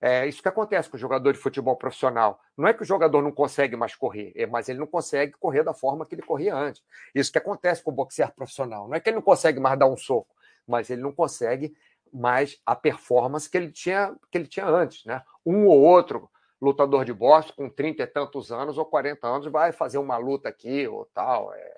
É 0.00 0.26
isso 0.26 0.40
que 0.40 0.48
acontece 0.48 0.88
com 0.88 0.96
o 0.96 1.00
jogador 1.00 1.32
de 1.32 1.38
futebol 1.38 1.76
profissional. 1.76 2.40
Não 2.56 2.66
é 2.66 2.72
que 2.72 2.82
o 2.82 2.86
jogador 2.86 3.20
não 3.20 3.32
consegue 3.32 3.76
mais 3.76 3.94
correr, 3.94 4.32
é, 4.34 4.46
mas 4.46 4.68
ele 4.68 4.78
não 4.78 4.86
consegue 4.86 5.32
correr 5.32 5.62
da 5.62 5.74
forma 5.74 6.06
que 6.06 6.14
ele 6.14 6.22
corria 6.22 6.54
antes. 6.54 6.82
Isso 7.14 7.30
que 7.30 7.36
acontece 7.36 7.82
com 7.82 7.90
o 7.90 7.94
boxeador 7.94 8.34
profissional. 8.34 8.88
Não 8.88 8.94
é 8.94 9.00
que 9.00 9.10
ele 9.10 9.16
não 9.16 9.22
consegue 9.22 9.60
mais 9.60 9.78
dar 9.78 9.86
um 9.86 9.96
soco, 9.96 10.34
mas 10.66 10.88
ele 10.88 11.02
não 11.02 11.12
consegue 11.12 11.74
mais 12.12 12.58
a 12.64 12.74
performance 12.74 13.48
que 13.48 13.58
ele 13.58 13.70
tinha, 13.70 14.16
que 14.30 14.38
ele 14.38 14.46
tinha 14.46 14.66
antes. 14.66 15.04
Né? 15.04 15.22
Um 15.44 15.66
ou 15.66 15.78
outro 15.78 16.30
lutador 16.60 17.04
de 17.04 17.12
boxe 17.12 17.52
com 17.52 17.68
30 17.68 18.02
e 18.02 18.06
tantos 18.06 18.50
anos 18.50 18.78
ou 18.78 18.86
40 18.86 19.26
anos 19.26 19.46
vai 19.52 19.70
fazer 19.70 19.98
uma 19.98 20.16
luta 20.16 20.48
aqui 20.48 20.88
ou 20.88 21.04
tal. 21.12 21.52
É... 21.52 21.69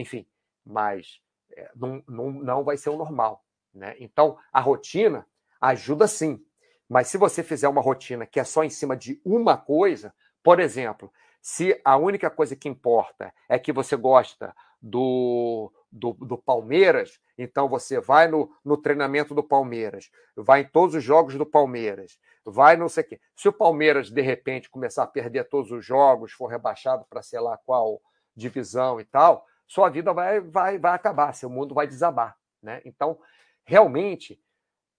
Enfim, 0.00 0.26
mas 0.64 1.20
é, 1.52 1.70
não, 1.74 2.02
não, 2.08 2.30
não 2.30 2.64
vai 2.64 2.76
ser 2.76 2.90
o 2.90 2.96
normal. 2.96 3.44
Né? 3.72 3.96
Então, 4.00 4.38
a 4.52 4.60
rotina 4.60 5.26
ajuda 5.60 6.08
sim 6.08 6.44
mas 6.90 7.06
se 7.06 7.16
você 7.16 7.44
fizer 7.44 7.68
uma 7.68 7.80
rotina 7.80 8.26
que 8.26 8.40
é 8.40 8.44
só 8.44 8.64
em 8.64 8.68
cima 8.68 8.96
de 8.96 9.20
uma 9.24 9.56
coisa, 9.56 10.12
por 10.42 10.58
exemplo, 10.58 11.12
se 11.40 11.80
a 11.84 11.96
única 11.96 12.28
coisa 12.28 12.56
que 12.56 12.68
importa 12.68 13.32
é 13.48 13.60
que 13.60 13.72
você 13.72 13.94
gosta 13.94 14.52
do, 14.82 15.72
do, 15.90 16.14
do, 16.14 16.36
Palmeiras, 16.36 17.20
então 17.38 17.68
você 17.68 18.00
vai 18.00 18.26
no, 18.26 18.50
no 18.64 18.76
treinamento 18.76 19.36
do 19.36 19.42
Palmeiras, 19.42 20.10
vai 20.34 20.62
em 20.62 20.64
todos 20.64 20.96
os 20.96 21.04
jogos 21.04 21.36
do 21.36 21.46
Palmeiras, 21.46 22.18
vai 22.44 22.76
não 22.76 22.88
sei 22.88 23.04
o 23.04 23.06
quê. 23.06 23.20
Se 23.36 23.48
o 23.48 23.52
Palmeiras, 23.52 24.10
de 24.10 24.20
repente, 24.20 24.68
começar 24.68 25.04
a 25.04 25.06
perder 25.06 25.48
todos 25.48 25.70
os 25.70 25.86
jogos, 25.86 26.32
for 26.32 26.48
rebaixado 26.48 27.06
para 27.08 27.22
sei 27.22 27.38
lá 27.38 27.56
qual 27.64 28.02
divisão 28.34 29.00
e 29.00 29.04
tal, 29.04 29.46
sua 29.70 29.88
vida 29.88 30.12
vai, 30.12 30.40
vai, 30.40 30.78
vai 30.80 30.92
acabar, 30.92 31.32
seu 31.32 31.48
mundo 31.48 31.76
vai 31.76 31.86
desabar. 31.86 32.36
Né? 32.60 32.82
Então, 32.84 33.20
realmente, 33.64 34.42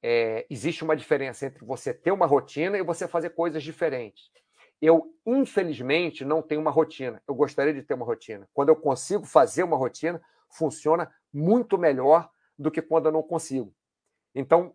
é, 0.01 0.47
existe 0.49 0.81
uma 0.81 0.95
diferença 0.95 1.45
entre 1.45 1.65
você 1.65 1.93
ter 1.93 2.09
uma 2.09 2.25
rotina 2.25 2.77
e 2.77 2.81
você 2.83 3.05
fazer 3.05 3.31
coisas 3.31 3.61
diferentes. 3.61 4.31
Eu, 4.81 5.13
infelizmente, 5.25 6.23
não 6.23 6.41
tenho 6.41 6.61
uma 6.61 6.71
rotina. 6.71 7.21
Eu 7.27 7.35
gostaria 7.35 7.73
de 7.73 7.83
ter 7.83 7.95
uma 7.95 8.05
rotina. 8.05 8.47
Quando 8.53 8.69
eu 8.69 8.75
consigo 8.77 9.25
fazer 9.25 9.63
uma 9.63 9.75
rotina, 9.75 10.21
funciona 10.49 11.13
muito 11.33 11.77
melhor 11.77 12.31
do 12.57 12.71
que 12.71 12.81
quando 12.81 13.07
eu 13.07 13.11
não 13.11 13.21
consigo. 13.21 13.75
Então, 14.33 14.73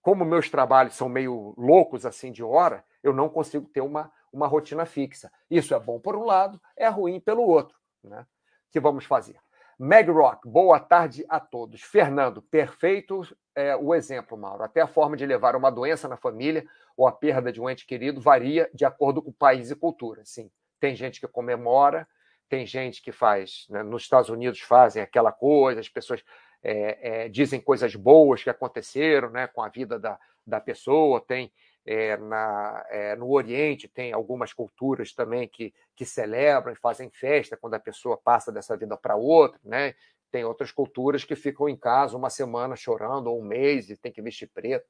como 0.00 0.24
meus 0.24 0.48
trabalhos 0.48 0.94
são 0.94 1.08
meio 1.08 1.54
loucos 1.58 2.06
assim 2.06 2.30
de 2.30 2.44
hora, 2.44 2.84
eu 3.02 3.12
não 3.12 3.28
consigo 3.28 3.68
ter 3.68 3.80
uma, 3.80 4.12
uma 4.32 4.46
rotina 4.46 4.86
fixa. 4.86 5.28
Isso 5.50 5.74
é 5.74 5.80
bom 5.80 5.98
por 5.98 6.14
um 6.14 6.22
lado, 6.22 6.62
é 6.76 6.86
ruim 6.86 7.18
pelo 7.18 7.42
outro. 7.42 7.76
Né? 8.04 8.24
Que 8.70 8.80
vamos 8.80 9.04
fazer? 9.04 9.36
Meg 9.78 10.10
Rock, 10.10 10.48
boa 10.48 10.80
tarde 10.80 11.24
a 11.28 11.38
todos. 11.38 11.80
Fernando, 11.82 12.42
perfeito 12.42 13.22
é, 13.54 13.76
o 13.76 13.94
exemplo, 13.94 14.36
Mauro. 14.36 14.64
Até 14.64 14.80
a 14.80 14.86
forma 14.88 15.16
de 15.16 15.24
levar 15.24 15.54
uma 15.54 15.70
doença 15.70 16.08
na 16.08 16.16
família 16.16 16.66
ou 16.96 17.06
a 17.06 17.12
perda 17.12 17.52
de 17.52 17.60
um 17.60 17.70
ente 17.70 17.86
querido 17.86 18.20
varia 18.20 18.68
de 18.74 18.84
acordo 18.84 19.22
com 19.22 19.30
o 19.30 19.32
país 19.32 19.70
e 19.70 19.76
cultura. 19.76 20.22
Sim, 20.24 20.50
tem 20.80 20.96
gente 20.96 21.20
que 21.20 21.28
comemora, 21.28 22.08
tem 22.48 22.66
gente 22.66 23.00
que 23.00 23.12
faz. 23.12 23.66
Né? 23.70 23.82
Nos 23.82 24.02
Estados 24.02 24.28
Unidos 24.28 24.60
fazem 24.60 25.02
aquela 25.02 25.30
coisa, 25.30 25.80
as 25.80 25.88
pessoas 25.88 26.24
é, 26.62 27.24
é, 27.24 27.28
dizem 27.28 27.60
coisas 27.60 27.94
boas 27.94 28.42
que 28.42 28.50
aconteceram 28.50 29.30
né, 29.30 29.46
com 29.46 29.62
a 29.62 29.68
vida 29.68 29.98
da, 29.98 30.18
da 30.46 30.60
pessoa, 30.60 31.20
tem 31.20 31.52
é, 31.90 32.18
na, 32.18 32.84
é, 32.90 33.16
no 33.16 33.30
Oriente 33.30 33.88
tem 33.88 34.12
algumas 34.12 34.52
culturas 34.52 35.14
também 35.14 35.48
que, 35.48 35.72
que 35.96 36.04
celebram 36.04 36.70
e 36.70 36.76
fazem 36.76 37.08
festa 37.08 37.56
quando 37.56 37.72
a 37.74 37.80
pessoa 37.80 38.18
passa 38.18 38.52
dessa 38.52 38.76
vida 38.76 38.94
para 38.94 39.16
outra, 39.16 39.58
né? 39.64 39.94
Tem 40.30 40.44
outras 40.44 40.70
culturas 40.70 41.24
que 41.24 41.34
ficam 41.34 41.66
em 41.66 41.76
casa 41.76 42.14
uma 42.14 42.28
semana 42.28 42.76
chorando, 42.76 43.28
ou 43.28 43.40
um 43.40 43.44
mês, 43.44 43.88
e 43.88 43.96
tem 43.96 44.12
que 44.12 44.20
vestir 44.20 44.50
preto, 44.52 44.86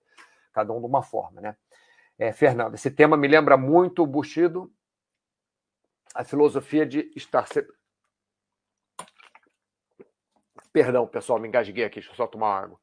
cada 0.53 0.73
um 0.73 0.81
de 0.81 0.87
uma 0.87 1.01
forma, 1.01 1.41
né? 1.41 1.57
É, 2.19 2.33
Fernando, 2.33 2.75
esse 2.75 2.91
tema 2.91 3.17
me 3.17 3.29
lembra 3.29 3.57
muito 3.57 4.03
o 4.03 4.07
Bushido, 4.07 4.69
a 6.13 6.25
filosofia 6.25 6.85
de 6.85 7.13
estar. 7.15 7.47
Perdão, 10.73 11.07
pessoal, 11.07 11.39
me 11.39 11.47
engasguei 11.47 11.85
aqui, 11.85 12.01
deixa 12.01 12.11
eu 12.11 12.17
só 12.17 12.27
tomar 12.27 12.61
água. 12.65 12.81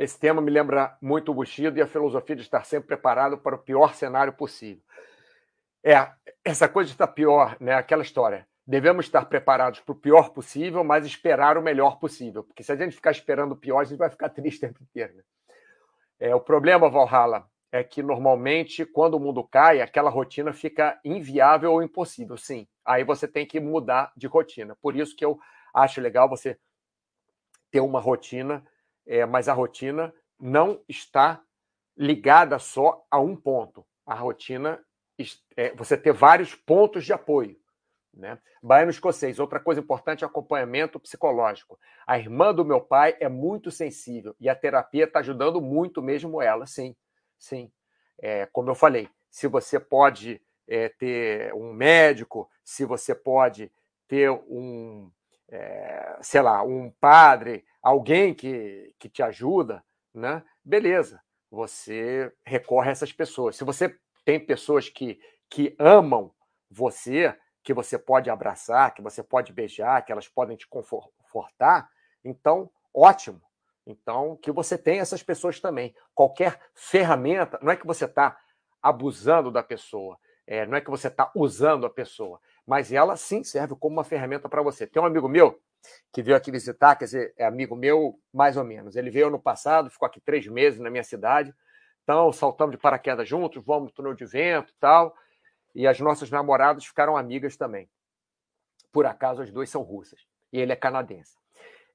Esse 0.00 0.18
tema 0.18 0.40
me 0.40 0.50
lembra 0.50 0.96
muito 0.98 1.30
o 1.30 1.34
Bushido 1.34 1.78
e 1.78 1.82
a 1.82 1.86
filosofia 1.86 2.34
de 2.34 2.40
estar 2.40 2.64
sempre 2.64 2.86
preparado 2.86 3.36
para 3.36 3.54
o 3.54 3.58
pior 3.58 3.94
cenário 3.94 4.32
possível. 4.32 4.82
É, 5.84 6.10
essa 6.42 6.66
coisa 6.66 6.90
estar 6.90 7.08
pior, 7.08 7.54
né? 7.60 7.74
Aquela 7.74 8.02
história. 8.02 8.48
Devemos 8.66 9.04
estar 9.04 9.26
preparados 9.26 9.80
para 9.80 9.92
o 9.92 9.94
pior 9.94 10.30
possível, 10.30 10.82
mas 10.82 11.04
esperar 11.04 11.58
o 11.58 11.62
melhor 11.62 11.98
possível. 11.98 12.42
Porque 12.42 12.62
se 12.62 12.72
a 12.72 12.76
gente 12.76 12.96
ficar 12.96 13.10
esperando 13.10 13.52
o 13.52 13.56
pior, 13.56 13.80
a 13.80 13.84
gente 13.84 13.98
vai 13.98 14.08
ficar 14.08 14.30
triste 14.32 14.64
o 14.64 14.68
tempo 14.68 14.82
inteiro. 14.82 15.16
Né? 15.16 15.22
É, 16.18 16.34
o 16.34 16.40
problema, 16.40 16.88
Valhalla, 16.88 17.46
é 17.70 17.84
que 17.84 18.02
normalmente, 18.02 18.86
quando 18.86 19.18
o 19.18 19.20
mundo 19.20 19.44
cai, 19.44 19.82
aquela 19.82 20.08
rotina 20.08 20.50
fica 20.50 20.98
inviável 21.04 21.72
ou 21.72 21.82
impossível. 21.82 22.38
Sim, 22.38 22.66
aí 22.86 23.04
você 23.04 23.28
tem 23.28 23.44
que 23.44 23.60
mudar 23.60 24.14
de 24.16 24.26
rotina. 24.26 24.74
Por 24.80 24.96
isso 24.96 25.14
que 25.14 25.26
eu 25.26 25.38
acho 25.74 26.00
legal 26.00 26.26
você 26.26 26.58
ter 27.70 27.80
uma 27.80 28.00
rotina 28.00 28.64
é, 29.10 29.26
mas 29.26 29.48
a 29.48 29.52
rotina 29.52 30.14
não 30.38 30.80
está 30.88 31.42
ligada 31.96 32.60
só 32.60 33.04
a 33.10 33.18
um 33.18 33.34
ponto. 33.34 33.84
A 34.06 34.14
rotina 34.14 34.80
é 35.56 35.74
você 35.74 35.96
ter 35.96 36.12
vários 36.12 36.54
pontos 36.54 37.04
de 37.04 37.12
apoio. 37.12 37.58
Né? 38.14 38.38
Baiano 38.62 38.90
escocês, 38.90 39.40
outra 39.40 39.58
coisa 39.58 39.80
importante 39.80 40.22
é 40.22 40.26
acompanhamento 40.26 41.00
psicológico. 41.00 41.76
A 42.06 42.18
irmã 42.18 42.54
do 42.54 42.64
meu 42.64 42.80
pai 42.80 43.16
é 43.18 43.28
muito 43.28 43.68
sensível 43.72 44.34
e 44.38 44.48
a 44.48 44.54
terapia 44.54 45.04
está 45.04 45.18
ajudando 45.18 45.60
muito 45.60 46.00
mesmo 46.00 46.40
ela, 46.40 46.64
sim. 46.64 46.94
Sim. 47.36 47.70
É, 48.16 48.46
como 48.46 48.70
eu 48.70 48.76
falei, 48.76 49.08
se 49.28 49.48
você 49.48 49.80
pode 49.80 50.40
é, 50.68 50.88
ter 50.88 51.52
um 51.54 51.72
médico, 51.72 52.48
se 52.62 52.84
você 52.84 53.12
pode 53.12 53.72
ter 54.06 54.30
um, 54.30 55.10
é, 55.48 56.16
sei 56.22 56.42
lá, 56.42 56.62
um 56.62 56.90
padre, 57.00 57.64
alguém 57.82 58.34
que, 58.34 58.94
que 58.98 59.08
te 59.08 59.22
ajuda, 59.22 59.84
né? 60.14 60.42
beleza, 60.64 61.22
você 61.50 62.32
recorre 62.44 62.88
a 62.88 62.92
essas 62.92 63.12
pessoas. 63.12 63.56
Se 63.56 63.64
você 63.64 63.96
tem 64.24 64.38
pessoas 64.38 64.88
que, 64.88 65.20
que 65.48 65.74
amam 65.78 66.32
você, 66.70 67.36
que 67.62 67.74
você 67.74 67.98
pode 67.98 68.30
abraçar, 68.30 68.94
que 68.94 69.02
você 69.02 69.22
pode 69.22 69.52
beijar, 69.52 70.04
que 70.04 70.12
elas 70.12 70.28
podem 70.28 70.56
te 70.56 70.66
confortar, 70.68 71.90
então, 72.24 72.70
ótimo. 72.94 73.40
Então, 73.86 74.36
que 74.36 74.52
você 74.52 74.78
tenha 74.78 75.02
essas 75.02 75.22
pessoas 75.22 75.58
também. 75.58 75.94
Qualquer 76.14 76.60
ferramenta, 76.74 77.58
não 77.62 77.72
é 77.72 77.76
que 77.76 77.86
você 77.86 78.04
está 78.04 78.38
abusando 78.80 79.50
da 79.50 79.62
pessoa, 79.62 80.18
é, 80.46 80.66
não 80.66 80.76
é 80.76 80.80
que 80.80 80.90
você 80.90 81.08
está 81.08 81.30
usando 81.34 81.86
a 81.86 81.90
pessoa, 81.90 82.40
mas 82.70 82.92
ela 82.92 83.16
sim 83.16 83.42
serve 83.42 83.74
como 83.74 83.96
uma 83.96 84.04
ferramenta 84.04 84.48
para 84.48 84.62
você. 84.62 84.86
Tem 84.86 85.02
um 85.02 85.04
amigo 85.04 85.28
meu 85.28 85.60
que 86.12 86.22
veio 86.22 86.36
aqui 86.36 86.52
visitar, 86.52 86.94
quer 86.94 87.06
dizer, 87.06 87.34
é 87.36 87.44
amigo 87.44 87.74
meu, 87.74 88.16
mais 88.32 88.56
ou 88.56 88.62
menos. 88.62 88.94
Ele 88.94 89.10
veio 89.10 89.26
ano 89.26 89.40
passado, 89.40 89.90
ficou 89.90 90.06
aqui 90.06 90.20
três 90.20 90.46
meses 90.46 90.78
na 90.78 90.88
minha 90.88 91.02
cidade. 91.02 91.52
Então, 92.04 92.32
saltamos 92.32 92.76
de 92.76 92.80
paraquedas 92.80 93.28
juntos, 93.28 93.64
vamos 93.64 93.86
no 93.86 93.90
túnel 93.90 94.14
de 94.14 94.24
vento 94.24 94.72
tal. 94.78 95.12
E 95.74 95.84
as 95.84 95.98
nossas 95.98 96.30
namoradas 96.30 96.86
ficaram 96.86 97.16
amigas 97.16 97.56
também. 97.56 97.90
Por 98.92 99.04
acaso, 99.04 99.42
as 99.42 99.50
duas 99.50 99.68
são 99.68 99.82
russas. 99.82 100.20
E 100.52 100.60
ele 100.60 100.70
é 100.70 100.76
canadense. 100.76 101.36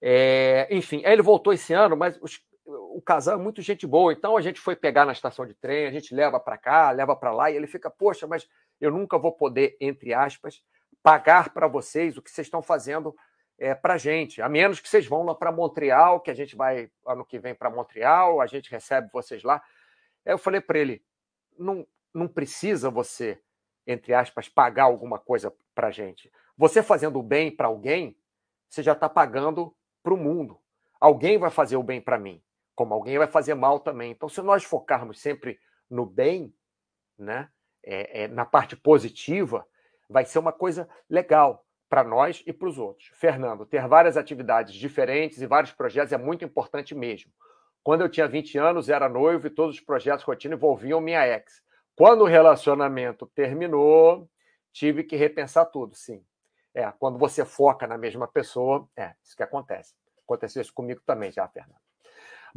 É, 0.01 0.67
enfim, 0.69 1.05
aí 1.05 1.13
ele 1.13 1.21
voltou 1.21 1.53
esse 1.53 1.71
ano, 1.71 1.95
mas 1.95 2.19
os, 2.21 2.41
o 2.65 3.01
casal 3.01 3.39
é 3.39 3.41
muito 3.41 3.61
gente 3.61 3.87
boa. 3.87 4.11
Então, 4.11 4.35
a 4.35 4.41
gente 4.41 4.59
foi 4.59 4.75
pegar 4.75 5.05
na 5.05 5.13
estação 5.13 5.45
de 5.45 5.53
trem, 5.53 5.87
a 5.87 5.91
gente 5.91 6.13
leva 6.13 6.37
para 6.37 6.57
cá, 6.57 6.91
leva 6.91 7.15
para 7.15 7.31
lá, 7.31 7.49
e 7.49 7.55
ele 7.55 7.65
fica, 7.65 7.89
poxa, 7.89 8.27
mas 8.27 8.45
eu 8.79 8.91
nunca 8.91 9.17
vou 9.17 9.31
poder, 9.31 9.77
entre 9.79 10.13
aspas, 10.13 10.63
pagar 11.01 11.53
para 11.53 11.67
vocês 11.67 12.17
o 12.17 12.21
que 12.21 12.31
vocês 12.31 12.47
estão 12.47 12.61
fazendo 12.61 13.15
é, 13.57 13.73
para 13.73 13.93
a 13.93 13.97
gente, 13.97 14.41
a 14.41 14.49
menos 14.49 14.79
que 14.79 14.89
vocês 14.89 15.07
vão 15.07 15.23
lá 15.23 15.33
para 15.33 15.51
Montreal, 15.51 16.19
que 16.19 16.31
a 16.31 16.33
gente 16.33 16.55
vai 16.55 16.89
ano 17.05 17.25
que 17.25 17.39
vem 17.39 17.55
para 17.55 17.69
Montreal, 17.69 18.41
a 18.41 18.47
gente 18.47 18.69
recebe 18.69 19.09
vocês 19.13 19.43
lá. 19.43 19.61
Aí 20.25 20.33
eu 20.33 20.37
falei 20.37 20.59
para 20.59 20.79
ele: 20.79 21.03
não, 21.57 21.87
não 22.13 22.27
precisa 22.27 22.89
você, 22.89 23.41
entre 23.87 24.13
aspas, 24.13 24.49
pagar 24.49 24.83
alguma 24.83 25.19
coisa 25.19 25.53
para 25.73 25.87
a 25.87 25.91
gente. 25.91 26.31
Você 26.57 26.81
fazendo 26.83 27.19
o 27.19 27.23
bem 27.23 27.55
para 27.55 27.67
alguém, 27.67 28.17
você 28.69 28.81
já 28.83 28.93
está 28.93 29.07
pagando 29.07 29.75
para 30.03 30.13
o 30.13 30.17
mundo. 30.17 30.59
Alguém 30.99 31.37
vai 31.37 31.49
fazer 31.49 31.77
o 31.77 31.83
bem 31.83 32.01
para 32.01 32.17
mim. 32.17 32.41
como 32.75 32.93
alguém 32.93 33.17
vai 33.17 33.27
fazer 33.27 33.53
mal 33.53 33.79
também. 33.79 34.11
Então, 34.11 34.27
se 34.27 34.41
nós 34.41 34.63
focarmos 34.63 35.21
sempre 35.21 35.57
no 35.89 36.05
bem, 36.05 36.53
né, 37.17 37.49
é, 37.85 38.23
é, 38.23 38.27
na 38.27 38.45
parte 38.45 38.75
positiva, 38.75 39.65
vai 40.09 40.25
ser 40.25 40.39
uma 40.39 40.51
coisa 40.51 40.89
legal 41.09 41.63
para 41.87 42.03
nós 42.03 42.43
e 42.45 42.51
para 42.51 42.67
os 42.67 42.77
outros. 42.77 43.09
Fernando, 43.13 43.65
ter 43.65 43.87
várias 43.87 44.17
atividades 44.17 44.73
diferentes 44.73 45.41
e 45.41 45.47
vários 45.47 45.71
projetos 45.71 46.11
é 46.11 46.17
muito 46.17 46.43
importante 46.43 46.95
mesmo. 46.95 47.31
Quando 47.83 48.01
eu 48.01 48.09
tinha 48.09 48.27
20 48.27 48.57
anos, 48.57 48.89
era 48.89 49.07
noivo 49.07 49.45
e 49.45 49.51
todos 49.51 49.75
os 49.75 49.81
projetos 49.81 50.25
rotina 50.25 50.55
envolviam 50.55 50.99
minha 50.99 51.25
ex. 51.27 51.61
Quando 51.95 52.21
o 52.21 52.27
relacionamento 52.27 53.27
terminou, 53.27 54.27
tive 54.73 55.03
que 55.03 55.15
repensar 55.15 55.65
tudo, 55.65 55.95
sim. 55.95 56.25
É, 56.73 56.91
quando 56.99 57.17
você 57.17 57.45
foca 57.45 57.87
na 57.87 57.97
mesma 57.97 58.27
pessoa, 58.27 58.89
é 58.97 59.13
isso 59.23 59.37
que 59.37 59.43
acontece. 59.43 59.93
Aconteceu 60.25 60.61
isso 60.61 60.73
comigo 60.73 61.01
também 61.05 61.31
já, 61.31 61.47
Fernando. 61.47 61.84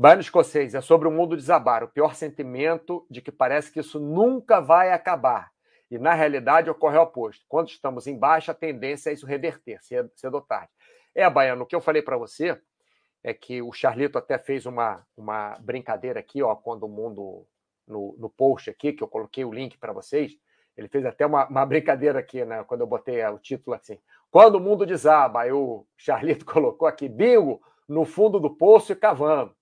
Baiano 0.01 0.21
escocês 0.21 0.77
é 0.77 0.81
sobre 0.81 1.09
o 1.09 1.11
mundo 1.11 1.37
desabar, 1.37 1.83
o 1.83 1.89
pior 1.89 2.15
sentimento 2.15 3.05
de 3.11 3.21
que 3.21 3.33
parece 3.33 3.73
que 3.73 3.81
isso 3.81 3.99
nunca 3.99 4.61
vai 4.61 4.93
acabar. 4.93 5.51
E, 5.91 5.99
na 5.99 6.15
realidade, 6.15 6.71
ocorre 6.71 6.97
o 6.97 7.03
oposto. 7.03 7.45
Quando 7.49 7.71
estamos 7.71 8.07
em 8.07 8.17
baixa, 8.17 8.53
a 8.53 8.55
tendência 8.55 9.11
é 9.11 9.15
isso 9.15 9.27
reverter, 9.27 9.81
cedo, 9.83 10.13
ou 10.35 10.41
tarde. 10.41 10.71
É, 11.13 11.29
Baiano, 11.29 11.65
o 11.65 11.67
que 11.67 11.75
eu 11.75 11.81
falei 11.81 12.01
para 12.01 12.17
você 12.17 12.57
é 13.25 13.35
que 13.35 13.61
o 13.61 13.73
Charlito 13.73 14.17
até 14.17 14.39
fez 14.39 14.67
uma, 14.67 15.05
uma 15.17 15.59
brincadeira 15.59 16.21
aqui, 16.21 16.45
ó, 16.45 16.55
quando 16.55 16.85
o 16.85 16.89
mundo, 16.89 17.45
no, 17.85 18.15
no 18.21 18.31
post 18.31 18.71
aqui, 18.71 18.93
que 18.93 19.03
eu 19.03 19.09
coloquei 19.09 19.45
o 19.45 19.53
link 19.53 19.77
para 19.79 19.93
vocês, 19.93 20.39
ele 20.77 20.87
fez 20.87 21.05
até 21.05 21.27
uma, 21.27 21.49
uma, 21.49 21.67
brincadeira 21.67 22.21
aqui, 22.21 22.45
né, 22.45 22.63
quando 22.63 22.83
eu 22.83 22.87
botei 22.87 23.21
o 23.25 23.39
título 23.41 23.75
assim, 23.75 23.99
quando 24.31 24.55
o 24.55 24.61
mundo 24.61 24.87
desaba, 24.87 25.41
aí 25.41 25.51
o 25.51 25.85
Charlito 25.97 26.45
colocou 26.47 26.87
aqui, 26.87 27.09
bingo, 27.09 27.61
no 27.89 28.05
fundo 28.05 28.39
do 28.39 28.55
poço 28.55 28.93
e 28.93 28.95
cavando. 28.95 29.58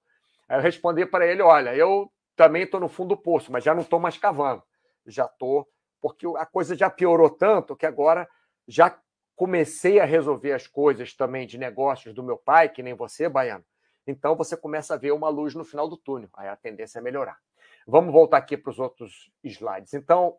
Aí 0.49 0.59
eu 0.59 0.63
respondi 0.63 1.05
para 1.07 1.27
ele, 1.27 1.43
olha, 1.43 1.75
eu 1.75 2.11
também 2.35 2.63
estou 2.63 2.81
no 2.81 2.89
fundo 2.89 3.11
do 3.11 3.17
poço, 3.17 3.51
mas 3.51 3.65
já 3.65 3.75
não 3.75 3.83
estou 3.83 3.99
mais 3.99 4.17
cavando, 4.19 4.63
já 5.07 5.25
estou 5.25 5.67
porque 6.01 6.27
a 6.37 6.47
coisa 6.47 6.77
já 6.77 6.89
piorou 6.89 7.31
tanto 7.31 7.77
que 7.77 7.87
agora 7.87 8.29
já 8.69 8.97
comecei 9.35 9.99
a 9.99 10.05
resolver 10.05 10.53
as 10.53 10.67
coisas 10.67 11.13
também 11.15 11.47
de 11.47 11.59
negócios 11.59 12.15
do 12.15 12.23
meu 12.23 12.37
pai, 12.37 12.69
que 12.69 12.83
nem 12.83 12.95
você, 12.95 13.29
Baiano. 13.29 13.65
Então 14.07 14.37
você 14.37 14.57
começa 14.57 14.95
a 14.95 14.97
ver 14.97 15.13
uma 15.13 15.29
luz 15.29 15.55
no 15.55 15.65
final 15.65 15.89
do 15.89 15.97
túnel. 15.97 16.31
Aí 16.35 16.49
a 16.49 16.57
tendência 16.57 17.01
é 17.01 17.03
melhorar. 17.03 17.39
Vamos 17.87 18.13
voltar 18.13 18.37
aqui 18.37 18.57
para 18.57 18.71
os 18.71 18.79
outros 18.79 19.33
slides. 19.43 19.95
Então, 19.95 20.37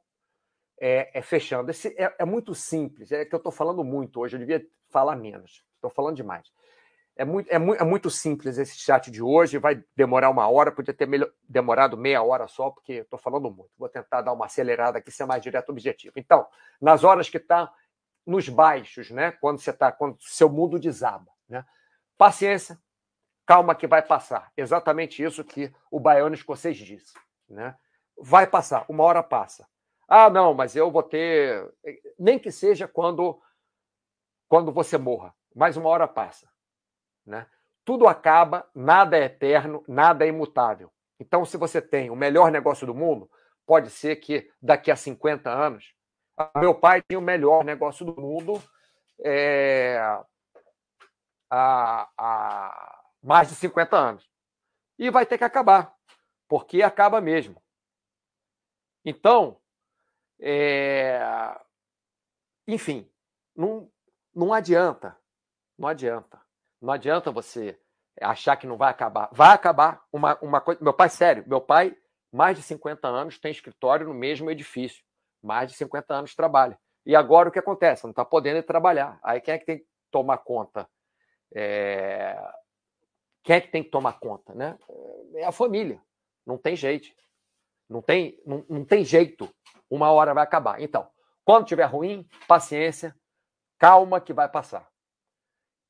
é, 0.80 1.20
é 1.20 1.22
fechando. 1.22 1.70
Esse 1.70 1.90
é, 2.02 2.16
é, 2.18 2.26
muito 2.26 2.56
simples. 2.56 3.12
É 3.12 3.26
que 3.26 3.36
eu 3.36 3.38
estou 3.38 3.52
falando 3.52 3.84
muito 3.84 4.22
hoje. 4.22 4.36
Eu 4.36 4.40
devia 4.40 4.66
falar 4.90 5.18
menos. 5.18 5.66
Estou 5.76 5.90
falando 5.90 6.16
demais. 6.16 6.50
É 7.18 7.26
muito, 7.26 7.50
é, 7.50 7.56
é 7.56 7.84
muito 7.84 8.10
simples 8.12 8.60
esse 8.60 8.78
chat 8.78 9.10
de 9.10 9.24
hoje, 9.24 9.58
vai 9.58 9.84
demorar 9.96 10.30
uma 10.30 10.48
hora, 10.48 10.72
podia 10.72 10.94
ter 10.94 11.10
demorado 11.50 11.98
meia 11.98 12.22
hora 12.22 12.48
só, 12.48 12.70
porque 12.70 12.94
estou 12.94 13.18
falando 13.18 13.50
muito. 13.50 13.72
Vou 13.76 13.90
tentar 13.90 14.22
dar 14.22 14.34
uma 14.34 14.46
acelerada 14.46 15.00
aqui, 15.00 15.10
ser 15.10 15.26
mais 15.26 15.42
direto 15.42 15.70
objetivo. 15.70 16.14
Então, 16.16 16.48
nas 16.80 17.04
horas 17.04 17.28
que 17.28 17.38
está 17.38 17.74
nos 18.26 18.48
baixos, 18.48 19.10
né? 19.10 19.32
Quando 19.32 19.60
você 19.60 19.72
está, 19.72 19.92
quando 19.92 20.18
seu 20.20 20.48
mundo 20.48 20.78
desaba, 20.78 21.32
né? 21.50 21.66
Paciência, 22.18 22.80
calma 23.46 23.74
que 23.74 23.88
vai 23.88 24.02
passar. 24.02 24.52
Exatamente 24.56 25.24
isso 25.24 25.44
que 25.44 25.74
o 25.90 26.00
baiano 26.00 26.36
escocês 26.36 26.78
disse, 26.78 27.14
né? 27.50 27.76
Vai 28.20 28.46
passar, 28.46 28.86
uma 28.88 29.04
hora 29.04 29.24
passa. 29.24 29.68
Ah, 30.08 30.30
não, 30.30 30.54
mas 30.54 30.76
eu 30.76 30.92
vou 30.92 31.04
ter, 31.04 31.74
nem 32.20 32.38
que 32.38 32.52
seja 32.52 32.88
quando 32.88 33.42
quando 34.48 34.72
você 34.72 34.98
morra, 34.98 35.34
mas 35.54 35.76
uma 35.76 35.90
hora 35.90 36.08
passa. 36.08 36.48
Né? 37.28 37.46
Tudo 37.84 38.08
acaba, 38.08 38.68
nada 38.74 39.18
é 39.18 39.26
eterno, 39.26 39.84
nada 39.88 40.26
é 40.26 40.30
imutável. 40.30 40.92
Então, 41.20 41.44
se 41.46 41.58
você 41.58 41.82
tem 41.82 42.10
o 42.10 42.16
melhor 42.16 42.50
negócio 42.50 42.88
do 42.88 42.96
mundo, 42.96 43.30
pode 43.66 43.90
ser 43.90 44.16
que 44.16 44.50
daqui 44.62 44.90
a 44.90 44.96
50 44.96 45.50
anos. 45.50 45.94
Meu 46.56 46.74
pai 46.74 47.02
tinha 47.02 47.20
o 47.20 47.22
melhor 47.22 47.66
negócio 47.66 48.06
do 48.06 48.20
mundo 48.20 48.62
é, 49.24 49.98
há, 51.50 52.10
há 52.18 53.02
mais 53.22 53.50
de 53.50 53.56
50 53.56 53.98
anos. 53.98 54.30
E 54.98 55.10
vai 55.10 55.26
ter 55.26 55.38
que 55.38 55.44
acabar, 55.44 55.94
porque 56.48 56.82
acaba 56.82 57.20
mesmo. 57.20 57.62
Então, 59.04 59.60
é, 60.40 61.20
enfim, 62.68 63.10
não, 63.56 63.92
não 64.34 64.54
adianta, 64.54 65.18
não 65.78 65.88
adianta. 65.88 66.47
Não 66.82 66.94
adianta 66.94 67.32
você 67.32 67.80
achar 68.22 68.56
que 68.56 68.68
não 68.68 68.78
vai 68.78 68.90
acabar. 68.90 69.30
Vai 69.32 69.54
acabar. 69.54 70.02
Uma, 70.12 70.38
uma 70.42 70.62
coisa. 70.62 70.84
Meu 70.84 70.94
pai, 70.94 71.10
sério, 71.10 71.44
meu 71.48 71.62
pai, 71.62 71.96
mais 72.32 72.58
de 72.58 72.64
50 72.64 73.08
anos, 73.08 73.40
tem 73.40 73.52
escritório 73.52 74.08
no 74.08 74.14
mesmo 74.14 74.50
edifício. 74.50 75.04
Mais 75.42 75.72
de 75.72 75.78
50 75.78 76.14
anos 76.14 76.36
trabalha. 76.36 76.80
E 77.06 77.16
agora 77.16 77.50
o 77.50 77.52
que 77.52 77.60
acontece? 77.60 78.04
Não 78.04 78.12
está 78.12 78.26
podendo 78.26 78.62
trabalhar. 78.64 79.20
Aí 79.24 79.40
quem 79.40 79.54
é 79.54 79.58
que 79.58 79.66
tem 79.66 79.78
que 79.80 79.86
tomar 80.12 80.40
conta? 80.40 80.90
É... 81.54 82.38
Quem 83.44 83.56
é 83.56 83.62
que 83.62 83.70
tem 83.70 83.84
que 83.84 83.90
tomar 83.90 84.20
conta? 84.20 84.54
Né? 84.54 84.78
É 85.36 85.46
a 85.46 85.52
família. 85.52 86.02
Não 86.46 86.58
tem 86.58 86.76
jeito. 86.76 87.08
Não 87.90 88.02
tem, 88.02 88.38
não, 88.46 88.66
não 88.70 88.84
tem 88.84 89.06
jeito. 89.06 89.50
Uma 89.90 90.12
hora 90.12 90.34
vai 90.34 90.44
acabar. 90.44 90.82
Então, 90.82 91.10
quando 91.46 91.66
tiver 91.66 91.86
ruim, 91.86 92.28
paciência, 92.46 93.16
calma 93.80 94.20
que 94.20 94.34
vai 94.34 94.50
passar 94.50 94.90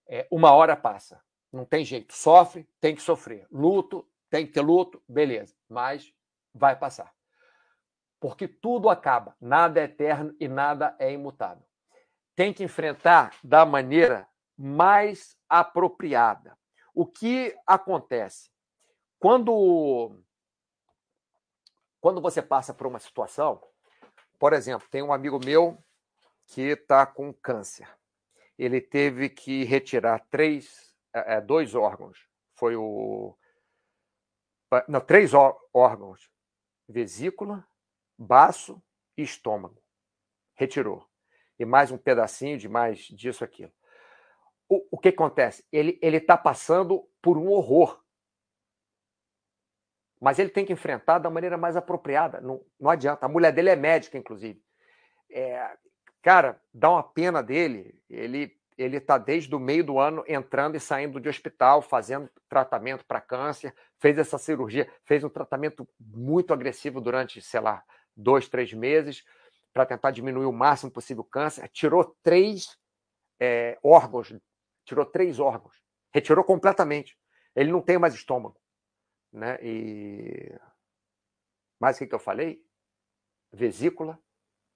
é, 0.08 0.28
uma 0.32 0.52
hora 0.52 0.76
passa. 0.76 1.22
Não 1.52 1.66
tem 1.66 1.84
jeito. 1.84 2.14
Sofre, 2.14 2.68
tem 2.80 2.96
que 2.96 3.02
sofrer. 3.02 3.48
Luto, 3.52 4.08
tem 4.30 4.46
que 4.46 4.54
ter 4.54 4.62
luto, 4.62 5.02
beleza. 5.08 5.56
Mas 5.70 6.14
vai 6.54 6.76
passar. 6.76 7.14
Porque 8.20 8.48
tudo 8.48 8.90
acaba. 8.90 9.36
Nada 9.40 9.80
é 9.80 9.84
eterno 9.84 10.36
e 10.40 10.48
nada 10.48 10.96
é 11.00 11.12
imutável. 11.12 11.66
Tem 12.36 12.54
que 12.54 12.64
enfrentar 12.64 13.36
da 13.44 13.66
maneira 13.66 14.28
mais 14.58 15.38
apropriada. 15.48 16.58
O 16.94 17.06
que 17.06 17.56
acontece? 17.66 18.50
Quando, 19.20 20.20
quando 22.00 22.22
você 22.22 22.42
passa 22.42 22.74
por 22.74 22.88
uma 22.88 23.00
situação, 23.00 23.62
por 24.40 24.54
exemplo, 24.54 24.88
tem 24.90 25.02
um 25.02 25.14
amigo 25.14 25.40
meu 25.44 25.78
que 26.46 26.62
está 26.62 27.06
com 27.06 27.34
câncer 27.34 27.97
ele 28.58 28.82
teve 28.82 29.30
que 29.30 29.64
retirar 29.64 30.26
três, 30.30 30.96
é, 31.14 31.40
dois 31.40 31.76
órgãos. 31.76 32.28
Foi 32.56 32.76
o. 32.76 33.38
Não, 34.88 35.00
três 35.00 35.32
órgãos: 35.74 36.32
vesícula, 36.88 37.68
baço 38.18 38.82
e 39.16 39.22
estômago. 39.22 39.82
Retirou. 40.56 41.08
E 41.60 41.66
mais 41.66 41.92
um 41.92 41.98
pedacinho 41.98 42.58
de 42.58 42.68
mais 42.68 43.00
disso, 43.00 43.44
aquilo. 43.44 43.72
O, 44.70 44.86
o 44.92 44.98
que 44.98 45.10
acontece? 45.10 45.64
Ele 45.72 45.98
está 46.02 46.36
passando 46.38 47.08
por 47.22 47.38
um 47.38 47.50
horror. 47.50 48.04
Mas 50.20 50.40
ele 50.40 50.50
tem 50.50 50.66
que 50.66 50.74
enfrentar 50.74 51.20
da 51.20 51.30
maneira 51.30 51.58
mais 51.58 51.76
apropriada. 51.76 52.42
Não, 52.42 52.66
não 52.80 52.90
adianta. 52.90 53.26
A 53.26 53.30
mulher 53.30 53.54
dele 53.54 53.70
é 53.70 53.76
médica, 53.76 54.18
inclusive. 54.18 54.62
É, 55.30 55.78
Cara, 56.28 56.62
dá 56.74 56.90
uma 56.90 57.04
pena 57.04 57.42
dele. 57.42 58.04
Ele 58.10 58.54
ele 58.78 58.98
está 58.98 59.18
desde 59.18 59.56
o 59.56 59.60
meio 59.60 59.82
do 59.82 59.98
ano 59.98 60.26
entrando 60.28 60.76
e 60.76 60.80
saindo 60.80 61.22
de 61.22 61.30
hospital, 61.30 61.82
fazendo 61.82 62.30
tratamento 62.50 63.06
para 63.06 63.22
câncer, 63.22 63.74
fez 63.98 64.18
essa 64.20 64.38
cirurgia, 64.38 64.92
fez 65.06 65.24
um 65.24 65.30
tratamento 65.30 65.88
muito 65.98 66.54
agressivo 66.54 67.00
durante, 67.00 67.42
sei 67.42 67.62
lá, 67.62 67.82
dois, 68.14 68.50
três 68.50 68.74
meses, 68.74 69.24
para 69.74 69.86
tentar 69.86 70.12
diminuir 70.12 70.46
o 70.46 70.52
máximo 70.52 70.92
possível 70.92 71.22
o 71.22 71.26
câncer. 71.26 71.70
Tirou 71.70 72.04
três 72.22 72.78
é, 73.40 73.80
órgãos, 73.82 74.36
tirou 74.84 75.06
três 75.06 75.40
órgãos, 75.40 75.82
retirou 76.14 76.44
completamente. 76.44 77.18
Ele 77.56 77.72
não 77.72 77.82
tem 77.82 77.98
mais 77.98 78.14
estômago. 78.14 78.60
Né? 79.32 79.58
E. 79.64 80.60
Mais 81.80 81.96
o 81.96 82.00
que, 82.00 82.08
que 82.08 82.16
eu 82.16 82.20
falei? 82.20 82.62
Vesícula 83.54 84.20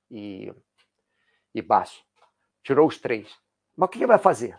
e 0.10 0.52
e 1.54 1.62
baço. 1.62 2.04
Tirou 2.64 2.88
os 2.88 2.97
três. 2.97 3.38
Mas 3.76 3.88
o 3.88 3.89
que 3.89 3.99
ele 3.99 4.08
vai 4.08 4.18
fazer? 4.18 4.58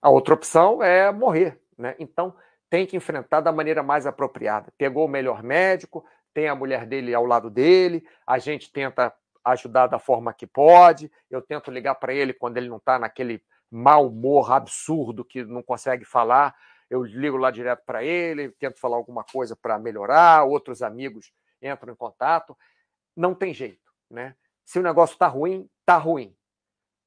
A 0.00 0.08
outra 0.08 0.34
opção 0.34 0.82
é 0.82 1.12
morrer. 1.12 1.60
Né? 1.76 1.94
Então, 1.98 2.34
tem 2.68 2.86
que 2.86 2.96
enfrentar 2.96 3.40
da 3.40 3.52
maneira 3.52 3.82
mais 3.82 4.06
apropriada. 4.06 4.72
Pegou 4.78 5.04
o 5.04 5.08
melhor 5.08 5.42
médico, 5.42 6.04
tem 6.32 6.48
a 6.48 6.54
mulher 6.54 6.86
dele 6.86 7.12
ao 7.14 7.26
lado 7.26 7.50
dele, 7.50 8.06
a 8.26 8.38
gente 8.38 8.72
tenta 8.72 9.12
ajudar 9.44 9.88
da 9.88 9.98
forma 9.98 10.32
que 10.32 10.46
pode, 10.46 11.10
eu 11.30 11.42
tento 11.42 11.70
ligar 11.70 11.96
para 11.96 12.14
ele 12.14 12.32
quando 12.32 12.56
ele 12.56 12.68
não 12.68 12.76
está 12.76 12.98
naquele 12.98 13.42
mau 13.70 14.08
humor 14.08 14.52
absurdo 14.52 15.24
que 15.24 15.44
não 15.44 15.62
consegue 15.62 16.04
falar, 16.04 16.54
eu 16.88 17.04
ligo 17.04 17.36
lá 17.36 17.50
direto 17.50 17.84
para 17.84 18.04
ele, 18.04 18.50
tento 18.52 18.78
falar 18.80 18.96
alguma 18.96 19.24
coisa 19.24 19.56
para 19.56 19.78
melhorar, 19.78 20.44
outros 20.44 20.82
amigos 20.82 21.32
entram 21.62 21.92
em 21.92 21.96
contato. 21.96 22.56
Não 23.16 23.34
tem 23.34 23.54
jeito, 23.54 23.92
né? 24.10 24.34
Se 24.64 24.78
o 24.78 24.82
negócio 24.82 25.14
está 25.14 25.26
ruim, 25.26 25.68
está 25.90 25.96
ruim. 25.96 26.36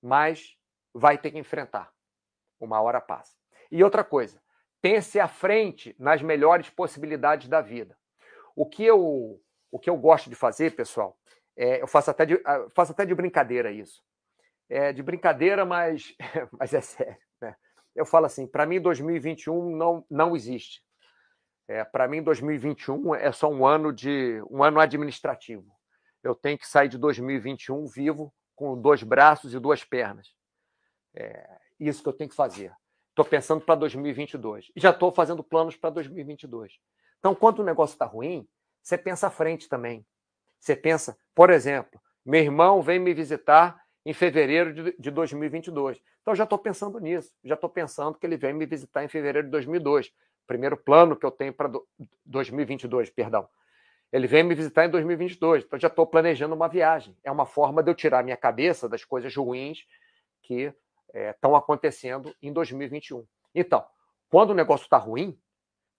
Mas 0.01 0.57
vai 0.93 1.17
ter 1.17 1.31
que 1.31 1.39
enfrentar. 1.39 1.89
Uma 2.59 2.81
hora 2.81 2.99
passa. 2.99 3.33
E 3.71 3.83
outra 3.83 4.03
coisa, 4.03 4.41
pense 4.81 5.19
à 5.19 5.27
frente 5.27 5.95
nas 5.97 6.21
melhores 6.21 6.69
possibilidades 6.69 7.47
da 7.47 7.61
vida. 7.61 7.97
O 8.55 8.65
que 8.65 8.83
eu, 8.83 9.41
o 9.71 9.79
que 9.79 9.89
eu 9.89 9.97
gosto 9.97 10.29
de 10.29 10.35
fazer, 10.35 10.75
pessoal, 10.75 11.17
é, 11.55 11.81
eu 11.81 11.87
faço 11.87 12.11
até, 12.11 12.25
de, 12.25 12.41
ah, 12.45 12.67
faço 12.75 12.91
até 12.91 13.05
de 13.05 13.15
brincadeira 13.15 13.71
isso. 13.71 14.03
É 14.69 14.91
de 14.91 15.01
brincadeira, 15.01 15.65
mas, 15.65 16.13
mas 16.59 16.73
é 16.73 16.81
sério. 16.81 17.17
Né? 17.41 17.55
Eu 17.95 18.05
falo 18.05 18.25
assim: 18.25 18.45
para 18.45 18.65
mim, 18.65 18.81
2021 18.81 19.75
não, 19.75 20.05
não 20.09 20.35
existe. 20.35 20.83
É, 21.67 21.83
para 21.85 22.07
mim, 22.07 22.21
2021 22.21 23.15
é 23.15 23.31
só 23.31 23.49
um 23.49 23.65
ano 23.65 23.93
de 23.93 24.43
um 24.49 24.61
ano 24.61 24.79
administrativo. 24.79 25.71
Eu 26.21 26.35
tenho 26.35 26.57
que 26.57 26.67
sair 26.67 26.89
de 26.89 26.97
2021 26.97 27.85
vivo 27.87 28.33
com 28.55 28.79
dois 28.79 29.03
braços 29.03 29.53
e 29.53 29.59
duas 29.59 29.83
pernas. 29.83 30.33
É 31.15 31.59
isso 31.79 32.01
que 32.01 32.09
eu 32.09 32.13
tenho 32.13 32.29
que 32.29 32.35
fazer. 32.35 32.73
Estou 33.09 33.25
pensando 33.25 33.61
para 33.61 33.75
2022. 33.75 34.71
E 34.75 34.79
já 34.79 34.89
estou 34.89 35.11
fazendo 35.11 35.43
planos 35.43 35.75
para 35.75 35.91
2022. 35.91 36.79
Então, 37.19 37.35
quando 37.35 37.59
o 37.59 37.63
negócio 37.63 37.93
está 37.93 38.05
ruim, 38.05 38.47
você 38.81 38.97
pensa 38.97 39.27
à 39.27 39.29
frente 39.29 39.69
também. 39.69 40.05
Você 40.59 40.75
pensa, 40.75 41.17
por 41.35 41.49
exemplo, 41.49 42.01
meu 42.25 42.41
irmão 42.41 42.81
vem 42.81 42.99
me 42.99 43.13
visitar 43.13 43.81
em 44.05 44.13
fevereiro 44.13 44.73
de, 44.73 44.95
de 44.97 45.11
2022. 45.11 46.01
Então, 46.21 46.35
já 46.35 46.43
estou 46.43 46.57
pensando 46.57 46.99
nisso. 46.99 47.31
Já 47.43 47.55
estou 47.55 47.69
pensando 47.69 48.17
que 48.17 48.25
ele 48.25 48.37
vem 48.37 48.53
me 48.53 48.65
visitar 48.65 49.03
em 49.03 49.07
fevereiro 49.07 49.47
de 49.47 49.51
2002. 49.51 50.11
Primeiro 50.47 50.75
plano 50.75 51.15
que 51.15 51.25
eu 51.25 51.31
tenho 51.31 51.53
para 51.53 51.69
do, 51.69 51.87
2022, 52.25 53.09
perdão. 53.11 53.47
Ele 54.13 54.27
vem 54.27 54.43
me 54.43 54.53
visitar 54.53 54.85
em 54.85 54.91
2022. 54.91 55.63
Então, 55.63 55.79
já 55.79 55.87
estou 55.87 56.05
planejando 56.05 56.53
uma 56.53 56.69
viagem. 56.69 57.17
É 57.23 57.31
uma 57.31 57.47
forma 57.47 57.81
de 57.81 57.89
eu 57.89 57.95
tirar 57.95 58.23
minha 58.23 58.37
cabeça 58.37 58.87
das 58.87 59.03
coisas 59.03 59.35
ruins 59.35 59.87
que 60.43 60.71
estão 61.11 61.55
é, 61.55 61.57
acontecendo 61.57 62.31
em 62.39 62.53
2021. 62.53 63.25
Então, 63.55 63.83
quando 64.29 64.51
o 64.51 64.53
negócio 64.53 64.83
está 64.83 64.97
ruim, 64.97 65.35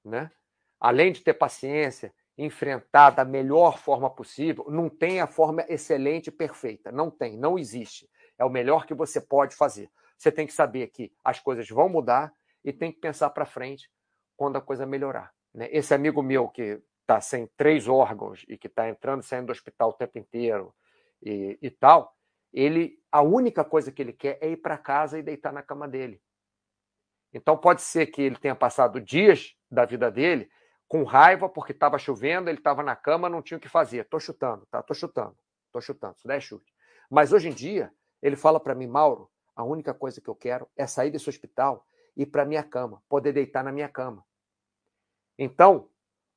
né, 0.04 0.30
além 0.78 1.10
de 1.10 1.22
ter 1.22 1.34
paciência, 1.34 2.14
enfrentar 2.38 3.10
da 3.10 3.24
melhor 3.24 3.78
forma 3.78 4.08
possível, 4.08 4.64
não 4.68 4.88
tem 4.88 5.20
a 5.20 5.26
forma 5.26 5.64
excelente 5.68 6.28
e 6.28 6.32
perfeita. 6.32 6.92
Não 6.92 7.10
tem, 7.10 7.36
não 7.36 7.58
existe. 7.58 8.08
É 8.38 8.44
o 8.44 8.50
melhor 8.50 8.86
que 8.86 8.94
você 8.94 9.20
pode 9.20 9.56
fazer. 9.56 9.90
Você 10.16 10.30
tem 10.30 10.46
que 10.46 10.52
saber 10.52 10.86
que 10.86 11.12
as 11.24 11.40
coisas 11.40 11.68
vão 11.68 11.88
mudar 11.88 12.32
e 12.64 12.72
tem 12.72 12.92
que 12.92 13.00
pensar 13.00 13.30
para 13.30 13.44
frente 13.44 13.90
quando 14.36 14.54
a 14.54 14.60
coisa 14.60 14.86
melhorar. 14.86 15.32
Né? 15.52 15.68
Esse 15.72 15.92
amigo 15.94 16.22
meu 16.22 16.48
que 16.48 16.80
está 17.04 17.20
sem 17.20 17.46
três 17.56 17.86
órgãos 17.86 18.44
e 18.48 18.56
que 18.56 18.66
está 18.66 18.88
entrando 18.88 19.22
e 19.22 19.26
saindo 19.26 19.46
do 19.46 19.52
hospital 19.52 19.90
o 19.90 19.92
tempo 19.92 20.18
inteiro 20.18 20.74
e, 21.22 21.58
e 21.60 21.70
tal, 21.70 22.16
ele 22.52 22.98
a 23.12 23.22
única 23.22 23.64
coisa 23.64 23.92
que 23.92 24.02
ele 24.02 24.12
quer 24.12 24.38
é 24.40 24.50
ir 24.50 24.56
para 24.56 24.76
casa 24.76 25.18
e 25.18 25.22
deitar 25.22 25.52
na 25.52 25.62
cama 25.62 25.86
dele. 25.86 26.20
Então 27.32 27.56
pode 27.56 27.82
ser 27.82 28.06
que 28.06 28.22
ele 28.22 28.36
tenha 28.36 28.54
passado 28.54 29.00
dias 29.00 29.54
da 29.70 29.84
vida 29.84 30.10
dele 30.10 30.50
com 30.88 31.04
raiva 31.04 31.48
porque 31.48 31.72
estava 31.72 31.98
chovendo, 31.98 32.48
ele 32.48 32.58
estava 32.58 32.82
na 32.82 32.96
cama, 32.96 33.28
não 33.28 33.42
tinha 33.42 33.58
o 33.58 33.60
que 33.60 33.68
fazer. 33.68 34.00
Estou 34.00 34.20
chutando, 34.20 34.66
tá? 34.66 34.80
Estou 34.80 34.94
chutando, 34.94 35.36
estou 35.66 35.82
chutando. 35.82 36.14
Isso 36.16 36.26
daí 36.26 36.38
é 36.38 36.40
chute. 36.40 36.72
Mas 37.10 37.32
hoje 37.32 37.48
em 37.48 37.52
dia 37.52 37.92
ele 38.22 38.36
fala 38.36 38.58
para 38.58 38.74
mim, 38.74 38.86
Mauro, 38.86 39.30
a 39.54 39.62
única 39.62 39.92
coisa 39.92 40.20
que 40.20 40.28
eu 40.28 40.34
quero 40.34 40.68
é 40.76 40.86
sair 40.86 41.10
desse 41.10 41.28
hospital 41.28 41.86
e 42.16 42.22
ir 42.22 42.26
para 42.26 42.44
minha 42.44 42.62
cama, 42.62 43.02
poder 43.08 43.32
deitar 43.32 43.62
na 43.62 43.72
minha 43.72 43.88
cama. 43.88 44.24
Então, 45.38 45.90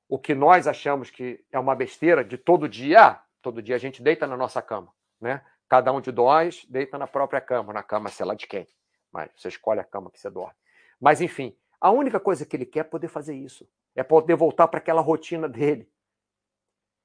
o 0.10 0.18
que 0.18 0.34
nós 0.34 0.68
achamos 0.68 1.10
que 1.10 1.44
é 1.52 1.60
uma 1.60 1.76
besteira 1.76 2.24
de 2.24 2.38
todo 2.38 2.70
dia, 2.70 3.02
ah, 3.02 3.24
todo 3.42 3.62
dia 3.62 3.76
a 3.76 3.80
gente 3.80 4.02
deita 4.02 4.26
na 4.26 4.38
nossa 4.38 4.62
cama, 4.62 4.94
né? 5.20 5.44
Cada 5.70 5.92
um 5.92 6.00
de 6.00 6.12
nós 6.12 6.66
deita 6.70 6.98
na 6.98 7.08
própria 7.08 7.42
cama, 7.42 7.74
na 7.74 7.84
cama, 7.84 8.10
sei 8.10 8.26
lá 8.26 8.34
de 8.34 8.48
quem. 8.48 8.66
Mas 9.12 9.30
você 9.36 9.50
escolhe 9.50 9.82
a 9.82 9.84
cama 9.84 10.10
que 10.10 10.20
você 10.20 10.30
dorme. 10.30 10.56
Mas, 11.00 11.20
enfim, 11.20 11.58
a 11.80 11.92
única 11.92 12.20
coisa 12.20 12.46
que 12.46 12.56
ele 12.56 12.66
quer 12.66 12.80
é 12.80 12.84
poder 12.84 13.10
fazer 13.10 13.36
isso. 13.36 13.68
É 13.94 14.02
poder 14.02 14.36
voltar 14.36 14.68
para 14.70 14.80
aquela 14.80 15.02
rotina 15.02 15.50
dele. 15.50 15.92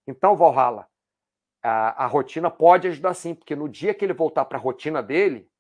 Então, 0.07 0.37
Valhalla, 0.37 0.89
a, 1.61 2.05
a, 2.05 2.07
rotina 2.07 2.51
pode 2.51 2.87
ajudar 2.87 3.15
sim, 3.15 3.35
porque 3.35 3.57
no 3.57 3.69
dia 3.69 3.95
que 3.95 4.05
ele 4.05 4.13
voltar 4.13 4.45
para 4.45 4.59
a 4.59 4.61
rotina 4.61 5.03
dele, 5.03 5.51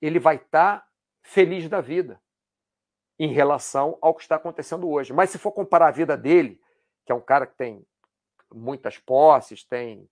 ele 0.00 0.18
vai 0.18 0.36
estar 0.36 0.80
tá 0.80 0.88
feliz 1.22 1.68
da 1.68 1.80
vida 1.80 2.20
em 3.18 3.32
relação 3.32 3.96
ao 4.00 4.14
que 4.14 4.22
está 4.22 4.36
acontecendo 4.36 4.88
hoje. 4.88 5.12
Mas 5.12 5.30
se 5.30 5.38
for 5.38 5.52
comparar 5.52 5.88
a 5.88 5.92
vida 5.92 6.16
dele, 6.16 6.60
que 7.04 7.12
é 7.12 7.14
um 7.14 7.20
cara 7.20 7.46
que 7.46 7.56
tem 7.56 7.84
muitas 8.52 8.98
posses, 8.98 9.64
tem 9.64 10.08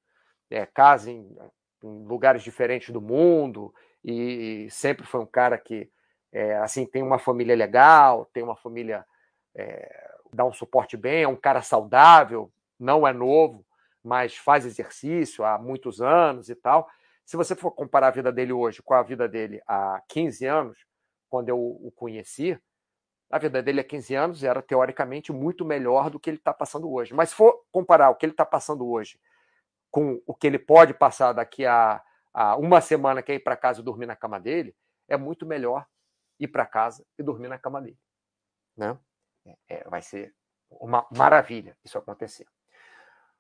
é, 0.51 0.65
casa 0.67 1.11
em 1.11 1.37
em 1.85 2.05
lugares 2.05 2.43
diferentes 2.43 2.91
do 2.91 3.01
mundo 3.01 3.73
e 4.03 4.67
sempre 4.71 5.07
foi 5.07 5.21
um 5.21 5.27
cara 5.27 5.59
que 5.59 5.91
é, 6.33 6.57
assim 6.57 6.87
tem 6.87 7.03
uma 7.03 7.19
família 7.19 7.55
legal, 7.55 8.25
tem 8.33 8.43
uma 8.43 8.57
família 8.57 9.05
é, 9.55 10.11
dá 10.33 10.45
um 10.45 10.53
suporte 10.53 10.97
bem, 10.97 11.23
é 11.23 11.29
um 11.29 11.37
cara 11.37 11.63
saudável, 11.63 12.51
não 12.81 13.07
é 13.07 13.13
novo, 13.13 13.65
mas 14.03 14.37
faz 14.37 14.65
exercício 14.65 15.45
há 15.45 15.59
muitos 15.59 16.01
anos 16.01 16.49
e 16.49 16.55
tal. 16.55 16.89
Se 17.25 17.37
você 17.37 17.55
for 17.55 17.71
comparar 17.71 18.09
a 18.09 18.13
vida 18.13 18.33
dele 18.33 18.53
hoje 18.53 18.83
com 18.83 18.95
a 18.95 19.03
vida 19.03 19.29
dele 19.29 19.63
há 19.67 20.03
15 20.09 20.47
anos, 20.47 20.79
quando 21.29 21.51
eu 21.51 21.59
o 21.59 21.93
conheci, 21.95 22.59
a 23.31 23.39
vida 23.39 23.63
dele 23.63 23.81
há 23.81 23.85
15 23.85 24.15
anos 24.15 24.45
era 24.45 24.63
teoricamente 24.63 25.33
muito 25.33 25.65
melhor 25.65 26.11
do 26.11 26.21
que 26.21 26.31
ele 26.31 26.37
está 26.37 26.53
passando 26.53 26.91
hoje. 26.93 27.15
Mas 27.15 27.31
se 27.31 27.35
for 27.35 27.65
comparar 27.73 28.11
o 28.11 28.15
que 28.15 28.27
ele 28.27 28.33
está 28.33 28.45
passando 28.45 28.89
hoje 28.89 29.19
com 29.91 30.21
o 30.27 30.35
que 30.35 30.47
ele 30.47 30.59
pode 30.59 30.93
passar 30.93 31.33
daqui 31.33 31.65
a, 31.65 32.03
a 32.33 32.57
uma 32.57 32.81
semana 32.81 33.23
que 33.23 33.33
é 33.33 33.37
ir 33.37 33.41
para 33.41 33.57
casa 33.57 33.81
e 33.81 33.85
dormir 33.85 34.07
na 34.07 34.17
cama 34.17 34.41
dele, 34.41 34.75
é 35.09 35.17
muito 35.17 35.47
melhor 35.47 35.87
ir 36.39 36.49
para 36.49 36.67
casa 36.67 37.05
e 37.19 37.23
dormir 37.23 37.49
na 37.49 37.59
cama 37.59 37.81
dele. 37.81 37.99
Né? 38.77 38.99
É, 39.47 39.57
é, 39.69 39.85
vai 39.89 40.03
ser 40.03 40.35
uma 40.69 41.07
maravilha 41.17 41.77
isso 41.85 41.97
acontecer. 41.97 42.47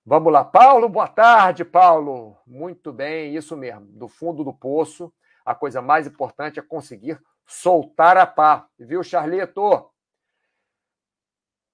Vamos 0.06 0.32
lá, 0.32 0.44
Paulo, 0.44 0.88
boa 0.88 1.08
tarde, 1.08 1.64
Paulo. 1.64 2.36
Muito 2.46 2.92
bem, 2.92 3.34
isso 3.34 3.56
mesmo. 3.56 3.86
Do 3.86 4.06
fundo 4.06 4.44
do 4.44 4.52
poço, 4.52 5.12
a 5.44 5.54
coisa 5.54 5.80
mais 5.80 6.06
importante 6.06 6.58
é 6.58 6.62
conseguir 6.62 7.18
soltar 7.46 8.16
a 8.16 8.26
pá. 8.26 8.68
Viu, 8.78 9.02
Charleto? 9.02 9.90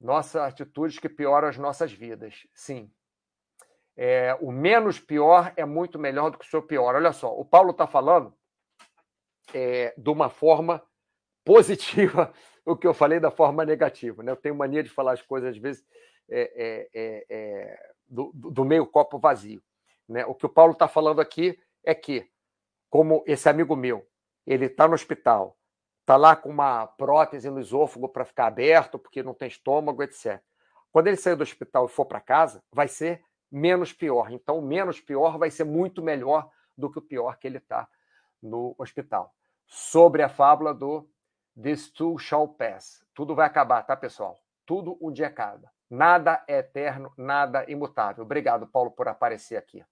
Nossas 0.00 0.42
atitudes 0.42 0.98
que 0.98 1.08
pioram 1.08 1.48
as 1.48 1.58
nossas 1.58 1.92
vidas. 1.92 2.46
Sim, 2.54 2.90
é, 4.02 4.34
o 4.40 4.50
menos 4.50 4.98
pior 4.98 5.52
é 5.56 5.64
muito 5.66 5.98
melhor 5.98 6.30
do 6.30 6.38
que 6.38 6.46
o 6.46 6.48
seu 6.48 6.62
pior. 6.62 6.94
Olha 6.94 7.12
só, 7.12 7.38
o 7.38 7.44
Paulo 7.44 7.72
está 7.72 7.86
falando 7.86 8.34
é, 9.52 9.92
de 9.94 10.08
uma 10.08 10.30
forma 10.30 10.82
positiva 11.44 12.32
o 12.64 12.74
que 12.74 12.86
eu 12.86 12.94
falei 12.94 13.20
da 13.20 13.30
forma 13.30 13.62
negativa. 13.62 14.22
Né? 14.22 14.32
Eu 14.32 14.36
tenho 14.36 14.54
mania 14.54 14.82
de 14.82 14.88
falar 14.88 15.12
as 15.12 15.20
coisas, 15.20 15.50
às 15.50 15.58
vezes, 15.58 15.84
é, 16.30 16.40
é, 16.40 16.88
é, 16.94 17.26
é 17.28 17.92
do, 18.08 18.32
do, 18.34 18.64
meio 18.64 18.86
copo 18.86 19.18
vazio. 19.18 19.62
Né? 20.08 20.24
O 20.24 20.34
que 20.34 20.46
o 20.46 20.50
Paulo 20.50 20.72
está 20.72 20.88
falando 20.88 21.20
aqui 21.20 21.58
é 21.84 21.94
que, 21.94 22.26
como 22.88 23.22
esse 23.26 23.50
amigo 23.50 23.76
meu, 23.76 24.08
ele 24.46 24.64
está 24.64 24.88
no 24.88 24.94
hospital, 24.94 25.58
está 26.10 26.16
lá 26.16 26.34
com 26.34 26.48
uma 26.48 26.88
prótese 26.88 27.48
no 27.50 27.60
esôfago 27.60 28.08
para 28.08 28.24
ficar 28.24 28.48
aberto, 28.48 28.98
porque 28.98 29.22
não 29.22 29.32
tem 29.32 29.46
estômago, 29.46 30.02
etc. 30.02 30.42
Quando 30.90 31.06
ele 31.06 31.16
sair 31.16 31.36
do 31.36 31.44
hospital 31.44 31.86
e 31.86 31.88
for 31.88 32.04
para 32.04 32.20
casa, 32.20 32.64
vai 32.72 32.88
ser 32.88 33.22
menos 33.48 33.92
pior. 33.92 34.32
Então, 34.32 34.58
o 34.58 34.62
menos 34.62 35.00
pior 35.00 35.38
vai 35.38 35.52
ser 35.52 35.62
muito 35.62 36.02
melhor 36.02 36.50
do 36.76 36.90
que 36.90 36.98
o 36.98 37.02
pior 37.02 37.38
que 37.38 37.46
ele 37.46 37.58
está 37.58 37.88
no 38.42 38.74
hospital. 38.76 39.32
Sobre 39.66 40.24
a 40.24 40.28
fábula 40.28 40.74
do 40.74 41.08
This 41.62 41.88
too 41.92 42.18
shall 42.18 42.48
pass. 42.48 43.04
Tudo 43.14 43.32
vai 43.32 43.46
acabar, 43.46 43.84
tá, 43.84 43.96
pessoal? 43.96 44.36
Tudo 44.66 44.98
um 45.00 45.12
dia 45.12 45.28
acaba. 45.28 45.70
Nada 45.88 46.42
é 46.48 46.58
eterno, 46.58 47.12
nada 47.16 47.64
imutável. 47.70 48.24
Obrigado, 48.24 48.66
Paulo, 48.66 48.90
por 48.90 49.06
aparecer 49.06 49.56
aqui. 49.56 49.84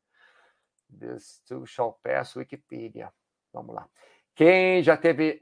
This 0.98 1.40
too 1.46 1.64
shall 1.64 1.92
pass, 2.02 2.34
Wikipedia. 2.34 3.12
Vamos 3.52 3.72
lá. 3.72 3.88
Quem 4.34 4.82
já 4.82 4.96
teve 4.96 5.40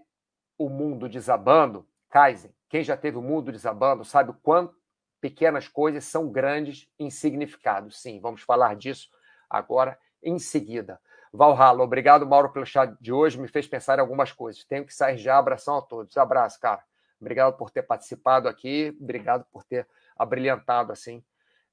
o 0.58 0.68
mundo 0.68 1.08
desabando, 1.08 1.86
Kaizen, 2.10 2.54
quem 2.68 2.82
já 2.82 2.96
teve 2.96 3.16
o 3.16 3.22
mundo 3.22 3.52
desabando, 3.52 4.04
sabe 4.04 4.30
o 4.30 4.34
quanto 4.34 4.76
pequenas 5.20 5.68
coisas 5.68 6.04
são 6.04 6.28
grandes 6.28 6.88
em 6.98 7.10
significado. 7.10 7.90
Sim, 7.90 8.20
vamos 8.20 8.42
falar 8.42 8.76
disso 8.76 9.08
agora 9.48 9.98
em 10.22 10.38
seguida. 10.38 11.00
Valhalla, 11.32 11.82
obrigado, 11.82 12.26
Mauro, 12.26 12.50
pelo 12.50 12.64
chat 12.64 12.96
de 13.00 13.12
hoje. 13.12 13.38
Me 13.38 13.48
fez 13.48 13.66
pensar 13.66 13.98
em 13.98 14.00
algumas 14.00 14.32
coisas. 14.32 14.64
Tenho 14.64 14.86
que 14.86 14.94
sair 14.94 15.18
já. 15.18 15.36
Abração 15.36 15.76
a 15.76 15.82
todos. 15.82 16.16
Abraço, 16.16 16.58
cara. 16.60 16.82
Obrigado 17.20 17.56
por 17.56 17.70
ter 17.70 17.82
participado 17.82 18.48
aqui. 18.48 18.96
Obrigado 19.00 19.44
por 19.52 19.62
ter 19.64 19.86
abrilhantado 20.16 20.92
assim 20.92 21.22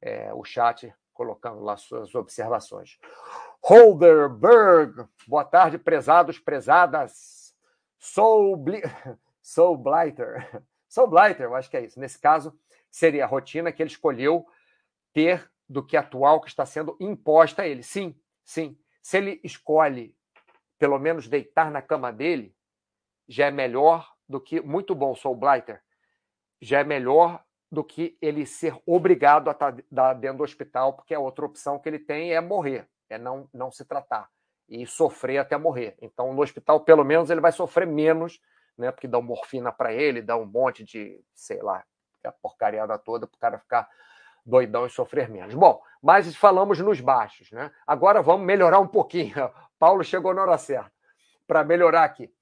é, 0.02 0.34
o 0.34 0.44
chat, 0.44 0.94
colocando 1.14 1.62
lá 1.62 1.78
suas 1.78 2.14
observações. 2.14 3.00
Holderberg, 3.62 5.08
boa 5.28 5.46
tarde, 5.46 5.78
prezados, 5.78 6.40
prezadas. 6.40 7.43
Sou, 8.04 8.58
Bli... 8.58 8.82
Sou 9.42 9.78
Blighter. 9.78 10.62
Sou 10.90 11.08
Blighter, 11.08 11.46
eu 11.46 11.56
acho 11.56 11.70
que 11.70 11.78
é 11.78 11.86
isso. 11.86 11.98
Nesse 11.98 12.20
caso, 12.20 12.54
seria 12.92 13.24
a 13.24 13.28
rotina 13.28 13.72
que 13.72 13.82
ele 13.82 13.90
escolheu 13.90 14.46
ter 15.14 15.50
do 15.70 15.82
que 15.82 15.96
atual 15.96 16.42
que 16.42 16.50
está 16.50 16.66
sendo 16.66 16.98
imposta 17.00 17.62
a 17.62 17.68
ele. 17.68 17.82
Sim, 17.82 18.14
sim. 18.44 18.78
Se 19.02 19.18
ele 19.18 19.40
escolhe, 19.42 20.14
pelo 20.78 21.00
menos, 21.00 21.30
deitar 21.30 21.72
na 21.72 21.82
cama 21.82 22.12
dele, 22.12 22.54
já 23.26 23.48
é 23.48 23.52
melhor 23.52 24.14
do 24.28 24.42
que. 24.42 24.60
Muito 24.60 24.94
bom, 24.94 25.16
Soul 25.16 25.38
Blighter. 25.38 25.82
já 26.62 26.82
é 26.82 26.84
melhor 26.84 27.42
do 27.72 27.86
que 27.86 28.18
ele 28.22 28.46
ser 28.46 28.78
obrigado 28.86 29.48
a 29.48 29.54
estar 29.54 29.78
tá 29.96 30.14
dentro 30.14 30.40
do 30.40 30.44
hospital, 30.44 30.94
porque 30.94 31.14
a 31.14 31.20
outra 31.20 31.46
opção 31.46 31.80
que 31.80 31.88
ele 31.88 32.00
tem 32.00 32.34
é 32.34 32.42
morrer, 32.42 32.86
é 33.10 33.18
não, 33.18 33.50
não 33.54 33.72
se 33.72 33.86
tratar 33.86 34.30
e 34.74 34.88
sofrer 34.88 35.38
até 35.38 35.56
morrer. 35.56 35.96
Então, 36.02 36.34
no 36.34 36.42
hospital, 36.42 36.80
pelo 36.80 37.04
menos, 37.04 37.30
ele 37.30 37.40
vai 37.40 37.52
sofrer 37.52 37.86
menos, 37.86 38.42
né? 38.76 38.92
Porque 38.92 39.08
dá 39.08 39.22
morfina 39.22 39.72
para 39.72 39.94
ele, 39.94 40.20
dá 40.20 40.36
um 40.36 40.48
monte 40.48 40.84
de, 40.84 41.24
sei 41.36 41.62
lá, 41.62 41.84
a 42.24 42.32
porcariada 42.32 42.98
toda 42.98 43.28
para 43.28 43.36
o 43.36 43.40
cara 43.40 43.60
ficar 43.60 43.88
doidão 44.44 44.88
e 44.88 44.90
sofrer 44.90 45.30
menos. 45.30 45.54
Bom, 45.54 45.80
mas 46.02 46.36
falamos 46.36 46.80
nos 46.80 47.00
baixos, 47.00 47.52
né? 47.52 47.72
Agora 47.86 48.22
vamos 48.24 48.48
melhorar 48.48 48.80
um 48.80 48.88
pouquinho. 48.88 49.36
Paulo 49.78 50.04
chegou 50.04 50.34
na 50.34 50.42
hora 50.42 50.58
certa 50.58 50.92
para 51.46 51.64
melhorar 51.64 52.04
aqui. 52.04 52.34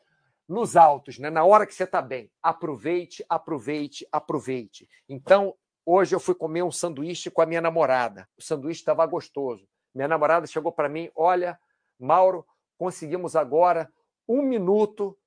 Nos 0.48 0.78
altos, 0.78 1.20
né? 1.20 1.30
Na 1.30 1.44
hora 1.44 1.66
que 1.66 1.74
você 1.74 1.84
está 1.84 2.02
bem, 2.02 2.32
aproveite, 2.42 3.26
aproveite, 3.28 4.08
aproveite. 4.10 4.88
Então, 5.08 5.54
hoje 5.86 6.16
eu 6.16 6.20
fui 6.20 6.36
comer 6.36 6.64
um 6.64 6.72
sanduíche 6.72 7.30
com 7.30 7.42
a 7.42 7.46
minha 7.46 7.62
namorada. 7.62 8.28
O 8.38 8.42
sanduíche 8.42 8.80
estava 8.80 9.06
gostoso. 9.06 9.68
Minha 9.94 10.08
namorada 10.08 10.48
chegou 10.48 10.72
para 10.72 10.88
mim, 10.88 11.10
olha, 11.16 11.60
Mauro, 12.02 12.46
conseguimos 12.78 13.36
agora 13.36 13.92
um 14.28 14.42
minuto 14.42 15.18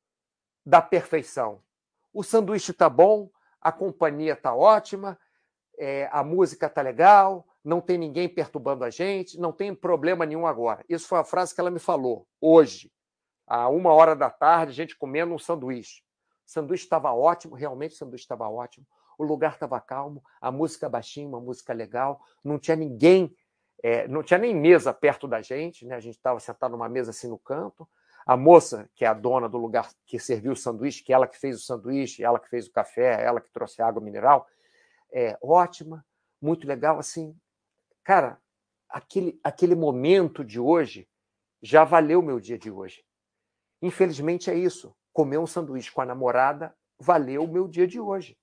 da 0.64 0.81
perfeição. 0.81 1.62
O 2.12 2.22
sanduíche 2.22 2.70
está 2.70 2.89
bom, 2.89 3.31
a 3.61 3.72
companhia 3.72 4.35
está 4.35 4.55
ótima, 4.55 5.18
é, 5.79 6.09
a 6.12 6.22
música 6.22 6.66
está 6.66 6.83
legal, 6.83 7.47
não 7.64 7.81
tem 7.81 7.97
ninguém 7.97 8.29
perturbando 8.29 8.85
a 8.85 8.91
gente, 8.91 9.39
não 9.39 9.53
tem 9.53 9.75
problema 9.75 10.27
nenhum 10.27 10.47
agora. 10.47 10.85
Isso 10.89 11.09
foi 11.09 11.18
a 11.18 11.25
frase 11.25 11.55
que 11.55 11.61
ela 11.61 11.70
me 11.70 11.79
falou 11.79 12.27
hoje, 12.41 12.93
a 13.47 13.68
uma 13.68 13.93
hora 13.93 14.14
da 14.14 14.31
tarde, 14.31 14.72
a 14.72 14.75
gente 14.75 14.97
comendo 14.97 15.35
um 15.35 15.39
sanduíche. 15.39 16.03
O 16.47 16.51
sanduíche 16.51 16.85
estava 16.85 17.12
ótimo, 17.12 17.55
realmente 17.55 17.93
o 17.93 17.97
sanduíche 17.97 18.25
estava 18.25 18.49
ótimo. 18.49 18.87
O 19.16 19.25
lugar 19.25 19.55
estava 19.55 19.81
calmo, 19.81 20.22
a 20.41 20.51
música 20.51 20.89
baixinha, 20.89 21.29
uma 21.29 21.41
música 21.41 21.72
legal, 21.72 22.20
não 22.43 22.59
tinha 22.59 22.77
ninguém 22.77 23.35
é, 23.87 24.09
não 24.09 24.22
tinha 24.22 24.39
nem 24.39 24.57
mesa 24.57 24.95
perto 24.95 25.28
da 25.28 25.43
gente, 25.43 25.85
né? 25.85 25.95
a 25.95 26.01
gente 26.01 26.16
estava 26.16 26.41
sentado 26.41 26.70
numa 26.72 26.89
mesa 26.89 27.11
assim 27.11 27.28
no 27.28 27.39
canto. 27.39 27.87
A 28.24 28.35
moça, 28.35 28.89
que 28.95 29.05
é 29.05 29.09
a 29.09 29.12
dona 29.12 29.47
do 29.47 29.59
lugar 29.59 29.91
que 30.07 30.18
serviu 30.18 30.53
o 30.53 30.57
sanduíche, 30.57 31.05
que 31.05 31.12
é 31.12 31.14
ela 31.14 31.26
que 31.28 31.39
fez 31.39 31.59
o 31.59 31.62
sanduíche, 31.62 32.24
ela 32.24 32.41
que 32.41 32.49
fez 32.49 32.66
o 32.66 32.72
café, 32.72 33.22
ela 33.22 33.43
que 33.43 33.53
trouxe 33.53 33.82
água 33.82 34.03
mineral, 34.03 34.47
é 35.12 35.37
ótima, 35.43 36.03
muito 36.41 36.66
legal. 36.66 36.99
Assim, 36.99 37.39
cara, 38.03 38.41
aquele, 38.89 39.39
aquele 39.45 39.74
momento 39.74 40.43
de 40.43 40.59
hoje 40.59 41.07
já 41.61 41.85
valeu 41.85 42.20
o 42.20 42.22
meu 42.22 42.41
dia 42.41 42.57
de 42.57 42.70
hoje. 42.70 43.05
Infelizmente 43.82 44.51
é 44.51 44.55
isso. 44.55 44.97
Comer 45.12 45.37
um 45.37 45.47
sanduíche 45.47 45.93
com 45.93 46.01
a 46.01 46.07
namorada 46.07 46.74
valeu 46.99 47.45
o 47.45 47.53
meu 47.53 47.68
dia 47.68 47.87
de 47.87 48.01
hoje. 48.01 48.35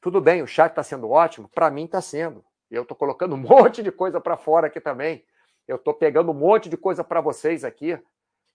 Tudo 0.00 0.20
bem, 0.20 0.42
o 0.42 0.46
chat 0.46 0.70
está 0.70 0.84
sendo 0.84 1.10
ótimo, 1.10 1.48
para 1.48 1.72
mim 1.72 1.86
está 1.86 2.00
sendo. 2.00 2.44
Eu 2.72 2.82
estou 2.82 2.96
colocando 2.96 3.34
um 3.36 3.38
monte 3.38 3.82
de 3.82 3.92
coisa 3.92 4.20
para 4.20 4.36
fora 4.36 4.66
aqui 4.66 4.80
também. 4.80 5.24
Eu 5.68 5.76
estou 5.76 5.94
pegando 5.94 6.30
um 6.32 6.34
monte 6.34 6.68
de 6.68 6.76
coisa 6.76 7.04
para 7.04 7.20
vocês 7.20 7.64
aqui, 7.64 7.98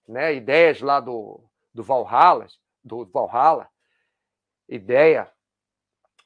né? 0.06 0.34
Ideias 0.34 0.80
lá 0.80 1.00
do, 1.00 1.40
do 1.72 1.82
Valhalla, 1.82 2.46
do 2.84 3.06
Valhalla, 3.06 3.68
ideia 4.68 5.30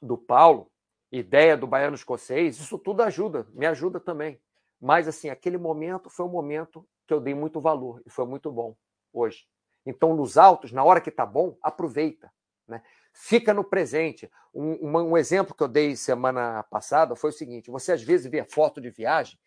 do 0.01 0.18
Paulo, 0.18 0.70
ideia 1.11 1.57
do 1.57 1.66
baiano 1.66 1.95
escocês, 1.95 2.59
isso 2.59 2.78
tudo 2.78 3.03
ajuda, 3.03 3.47
me 3.53 3.66
ajuda 3.66 4.01
também. 4.01 4.40
Mas 4.80 5.07
assim, 5.07 5.28
aquele 5.28 5.59
momento 5.59 6.11
foi 6.11 6.26
um 6.26 6.30
momento 6.30 6.84
que 7.07 7.14
eu 7.14 7.20
dei 7.20 7.34
muito 7.34 7.61
valor 7.61 8.03
e 8.05 8.11
foi 8.11 8.26
muito 8.26 8.51
bom 8.51 8.74
hoje. 9.12 9.47
Então, 9.84 10.14
nos 10.14 10.38
altos, 10.38 10.72
na 10.72 10.82
hora 10.82 11.01
que 11.01 11.11
está 11.11 11.26
bom, 11.26 11.57
aproveita. 11.62 12.32
Né? 12.66 12.82
Fica 13.12 13.52
no 13.52 13.62
presente. 13.62 14.30
Um, 14.54 14.98
um, 14.98 15.16
exemplo 15.16 15.54
que 15.54 15.62
eu 15.62 15.68
dei 15.68 15.94
semana 15.96 16.62
passada 16.64 17.14
foi 17.14 17.30
o 17.30 17.32
seguinte: 17.32 17.70
você 17.70 17.92
às 17.92 18.02
vezes 18.02 18.30
vê 18.30 18.42
foto 18.44 18.80
de 18.80 18.90
viagem, 18.90 19.38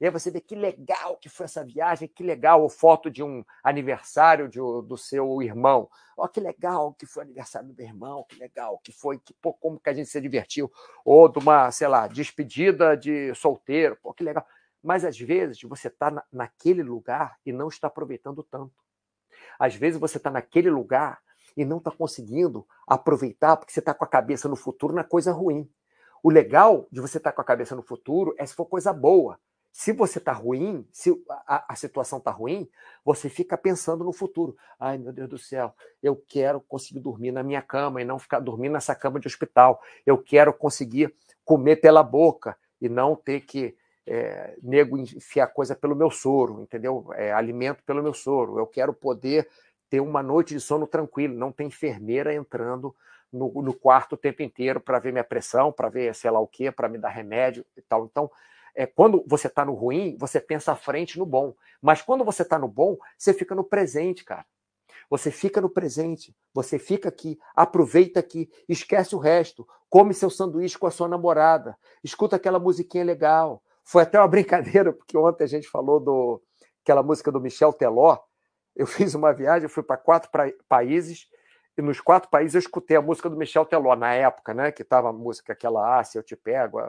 e 0.00 0.04
aí 0.04 0.10
você 0.10 0.30
vê 0.30 0.40
que 0.40 0.54
legal 0.54 1.16
que 1.16 1.28
foi 1.28 1.44
essa 1.44 1.64
viagem, 1.64 2.08
que 2.08 2.22
legal, 2.22 2.62
ou 2.62 2.68
foto 2.68 3.10
de 3.10 3.22
um 3.22 3.44
aniversário 3.62 4.48
de, 4.48 4.58
do 4.58 4.96
seu 4.96 5.40
irmão. 5.40 5.88
Ó, 6.16 6.24
oh, 6.24 6.28
que 6.28 6.40
legal 6.40 6.92
que 6.94 7.06
foi 7.06 7.22
o 7.22 7.26
aniversário 7.26 7.68
do 7.68 7.74
meu 7.74 7.86
irmão, 7.86 8.24
que 8.28 8.36
legal 8.36 8.78
que 8.84 8.92
foi, 8.92 9.18
que, 9.18 9.32
pô, 9.34 9.54
como 9.54 9.80
que 9.80 9.88
a 9.88 9.94
gente 9.94 10.10
se 10.10 10.20
divertiu. 10.20 10.70
Ou 11.04 11.28
de 11.28 11.38
uma, 11.38 11.70
sei 11.70 11.88
lá, 11.88 12.06
despedida 12.06 12.96
de 12.96 13.34
solteiro, 13.34 13.96
pô, 14.02 14.12
que 14.12 14.24
legal. 14.24 14.46
Mas 14.82 15.04
às 15.04 15.18
vezes 15.18 15.62
você 15.62 15.88
está 15.88 16.10
na, 16.10 16.22
naquele 16.30 16.82
lugar 16.82 17.38
e 17.46 17.52
não 17.52 17.68
está 17.68 17.86
aproveitando 17.86 18.42
tanto. 18.42 18.74
Às 19.58 19.74
vezes 19.74 19.98
você 19.98 20.18
está 20.18 20.30
naquele 20.30 20.68
lugar 20.68 21.23
e 21.56 21.64
não 21.64 21.78
está 21.78 21.90
conseguindo 21.90 22.66
aproveitar 22.86 23.56
porque 23.56 23.72
você 23.72 23.80
está 23.80 23.94
com 23.94 24.04
a 24.04 24.08
cabeça 24.08 24.48
no 24.48 24.56
futuro 24.56 24.94
na 24.94 25.04
coisa 25.04 25.32
ruim. 25.32 25.68
O 26.22 26.30
legal 26.30 26.88
de 26.90 27.00
você 27.00 27.18
estar 27.18 27.30
tá 27.30 27.36
com 27.36 27.42
a 27.42 27.44
cabeça 27.44 27.76
no 27.76 27.82
futuro 27.82 28.34
é 28.38 28.46
se 28.46 28.54
for 28.54 28.66
coisa 28.66 28.92
boa. 28.92 29.38
Se 29.70 29.92
você 29.92 30.18
está 30.18 30.32
ruim, 30.32 30.86
se 30.92 31.10
a, 31.28 31.72
a 31.72 31.74
situação 31.74 32.18
está 32.18 32.30
ruim, 32.30 32.68
você 33.04 33.28
fica 33.28 33.58
pensando 33.58 34.04
no 34.04 34.12
futuro. 34.12 34.56
Ai, 34.78 34.96
meu 34.96 35.12
Deus 35.12 35.28
do 35.28 35.36
céu, 35.36 35.74
eu 36.00 36.14
quero 36.16 36.60
conseguir 36.60 37.00
dormir 37.00 37.32
na 37.32 37.42
minha 37.42 37.60
cama 37.60 38.00
e 38.00 38.04
não 38.04 38.18
ficar 38.18 38.38
dormindo 38.38 38.72
nessa 38.74 38.94
cama 38.94 39.18
de 39.18 39.26
hospital. 39.26 39.82
Eu 40.06 40.16
quero 40.16 40.54
conseguir 40.54 41.12
comer 41.44 41.76
pela 41.76 42.04
boca 42.04 42.56
e 42.80 42.88
não 42.88 43.16
ter 43.16 43.40
que 43.40 43.76
é, 44.06 44.56
nego 44.62 44.96
enfiar 44.96 45.48
coisa 45.48 45.74
pelo 45.74 45.96
meu 45.96 46.10
soro, 46.10 46.62
entendeu? 46.62 47.10
É, 47.14 47.32
alimento 47.32 47.82
pelo 47.84 48.02
meu 48.02 48.14
soro. 48.14 48.58
Eu 48.58 48.66
quero 48.66 48.92
poder 48.92 49.48
ter 49.94 50.00
uma 50.00 50.24
noite 50.24 50.52
de 50.52 50.60
sono 50.60 50.88
tranquilo, 50.88 51.36
não 51.36 51.52
tem 51.52 51.68
enfermeira 51.68 52.34
entrando 52.34 52.92
no, 53.32 53.62
no 53.62 53.72
quarto 53.72 54.14
o 54.14 54.16
tempo 54.16 54.42
inteiro 54.42 54.80
para 54.80 54.98
ver 54.98 55.12
minha 55.12 55.22
pressão, 55.22 55.70
para 55.70 55.88
ver 55.88 56.12
sei 56.16 56.32
lá 56.32 56.40
o 56.40 56.48
que, 56.48 56.68
para 56.72 56.88
me 56.88 56.98
dar 56.98 57.10
remédio 57.10 57.64
e 57.76 57.80
tal. 57.80 58.04
Então, 58.04 58.28
é, 58.74 58.86
quando 58.86 59.24
você 59.24 59.46
está 59.46 59.64
no 59.64 59.72
ruim, 59.72 60.16
você 60.18 60.40
pensa 60.40 60.72
à 60.72 60.74
frente 60.74 61.16
no 61.16 61.24
bom. 61.24 61.54
Mas 61.80 62.02
quando 62.02 62.24
você 62.24 62.42
está 62.42 62.58
no 62.58 62.66
bom, 62.66 62.96
você 63.16 63.32
fica 63.32 63.54
no 63.54 63.62
presente, 63.62 64.24
cara. 64.24 64.44
Você 65.08 65.30
fica 65.30 65.60
no 65.60 65.70
presente, 65.70 66.34
você 66.52 66.76
fica 66.76 67.08
aqui, 67.08 67.38
aproveita 67.54 68.18
aqui, 68.18 68.50
esquece 68.68 69.14
o 69.14 69.18
resto, 69.20 69.64
come 69.88 70.12
seu 70.12 70.28
sanduíche 70.28 70.76
com 70.76 70.88
a 70.88 70.90
sua 70.90 71.06
namorada, 71.06 71.78
escuta 72.02 72.34
aquela 72.34 72.58
musiquinha 72.58 73.04
legal. 73.04 73.62
Foi 73.84 74.02
até 74.02 74.18
uma 74.18 74.26
brincadeira, 74.26 74.92
porque 74.92 75.16
ontem 75.16 75.44
a 75.44 75.46
gente 75.46 75.68
falou 75.68 76.00
do 76.00 76.42
aquela 76.82 77.02
música 77.02 77.30
do 77.30 77.40
Michel 77.40 77.72
Teló, 77.72 78.18
eu 78.74 78.86
fiz 78.86 79.14
uma 79.14 79.32
viagem, 79.32 79.68
fui 79.68 79.82
para 79.82 79.96
quatro 79.96 80.30
pra, 80.30 80.50
países, 80.68 81.28
e 81.76 81.82
nos 81.82 82.00
quatro 82.00 82.30
países 82.30 82.54
eu 82.54 82.60
escutei 82.60 82.96
a 82.96 83.02
música 83.02 83.28
do 83.28 83.36
Michel 83.36 83.64
Teló, 83.64 83.96
na 83.96 84.14
época, 84.14 84.54
né? 84.54 84.70
Que 84.70 84.82
estava 84.82 85.10
a 85.10 85.12
música 85.12 85.52
aquela, 85.52 85.98
ah, 85.98 86.04
se 86.04 86.16
eu 86.16 86.22
te 86.22 86.36
pego, 86.36 86.80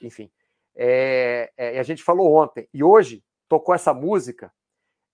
enfim. 0.00 0.30
É, 0.74 1.52
é, 1.56 1.78
a 1.78 1.82
gente 1.82 2.02
falou 2.02 2.34
ontem, 2.34 2.68
e 2.72 2.82
hoje 2.82 3.22
tocou 3.48 3.74
essa 3.74 3.94
música 3.94 4.52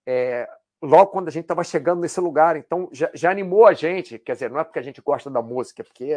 é, 0.06 0.48
logo 0.82 1.08
quando 1.08 1.28
a 1.28 1.30
gente 1.30 1.44
estava 1.44 1.62
chegando 1.62 2.00
nesse 2.00 2.18
lugar, 2.20 2.56
então 2.56 2.88
já, 2.92 3.11
já, 3.12 3.30
animou 3.30 3.66
a 3.66 3.74
gente, 3.74 4.18
quer 4.18 4.32
dizer, 4.32 4.50
não 4.50 4.61
é 4.61 4.64
porque 4.64 4.78
a 4.78 4.82
gente 4.82 5.00
gosta 5.02 5.30
da 5.30 5.42
música, 5.42 5.82
é 5.82 5.84
porque 5.84 6.12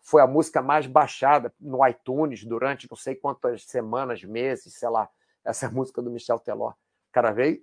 foi 0.00 0.22
a 0.22 0.26
música 0.26 0.62
mais 0.62 0.86
baixada 0.86 1.52
no 1.60 1.86
iTunes 1.86 2.44
durante 2.44 2.88
não 2.88 2.96
sei 2.96 3.16
quantas 3.16 3.64
semanas, 3.64 4.22
meses, 4.22 4.74
sei 4.74 4.88
lá, 4.88 5.08
essa 5.44 5.68
música 5.70 6.00
do 6.00 6.10
Michel 6.10 6.38
Teló. 6.38 6.70
O 6.70 6.74
cara 7.12 7.32
veio, 7.32 7.60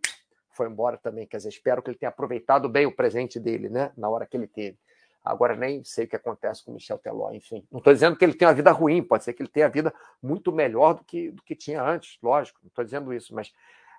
foi 0.54 0.68
embora 0.68 0.98
também. 0.98 1.28
Quer 1.28 1.38
dizer, 1.38 1.50
espero 1.50 1.82
que 1.82 1.90
ele 1.90 1.98
tenha 1.98 2.10
aproveitado 2.10 2.70
bem 2.70 2.86
o 2.86 2.96
presente 2.96 3.40
dele, 3.40 3.70
né? 3.70 3.92
Na 3.98 4.10
hora 4.10 4.26
que 4.26 4.38
ele 4.38 4.48
teve. 4.48 4.78
Agora 5.24 5.56
nem 5.56 5.84
sei 5.84 6.06
o 6.06 6.08
que 6.08 6.16
acontece 6.16 6.64
com 6.64 6.72
o 6.72 6.74
Michel 6.74 6.98
Teló, 6.98 7.32
enfim. 7.32 7.66
Não 7.72 7.80
estou 7.80 7.94
dizendo 7.94 8.18
que 8.18 8.26
ele 8.26 8.34
tem 8.34 8.48
uma 8.48 8.54
vida 8.54 8.72
ruim, 8.72 9.02
pode 9.02 9.24
ser 9.24 9.34
que 9.34 9.42
ele 9.42 9.50
tenha 9.50 9.68
a 9.68 9.70
vida 9.70 9.94
muito 10.22 10.52
melhor 10.52 10.96
do 10.96 11.04
que, 11.04 11.32
do 11.32 11.42
que 11.44 11.56
tinha 11.56 11.82
antes, 11.82 12.18
lógico, 12.22 12.60
não 12.62 12.68
estou 12.68 12.84
dizendo 12.84 13.14
isso, 13.14 13.34
mas 13.34 13.54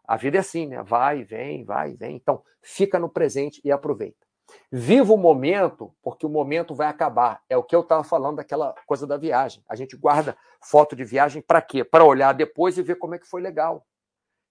a 0.06 0.18
vida 0.18 0.36
é 0.36 0.40
assim, 0.40 0.66
né? 0.66 0.82
Vai 0.82 1.24
vem, 1.24 1.64
vai 1.64 1.94
vem. 1.94 2.16
Então, 2.16 2.42
fica 2.60 2.98
no 2.98 3.08
presente 3.08 3.58
e 3.64 3.72
aproveita. 3.72 4.24
Viva 4.70 5.14
o 5.14 5.16
momento, 5.16 5.94
porque 6.02 6.26
o 6.26 6.28
momento 6.28 6.74
vai 6.74 6.88
acabar. 6.88 7.42
É 7.48 7.56
o 7.56 7.62
que 7.62 7.74
eu 7.74 7.80
estava 7.80 8.04
falando 8.04 8.36
daquela 8.36 8.74
coisa 8.86 9.06
da 9.06 9.16
viagem. 9.16 9.64
A 9.66 9.74
gente 9.74 9.96
guarda 9.96 10.36
foto 10.60 10.94
de 10.94 11.04
viagem 11.04 11.40
para 11.40 11.62
quê? 11.62 11.82
Para 11.82 12.04
olhar 12.04 12.34
depois 12.34 12.76
e 12.76 12.82
ver 12.82 12.96
como 12.96 13.14
é 13.14 13.18
que 13.18 13.26
foi 13.26 13.40
legal. 13.40 13.86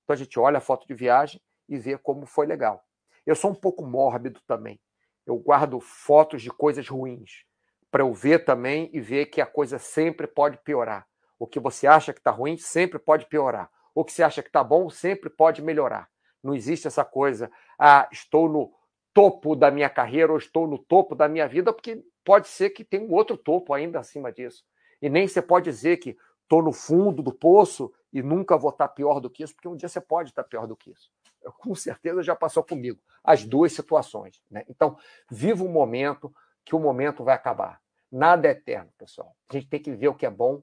Então 0.04 0.16
a 0.16 0.18
gente 0.18 0.40
olha 0.40 0.58
a 0.58 0.62
foto 0.62 0.88
de 0.88 0.94
viagem 0.96 1.40
e 1.74 1.80
ver 1.80 1.98
como 2.00 2.28
foi 2.28 2.46
legal. 2.46 2.86
Eu 3.26 3.36
sou 3.36 3.52
um 3.52 3.56
pouco 3.56 3.84
mórbido 3.84 4.40
também. 4.46 4.80
Eu 5.26 5.38
guardo 5.38 5.80
fotos 5.80 6.42
de 6.42 6.52
coisas 6.52 6.88
ruins 6.88 7.46
para 7.90 8.04
eu 8.04 8.14
ver 8.14 8.46
também 8.46 8.90
e 8.94 9.00
ver 9.00 9.28
que 9.28 9.42
a 9.42 9.46
coisa 9.46 9.80
sempre 9.80 10.28
pode 10.28 10.58
piorar. 10.58 11.08
O 11.40 11.48
que 11.48 11.60
você 11.60 11.88
acha 11.88 12.14
que 12.14 12.20
está 12.20 12.32
ruim 12.32 12.58
sempre 12.58 13.00
pode 13.00 13.26
piorar. 13.26 13.72
O 13.96 14.06
que 14.06 14.12
você 14.12 14.22
acha 14.22 14.44
que 14.44 14.50
está 14.50 14.64
bom 14.64 14.90
sempre 14.90 15.30
pode 15.30 15.62
melhorar. 15.62 16.08
Não 16.44 16.54
existe 16.54 16.88
essa 16.88 17.06
coisa, 17.06 17.50
ah, 17.80 18.08
estou 18.12 18.50
no 18.50 18.72
topo 19.14 19.56
da 19.56 19.72
minha 19.72 19.90
carreira 19.90 20.32
ou 20.32 20.38
estou 20.38 20.68
no 20.68 20.78
topo 20.78 21.16
da 21.16 21.28
minha 21.28 21.48
vida, 21.48 21.72
porque 21.72 22.04
pode 22.24 22.48
ser 22.48 22.72
que 22.72 22.84
tenha 22.84 23.04
um 23.04 23.14
outro 23.14 23.38
topo 23.38 23.74
ainda 23.74 24.00
acima 24.00 24.32
disso. 24.32 24.64
E 25.02 25.10
nem 25.10 25.28
você 25.28 25.42
pode 25.42 25.66
dizer 25.66 25.98
que 25.98 26.18
estou 26.42 26.62
no 26.62 26.74
fundo 26.74 27.24
do 27.24 27.32
poço 27.32 27.92
e 28.12 28.22
nunca 28.22 28.58
vou 28.58 28.72
estar 28.72 28.90
pior 28.90 29.20
do 29.20 29.30
que 29.30 29.44
isso, 29.44 29.56
porque 29.56 29.68
um 29.68 29.76
dia 29.76 29.88
você 29.88 30.02
pode 30.02 30.30
estar 30.30 30.44
pior 30.44 30.68
do 30.68 30.76
que 30.76 30.92
isso 30.92 31.10
com 31.52 31.76
certeza 31.76 32.24
já 32.24 32.36
passou 32.36 32.64
comigo, 32.64 33.00
as 33.24 33.44
duas 33.44 33.74
situações. 33.74 34.42
Né? 34.50 34.64
Então, 34.70 34.98
viva 35.30 35.64
o 35.64 35.70
momento, 35.70 36.34
que 36.66 36.76
o 36.76 36.80
momento 36.80 37.24
vai 37.24 37.36
acabar. 37.36 37.82
Nada 38.12 38.48
é 38.48 38.52
eterno, 38.52 38.92
pessoal. 38.98 39.36
A 39.50 39.54
gente 39.54 39.68
tem 39.68 39.82
que 39.82 39.92
ver 39.92 40.08
o 40.08 40.16
que 40.16 40.26
é 40.26 40.30
bom 40.30 40.62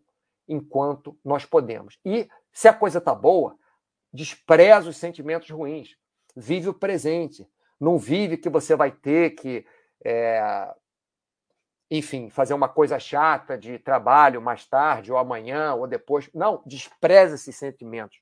enquanto 0.49 1.19
nós 1.25 1.45
podemos. 1.45 1.99
E 2.05 2.29
se 2.53 2.69
a 2.69 2.73
coisa 2.73 2.99
está 2.99 3.15
boa, 3.15 3.57
despreza 4.13 4.89
os 4.89 4.97
sentimentos 4.97 5.51
ruins. 5.51 5.97
Vive 6.37 6.69
o 6.69 6.75
presente. 6.75 7.49
Não 7.79 7.99
vive 7.99 8.37
que 8.37 8.49
você 8.49 8.77
vai 8.77 8.91
ter 8.91 9.31
que, 9.31 9.67
é, 10.05 10.73
enfim, 11.91 12.31
fazer 12.31 12.55
uma 12.55 12.69
coisa 12.69 12.99
chata 12.99 13.57
de 13.57 13.79
trabalho 13.79 14.41
mais 14.41 14.67
tarde, 14.67 15.13
ou 15.13 15.19
amanhã, 15.19 15.75
ou 15.75 15.87
depois. 15.87 16.31
Não, 16.35 16.63
despreza 16.67 17.35
esses 17.37 17.57
sentimentos. 17.57 18.21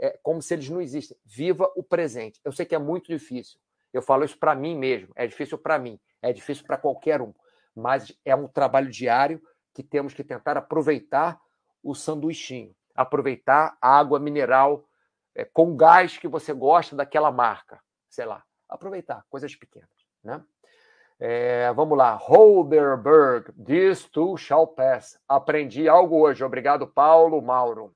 É 0.00 0.18
como 0.22 0.40
se 0.40 0.54
eles 0.54 0.68
não 0.70 0.80
existem. 0.80 1.16
Viva 1.24 1.70
o 1.76 1.82
presente. 1.82 2.40
Eu 2.42 2.52
sei 2.52 2.64
que 2.64 2.74
é 2.74 2.78
muito 2.78 3.08
difícil. 3.08 3.60
Eu 3.92 4.00
falo 4.00 4.24
isso 4.24 4.38
para 4.38 4.54
mim 4.54 4.76
mesmo. 4.76 5.12
É 5.14 5.26
difícil 5.26 5.58
para 5.58 5.78
mim. 5.78 6.00
É 6.22 6.32
difícil 6.32 6.64
para 6.64 6.78
qualquer 6.78 7.20
um. 7.20 7.34
Mas 7.74 8.12
é 8.24 8.34
um 8.34 8.48
trabalho 8.48 8.90
diário 8.90 9.42
que 9.74 9.82
temos 9.82 10.14
que 10.14 10.24
tentar 10.24 10.56
aproveitar 10.56 11.38
o 11.82 11.94
sanduichinho, 11.94 12.74
aproveitar 12.94 13.76
a 13.80 13.98
água 13.98 14.18
mineral 14.18 14.84
é, 15.34 15.44
com 15.44 15.76
gás 15.76 16.18
que 16.18 16.28
você 16.28 16.52
gosta 16.52 16.96
daquela 16.96 17.30
marca, 17.30 17.80
sei 18.08 18.24
lá, 18.24 18.42
aproveitar 18.68 19.24
coisas 19.30 19.54
pequenas, 19.54 19.88
né? 20.22 20.42
É, 21.22 21.70
vamos 21.74 21.98
lá, 21.98 22.14
Holderberg, 22.14 23.52
this 23.62 24.06
too 24.08 24.38
shall 24.38 24.66
pass. 24.66 25.20
Aprendi 25.28 25.86
algo 25.86 26.18
hoje. 26.18 26.42
Obrigado, 26.42 26.86
Paulo 26.86 27.42
Mauro. 27.42 27.94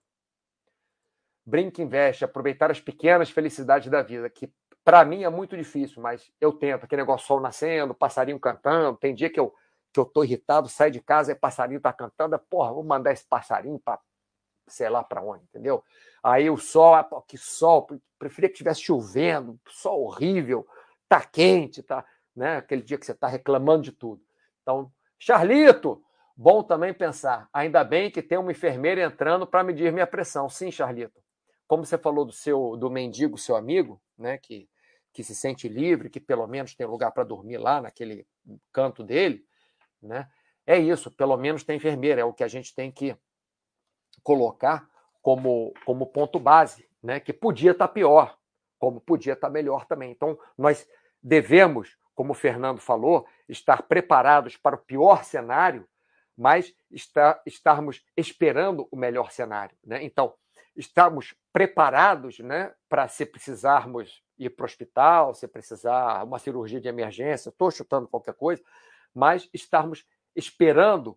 Brinque 1.46 1.82
investe, 1.82 2.24
aproveitar 2.24 2.70
as 2.70 2.80
pequenas 2.80 3.30
felicidades 3.30 3.90
da 3.90 4.02
vida, 4.02 4.28
que 4.30 4.50
para 4.84 5.04
mim 5.04 5.24
é 5.24 5.30
muito 5.30 5.56
difícil, 5.56 6.02
mas 6.02 6.30
eu 6.40 6.52
tento. 6.52 6.84
Aquele 6.84 7.02
negócio 7.02 7.26
sol 7.26 7.40
nascendo, 7.40 7.94
passarinho 7.94 8.38
cantando. 8.38 8.98
Tem 8.98 9.14
dia 9.14 9.30
que 9.30 9.40
eu 9.40 9.54
que 9.94 10.00
eu 10.00 10.04
tô 10.04 10.24
irritado, 10.24 10.68
sai 10.68 10.90
de 10.90 11.00
casa 11.00 11.30
e 11.30 11.36
passarinho 11.36 11.80
tá 11.80 11.92
cantando, 11.92 12.36
porra, 12.50 12.72
vou 12.72 12.82
mandar 12.82 13.12
esse 13.12 13.24
passarinho 13.24 13.78
para 13.78 14.00
sei 14.66 14.88
lá 14.88 15.04
para 15.04 15.22
onde, 15.22 15.44
entendeu? 15.44 15.84
Aí 16.22 16.50
o 16.50 16.56
sol, 16.56 16.94
ah, 16.94 17.08
que 17.28 17.38
sol, 17.38 17.86
preferia 18.18 18.48
que 18.48 18.54
estivesse 18.54 18.80
chovendo, 18.80 19.56
sol 19.68 20.02
horrível, 20.02 20.66
tá 21.08 21.20
quente, 21.20 21.82
tá, 21.82 22.04
né? 22.34 22.56
Aquele 22.56 22.82
dia 22.82 22.98
que 22.98 23.06
você 23.06 23.14
tá 23.14 23.28
reclamando 23.28 23.82
de 23.82 23.92
tudo. 23.92 24.20
Então, 24.62 24.90
Charlito, 25.18 26.02
bom 26.36 26.62
também 26.62 26.92
pensar. 26.92 27.48
Ainda 27.52 27.84
bem 27.84 28.10
que 28.10 28.22
tem 28.22 28.38
uma 28.38 28.50
enfermeira 28.50 29.02
entrando 29.02 29.46
para 29.46 29.62
medir 29.62 29.92
minha 29.92 30.06
pressão. 30.06 30.48
Sim, 30.48 30.72
Charlito. 30.72 31.23
Como 31.66 31.84
você 31.84 31.98
falou 31.98 32.24
do 32.24 32.32
seu 32.32 32.76
do 32.76 32.90
mendigo, 32.90 33.38
seu 33.38 33.56
amigo, 33.56 34.00
né, 34.16 34.38
que 34.38 34.68
que 35.12 35.22
se 35.22 35.32
sente 35.32 35.68
livre, 35.68 36.10
que 36.10 36.18
pelo 36.18 36.44
menos 36.48 36.74
tem 36.74 36.84
lugar 36.84 37.12
para 37.12 37.22
dormir 37.22 37.56
lá 37.56 37.80
naquele 37.80 38.26
canto 38.72 39.04
dele, 39.04 39.46
né? 40.02 40.28
É 40.66 40.76
isso, 40.76 41.08
pelo 41.08 41.36
menos 41.36 41.62
tem 41.62 41.76
enfermeira, 41.76 42.20
é 42.20 42.24
o 42.24 42.32
que 42.32 42.42
a 42.42 42.48
gente 42.48 42.74
tem 42.74 42.90
que 42.90 43.16
colocar 44.24 44.88
como, 45.22 45.72
como 45.84 46.06
ponto 46.06 46.40
base, 46.40 46.88
né? 47.02 47.20
que 47.20 47.32
podia 47.32 47.70
estar 47.72 47.88
tá 47.88 47.92
pior, 47.92 48.38
como 48.78 49.00
podia 49.00 49.34
estar 49.34 49.48
tá 49.48 49.52
melhor 49.52 49.86
também. 49.86 50.10
Então, 50.10 50.38
nós 50.56 50.88
devemos, 51.22 51.96
como 52.14 52.32
o 52.32 52.34
Fernando 52.34 52.80
falou, 52.80 53.26
estar 53.48 53.82
preparados 53.82 54.56
para 54.56 54.76
o 54.76 54.78
pior 54.78 55.24
cenário, 55.24 55.86
mas 56.36 56.74
estar, 56.90 57.40
estarmos 57.46 58.04
esperando 58.16 58.88
o 58.90 58.96
melhor 58.96 59.30
cenário. 59.30 59.76
Né? 59.84 60.02
Então, 60.02 60.34
estarmos 60.76 61.34
preparados 61.52 62.38
né, 62.40 62.72
para, 62.88 63.06
se 63.08 63.24
precisarmos 63.24 64.22
ir 64.38 64.50
para 64.50 64.64
o 64.64 64.66
hospital, 64.66 65.34
se 65.34 65.46
precisar 65.46 66.24
uma 66.24 66.38
cirurgia 66.38 66.80
de 66.80 66.88
emergência, 66.88 67.50
estou 67.50 67.70
chutando 67.70 68.08
qualquer 68.08 68.34
coisa, 68.34 68.62
mas 69.14 69.48
estarmos 69.52 70.04
esperando 70.34 71.16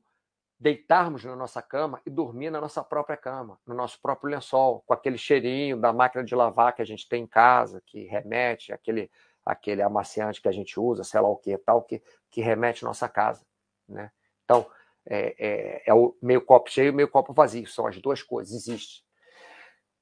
deitarmos 0.60 1.24
na 1.24 1.36
nossa 1.36 1.62
cama 1.62 2.02
e 2.06 2.10
dormir 2.10 2.50
na 2.50 2.60
nossa 2.60 2.84
própria 2.84 3.18
cama, 3.18 3.60
no 3.66 3.76
nosso 3.76 4.02
próprio 4.02 4.32
lençol, 4.32 4.84
com 4.86 4.94
aquele 4.94 5.18
cheirinho 5.18 5.78
da 5.78 5.94
máquina 5.94 6.24
de 6.24 6.34
lavar 6.36 6.74
que 6.74 6.82
a 6.82 6.86
gente 6.86 7.08
tem 7.08 7.24
em 7.24 7.28
casa, 7.28 7.82
que 7.86 8.06
remete 8.06 8.74
aquele 8.74 9.10
aquele 9.48 9.82
amaciante 9.82 10.42
que 10.42 10.50
a 10.50 10.52
gente 10.52 10.78
usa, 10.78 11.06
sei 11.06 11.22
lá 11.22 11.30
o 11.30 11.38
que 11.38 11.58
tal, 11.60 11.82
que, 11.82 12.04
que 12.30 12.42
remete 12.42 12.84
à 12.84 12.88
nossa 12.88 13.08
casa, 13.08 13.46
né? 13.88 14.12
Então, 14.44 14.70
é, 15.06 15.36
é, 15.40 15.84
é 15.88 15.94
o 15.94 16.18
meio 16.22 16.42
copo 16.42 16.70
cheio 16.70 16.90
e 16.90 16.92
meio 16.92 17.08
copo 17.08 17.32
vazio, 17.32 17.66
são 17.66 17.88
as 17.88 17.98
duas 18.02 18.22
coisas, 18.22 18.54
existe. 18.54 19.07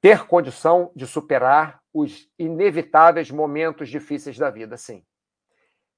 Ter 0.02 0.26
condição 0.28 0.92
de 0.96 1.08
superar 1.08 1.82
os 1.94 2.30
inevitáveis 2.38 3.32
momentos 3.32 3.90
difíceis 3.90 4.38
da 4.38 4.50
vida, 4.50 4.78
sim. 4.78 5.04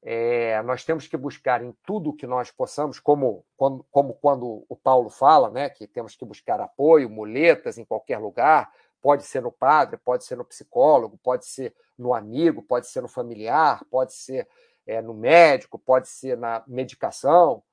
É, 0.03 0.61
nós 0.61 0.85
temos 0.85 1.07
que 1.07 1.17
buscar 1.17 1.61
em 1.63 1.75
tudo 1.83 2.15
que 2.15 2.27
nós 2.27 2.51
possamos, 2.51 2.99
como, 2.99 3.43
como, 3.57 3.85
como 3.91 4.13
quando 4.13 4.63
o 4.69 4.75
Paulo 4.75 5.09
fala, 5.09 5.49
né, 5.49 5.69
que 5.69 5.87
temos 5.87 6.15
que 6.15 6.23
buscar 6.23 6.61
apoio, 6.61 7.09
muletas 7.09 7.77
em 7.77 7.83
qualquer 7.83 8.19
lugar, 8.19 8.71
pode 9.01 9.23
ser 9.23 9.41
no 9.41 9.51
padre, 9.51 9.97
pode 9.97 10.23
ser 10.23 10.37
no 10.37 10.45
psicólogo, 10.45 11.19
pode 11.23 11.45
ser 11.45 11.73
no 11.97 12.13
amigo, 12.13 12.61
pode 12.61 12.87
ser 12.87 13.01
no 13.01 13.07
familiar, 13.07 13.83
pode 13.89 14.13
ser 14.13 14.47
é, 14.85 15.01
no 15.01 15.13
médico, 15.13 15.77
pode 15.77 16.07
ser 16.07 16.37
na 16.37 16.63
medicação, 16.67 17.63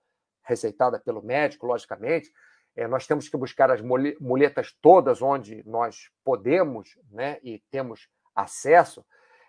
receitada 0.43 0.99
pelo 0.99 1.22
médico, 1.22 1.66
logicamente. 1.66 2.33
É, 2.77 2.89
nós 2.89 3.07
temos 3.07 3.29
que 3.29 3.37
buscar 3.37 3.70
as 3.70 3.81
muletas 3.81 4.72
todas 4.83 5.22
onde 5.22 5.62
nós 5.66 6.11
podemos 6.25 6.99
né, 7.11 7.39
e 7.43 7.61
temos 7.70 8.09
acesso 8.35 9.05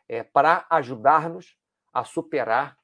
é, 0.07 0.23
para 0.23 0.65
ajudar-nos 0.69 1.57
a 1.91 2.03
superar 2.03 2.77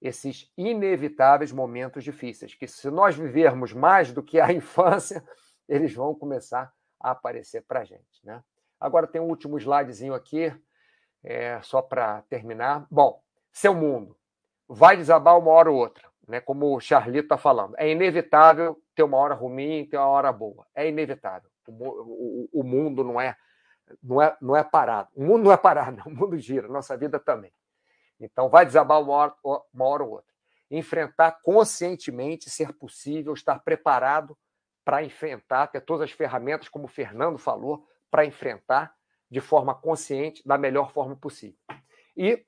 esses 0.00 0.52
inevitáveis 0.56 1.52
momentos 1.52 2.04
difíceis, 2.04 2.54
que 2.54 2.66
se 2.66 2.90
nós 2.90 3.16
vivermos 3.16 3.72
mais 3.72 4.12
do 4.12 4.22
que 4.22 4.40
a 4.40 4.50
infância, 4.52 5.24
eles 5.68 5.94
vão 5.94 6.14
começar 6.14 6.72
a 7.00 7.12
aparecer 7.12 7.62
para 7.62 7.80
a 7.80 7.84
gente. 7.84 8.24
Né? 8.24 8.42
Agora 8.80 9.06
tem 9.06 9.20
um 9.20 9.28
último 9.28 9.56
slidezinho 9.58 10.14
aqui, 10.14 10.52
é, 11.22 11.60
só 11.62 11.80
para 11.80 12.22
terminar. 12.22 12.86
Bom, 12.90 13.22
seu 13.52 13.74
mundo 13.74 14.16
vai 14.68 14.96
desabar 14.96 15.38
uma 15.38 15.50
hora 15.50 15.70
ou 15.70 15.76
outra, 15.76 16.08
né? 16.26 16.40
como 16.40 16.74
o 16.74 16.80
Charlito 16.80 17.26
está 17.26 17.38
falando. 17.38 17.74
É 17.78 17.88
inevitável 17.88 18.80
ter 18.96 19.02
uma 19.02 19.18
hora 19.18 19.34
ruim 19.34 19.86
ter 19.86 19.98
uma 19.98 20.06
hora 20.06 20.32
boa. 20.32 20.66
É 20.74 20.88
inevitável. 20.88 21.50
O, 21.68 21.72
o, 21.72 22.60
o 22.60 22.64
mundo 22.64 23.04
não 23.04 23.20
é, 23.20 23.36
não, 24.02 24.20
é, 24.20 24.36
não 24.40 24.56
é 24.56 24.64
parado. 24.64 25.10
O 25.14 25.22
mundo 25.22 25.44
não 25.44 25.52
é 25.52 25.56
parado, 25.56 25.98
não. 25.98 26.06
o 26.12 26.16
mundo 26.16 26.38
gira, 26.38 26.66
nossa 26.66 26.96
vida 26.96 27.20
também. 27.20 27.52
Então, 28.18 28.48
vai 28.48 28.64
desabar 28.64 29.00
uma 29.00 29.12
hora, 29.12 29.34
uma 29.44 29.84
hora 29.84 30.02
ou 30.02 30.10
outra. 30.12 30.34
Enfrentar 30.70 31.32
conscientemente, 31.42 32.48
ser 32.48 32.72
possível, 32.72 33.34
estar 33.34 33.58
preparado 33.60 34.36
para 34.82 35.04
enfrentar, 35.04 35.66
ter 35.66 35.82
todas 35.82 36.02
as 36.02 36.12
ferramentas, 36.12 36.68
como 36.68 36.86
o 36.86 36.88
Fernando 36.88 37.36
falou, 37.36 37.86
para 38.10 38.24
enfrentar 38.24 38.94
de 39.30 39.40
forma 39.40 39.74
consciente, 39.74 40.42
da 40.46 40.56
melhor 40.56 40.92
forma 40.92 41.14
possível. 41.14 41.58
E 42.16 42.42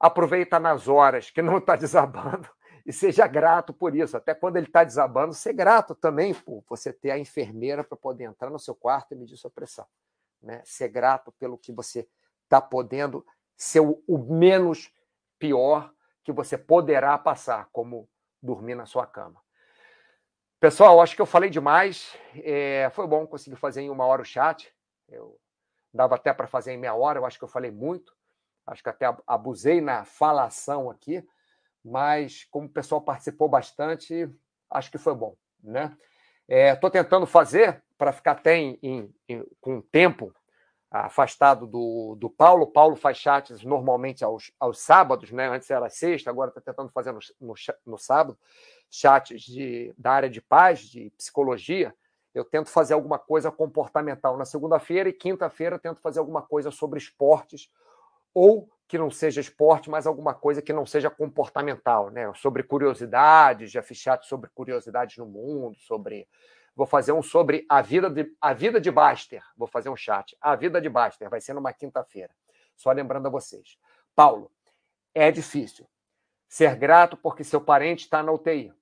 aproveita 0.00 0.58
nas 0.58 0.88
horas 0.88 1.30
que 1.30 1.40
não 1.40 1.58
está 1.58 1.76
desabando 1.76 2.48
e 2.88 2.92
seja 2.92 3.26
grato 3.26 3.74
por 3.74 3.94
isso. 3.94 4.16
Até 4.16 4.34
quando 4.34 4.56
ele 4.56 4.66
está 4.66 4.82
desabando, 4.82 5.34
ser 5.34 5.52
grato 5.52 5.94
também 5.94 6.32
por 6.32 6.64
você 6.66 6.90
ter 6.90 7.10
a 7.10 7.18
enfermeira 7.18 7.84
para 7.84 7.98
poder 7.98 8.24
entrar 8.24 8.48
no 8.48 8.58
seu 8.58 8.74
quarto 8.74 9.12
e 9.12 9.14
medir 9.14 9.36
sua 9.36 9.50
pressão. 9.50 9.86
Né? 10.40 10.62
Ser 10.64 10.88
grato 10.88 11.30
pelo 11.32 11.58
que 11.58 11.70
você 11.70 12.08
está 12.44 12.62
podendo 12.62 13.26
ser 13.54 13.80
o, 13.80 14.02
o 14.08 14.16
menos 14.16 14.90
pior 15.38 15.92
que 16.24 16.32
você 16.32 16.56
poderá 16.56 17.18
passar, 17.18 17.68
como 17.72 18.08
dormir 18.42 18.74
na 18.74 18.86
sua 18.86 19.06
cama. 19.06 19.42
Pessoal, 20.58 21.02
acho 21.02 21.14
que 21.14 21.20
eu 21.20 21.26
falei 21.26 21.50
demais. 21.50 22.16
É, 22.36 22.88
foi 22.94 23.06
bom 23.06 23.26
conseguir 23.26 23.56
fazer 23.56 23.82
em 23.82 23.90
uma 23.90 24.06
hora 24.06 24.22
o 24.22 24.24
chat. 24.24 24.74
Eu 25.06 25.38
dava 25.92 26.14
até 26.14 26.32
para 26.32 26.46
fazer 26.46 26.72
em 26.72 26.78
meia 26.78 26.94
hora, 26.94 27.18
eu 27.18 27.26
acho 27.26 27.38
que 27.38 27.44
eu 27.44 27.48
falei 27.48 27.70
muito. 27.70 28.16
Acho 28.66 28.82
que 28.82 28.88
até 28.88 29.14
abusei 29.26 29.82
na 29.82 30.06
falação 30.06 30.90
aqui, 30.90 31.22
mas 31.90 32.44
como 32.50 32.66
o 32.66 32.70
pessoal 32.70 33.00
participou 33.00 33.48
bastante, 33.48 34.28
acho 34.70 34.90
que 34.90 34.98
foi 34.98 35.14
bom. 35.14 35.34
Né? 35.62 35.96
Estou 36.48 36.88
é, 36.88 36.92
tentando 36.92 37.26
fazer 37.26 37.82
para 37.96 38.12
ficar 38.12 38.32
até 38.32 38.56
em, 38.56 38.78
em, 38.82 39.14
em, 39.28 39.44
com 39.60 39.80
tempo 39.80 40.32
afastado 40.90 41.66
do, 41.66 42.16
do 42.18 42.30
Paulo. 42.30 42.66
Paulo 42.66 42.96
faz 42.96 43.18
chats 43.18 43.62
normalmente 43.62 44.24
aos, 44.24 44.50
aos 44.58 44.78
sábados, 44.78 45.30
né? 45.30 45.48
Antes 45.48 45.70
era 45.70 45.90
sexta, 45.90 46.30
agora 46.30 46.48
está 46.48 46.60
tentando 46.60 46.90
fazer 46.90 47.12
no, 47.12 47.18
no, 47.40 47.54
no, 47.84 47.98
sábado, 47.98 48.38
chats 48.90 49.42
de, 49.42 49.92
da 49.98 50.12
área 50.12 50.30
de 50.30 50.40
paz, 50.40 50.80
de 50.80 51.10
psicologia. 51.18 51.94
Eu 52.34 52.44
tento 52.44 52.70
fazer 52.70 52.94
alguma 52.94 53.18
coisa 53.18 53.50
comportamental 53.50 54.36
na 54.38 54.44
segunda-feira 54.44 55.08
e 55.08 55.12
quinta-feira 55.12 55.78
tento 55.78 56.00
fazer 56.00 56.20
alguma 56.20 56.40
coisa 56.40 56.70
sobre 56.70 56.98
esportes 56.98 57.70
ou 58.32 58.70
que 58.88 58.98
não 58.98 59.10
seja 59.10 59.40
esporte, 59.40 59.90
mas 59.90 60.06
alguma 60.06 60.34
coisa 60.34 60.62
que 60.62 60.72
não 60.72 60.86
seja 60.86 61.10
comportamental, 61.10 62.10
né? 62.10 62.32
Sobre 62.34 62.62
curiosidades, 62.62 63.70
já 63.70 63.82
fiz 63.82 64.02
sobre 64.22 64.48
curiosidades 64.50 65.18
no 65.18 65.26
mundo, 65.26 65.76
sobre 65.78 66.26
Vou 66.78 66.86
fazer 66.86 67.10
um 67.10 67.20
sobre 67.20 67.66
a 67.68 67.82
vida 67.82 68.08
de, 68.08 68.32
a 68.40 68.52
vida 68.52 68.80
de 68.80 68.88
Baster. 68.88 69.42
Vou 69.56 69.66
fazer 69.66 69.88
um 69.88 69.96
chat. 69.96 70.36
A 70.40 70.54
vida 70.54 70.80
de 70.80 70.88
Baster 70.88 71.28
vai 71.28 71.40
ser 71.40 71.52
numa 71.52 71.72
quinta-feira. 71.72 72.32
Só 72.76 72.92
lembrando 72.92 73.26
a 73.26 73.30
vocês. 73.30 73.76
Paulo, 74.14 74.48
é 75.12 75.32
difícil. 75.32 75.88
Ser 76.48 76.76
grato 76.76 77.16
porque 77.16 77.42
seu 77.42 77.60
parente 77.60 78.04
está 78.04 78.22
na 78.22 78.30
UTI. 78.30 78.72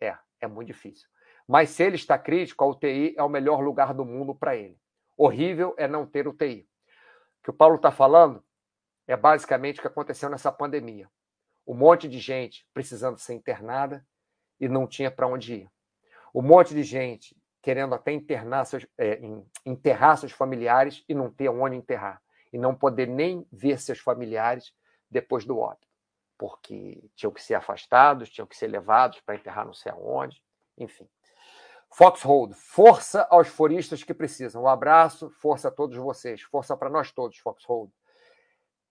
É, 0.00 0.16
É 0.40 0.48
muito 0.48 0.66
difícil. 0.66 1.08
Mas 1.46 1.70
se 1.70 1.84
ele 1.84 1.94
está 1.94 2.18
crítico, 2.18 2.64
a 2.64 2.66
UTI 2.66 3.14
é 3.16 3.22
o 3.22 3.28
melhor 3.28 3.60
lugar 3.60 3.94
do 3.94 4.04
mundo 4.04 4.34
para 4.34 4.56
ele. 4.56 4.76
Horrível 5.16 5.76
é 5.78 5.86
não 5.86 6.04
ter 6.04 6.26
UTI. 6.26 6.68
O 7.38 7.44
que 7.44 7.50
o 7.50 7.54
Paulo 7.54 7.76
está 7.76 7.92
falando 7.92 8.42
é 9.08 9.16
basicamente 9.16 9.78
o 9.78 9.82
que 9.82 9.88
aconteceu 9.88 10.28
nessa 10.28 10.52
pandemia. 10.52 11.10
Um 11.66 11.74
monte 11.74 12.06
de 12.08 12.18
gente 12.18 12.68
precisando 12.74 13.18
ser 13.18 13.32
internada 13.32 14.06
e 14.60 14.68
não 14.68 14.86
tinha 14.86 15.10
para 15.10 15.26
onde 15.26 15.54
ir. 15.54 15.70
Um 16.34 16.42
monte 16.42 16.74
de 16.74 16.82
gente 16.82 17.34
querendo 17.62 17.94
até 17.94 18.12
internar 18.12 18.66
seus, 18.66 18.86
é, 18.98 19.18
enterrar 19.64 20.18
seus 20.18 20.32
familiares 20.32 21.04
e 21.08 21.14
não 21.14 21.30
ter 21.30 21.48
onde 21.48 21.76
enterrar. 21.76 22.22
E 22.52 22.58
não 22.58 22.74
poder 22.74 23.08
nem 23.08 23.46
ver 23.50 23.80
seus 23.80 23.98
familiares 23.98 24.72
depois 25.10 25.44
do 25.44 25.58
óbito. 25.58 25.88
Porque 26.36 27.02
tinham 27.16 27.32
que 27.32 27.42
ser 27.42 27.54
afastados, 27.54 28.30
tinham 28.30 28.46
que 28.46 28.56
ser 28.56 28.68
levados 28.68 29.20
para 29.20 29.34
enterrar 29.34 29.66
não 29.66 29.74
sei 29.74 29.90
aonde. 29.90 30.42
Enfim. 30.76 31.08
Foxhold, 31.90 32.54
força 32.54 33.26
aos 33.30 33.48
foristas 33.48 34.04
que 34.04 34.12
precisam. 34.12 34.62
Um 34.62 34.68
abraço, 34.68 35.30
força 35.30 35.68
a 35.68 35.70
todos 35.70 35.96
vocês, 35.96 36.42
força 36.42 36.76
para 36.76 36.90
nós 36.90 37.10
todos, 37.10 37.38
Foxhold. 37.38 37.90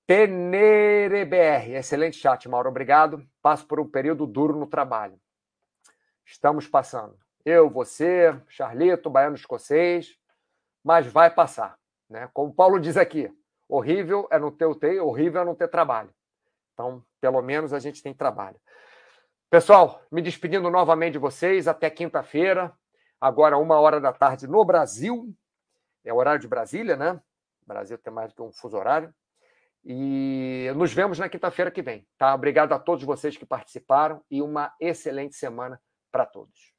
TenereBR, 0.08 1.76
excelente 1.76 2.16
chat, 2.18 2.47
Mauro, 2.47 2.70
obrigado. 2.70 3.28
Passo 3.41 3.68
por 3.68 3.78
um 3.78 3.86
período 3.86 4.26
duro 4.26 4.58
no 4.58 4.66
trabalho. 4.66 5.20
Estamos 6.26 6.66
passando. 6.66 7.20
Eu, 7.43 7.70
você, 7.70 8.34
Charlito, 8.47 9.10
Baiano 9.10 9.36
Escocês, 9.36 10.18
mas 10.82 11.05
vai 11.05 11.30
passar. 11.30 11.78
Né? 12.10 12.30
Como 12.34 12.53
Paulo 12.53 12.80
diz 12.80 12.95
aqui, 12.95 13.30
horrível 13.68 14.26
é 14.32 14.39
não 14.39 14.49
ter 14.49 14.66
UTI, 14.66 14.97
horrível 15.01 15.41
é 15.41 15.45
não 15.45 15.53
ter 15.53 15.68
trabalho. 15.68 16.14
Então, 16.74 17.03
pelo 17.20 17.41
menos 17.41 17.74
a 17.74 17.80
gente 17.80 18.01
tem 18.01 18.14
trabalho. 18.14 18.60
Pessoal, 19.49 20.01
me 20.10 20.22
despedindo 20.22 20.70
novamente 20.70 21.14
de 21.14 21.20
vocês, 21.20 21.68
até 21.68 21.89
quinta-feira 21.89 22.74
agora 23.20 23.58
uma 23.58 23.78
hora 23.78 23.99
da 23.99 24.14
tarde 24.14 24.47
no 24.47 24.64
Brasil, 24.64 25.36
é 26.05 26.14
o 26.14 26.16
horário 26.16 26.39
de 26.39 26.47
Brasília, 26.47 26.95
né? 26.95 27.20
Brasil 27.66 27.97
tem 27.97 28.14
mais 28.14 28.32
do 28.32 28.36
que 28.36 28.41
um 28.41 28.53
fuso 28.53 28.78
horário. 28.78 29.14
E 29.90 30.70
nos 30.76 30.92
vemos 30.92 31.18
na 31.18 31.30
quinta-feira 31.30 31.72
que 31.72 31.82
vem, 31.82 32.06
tá? 32.18 32.36
Obrigado 32.36 32.74
a 32.74 32.80
todos 32.80 33.06
vocês 33.06 33.38
que 33.38 33.46
participaram 33.46 34.22
e 34.30 34.42
uma 34.42 34.76
excelente 34.82 35.34
semana 35.38 35.82
para 36.12 36.26
todos. 36.26 36.76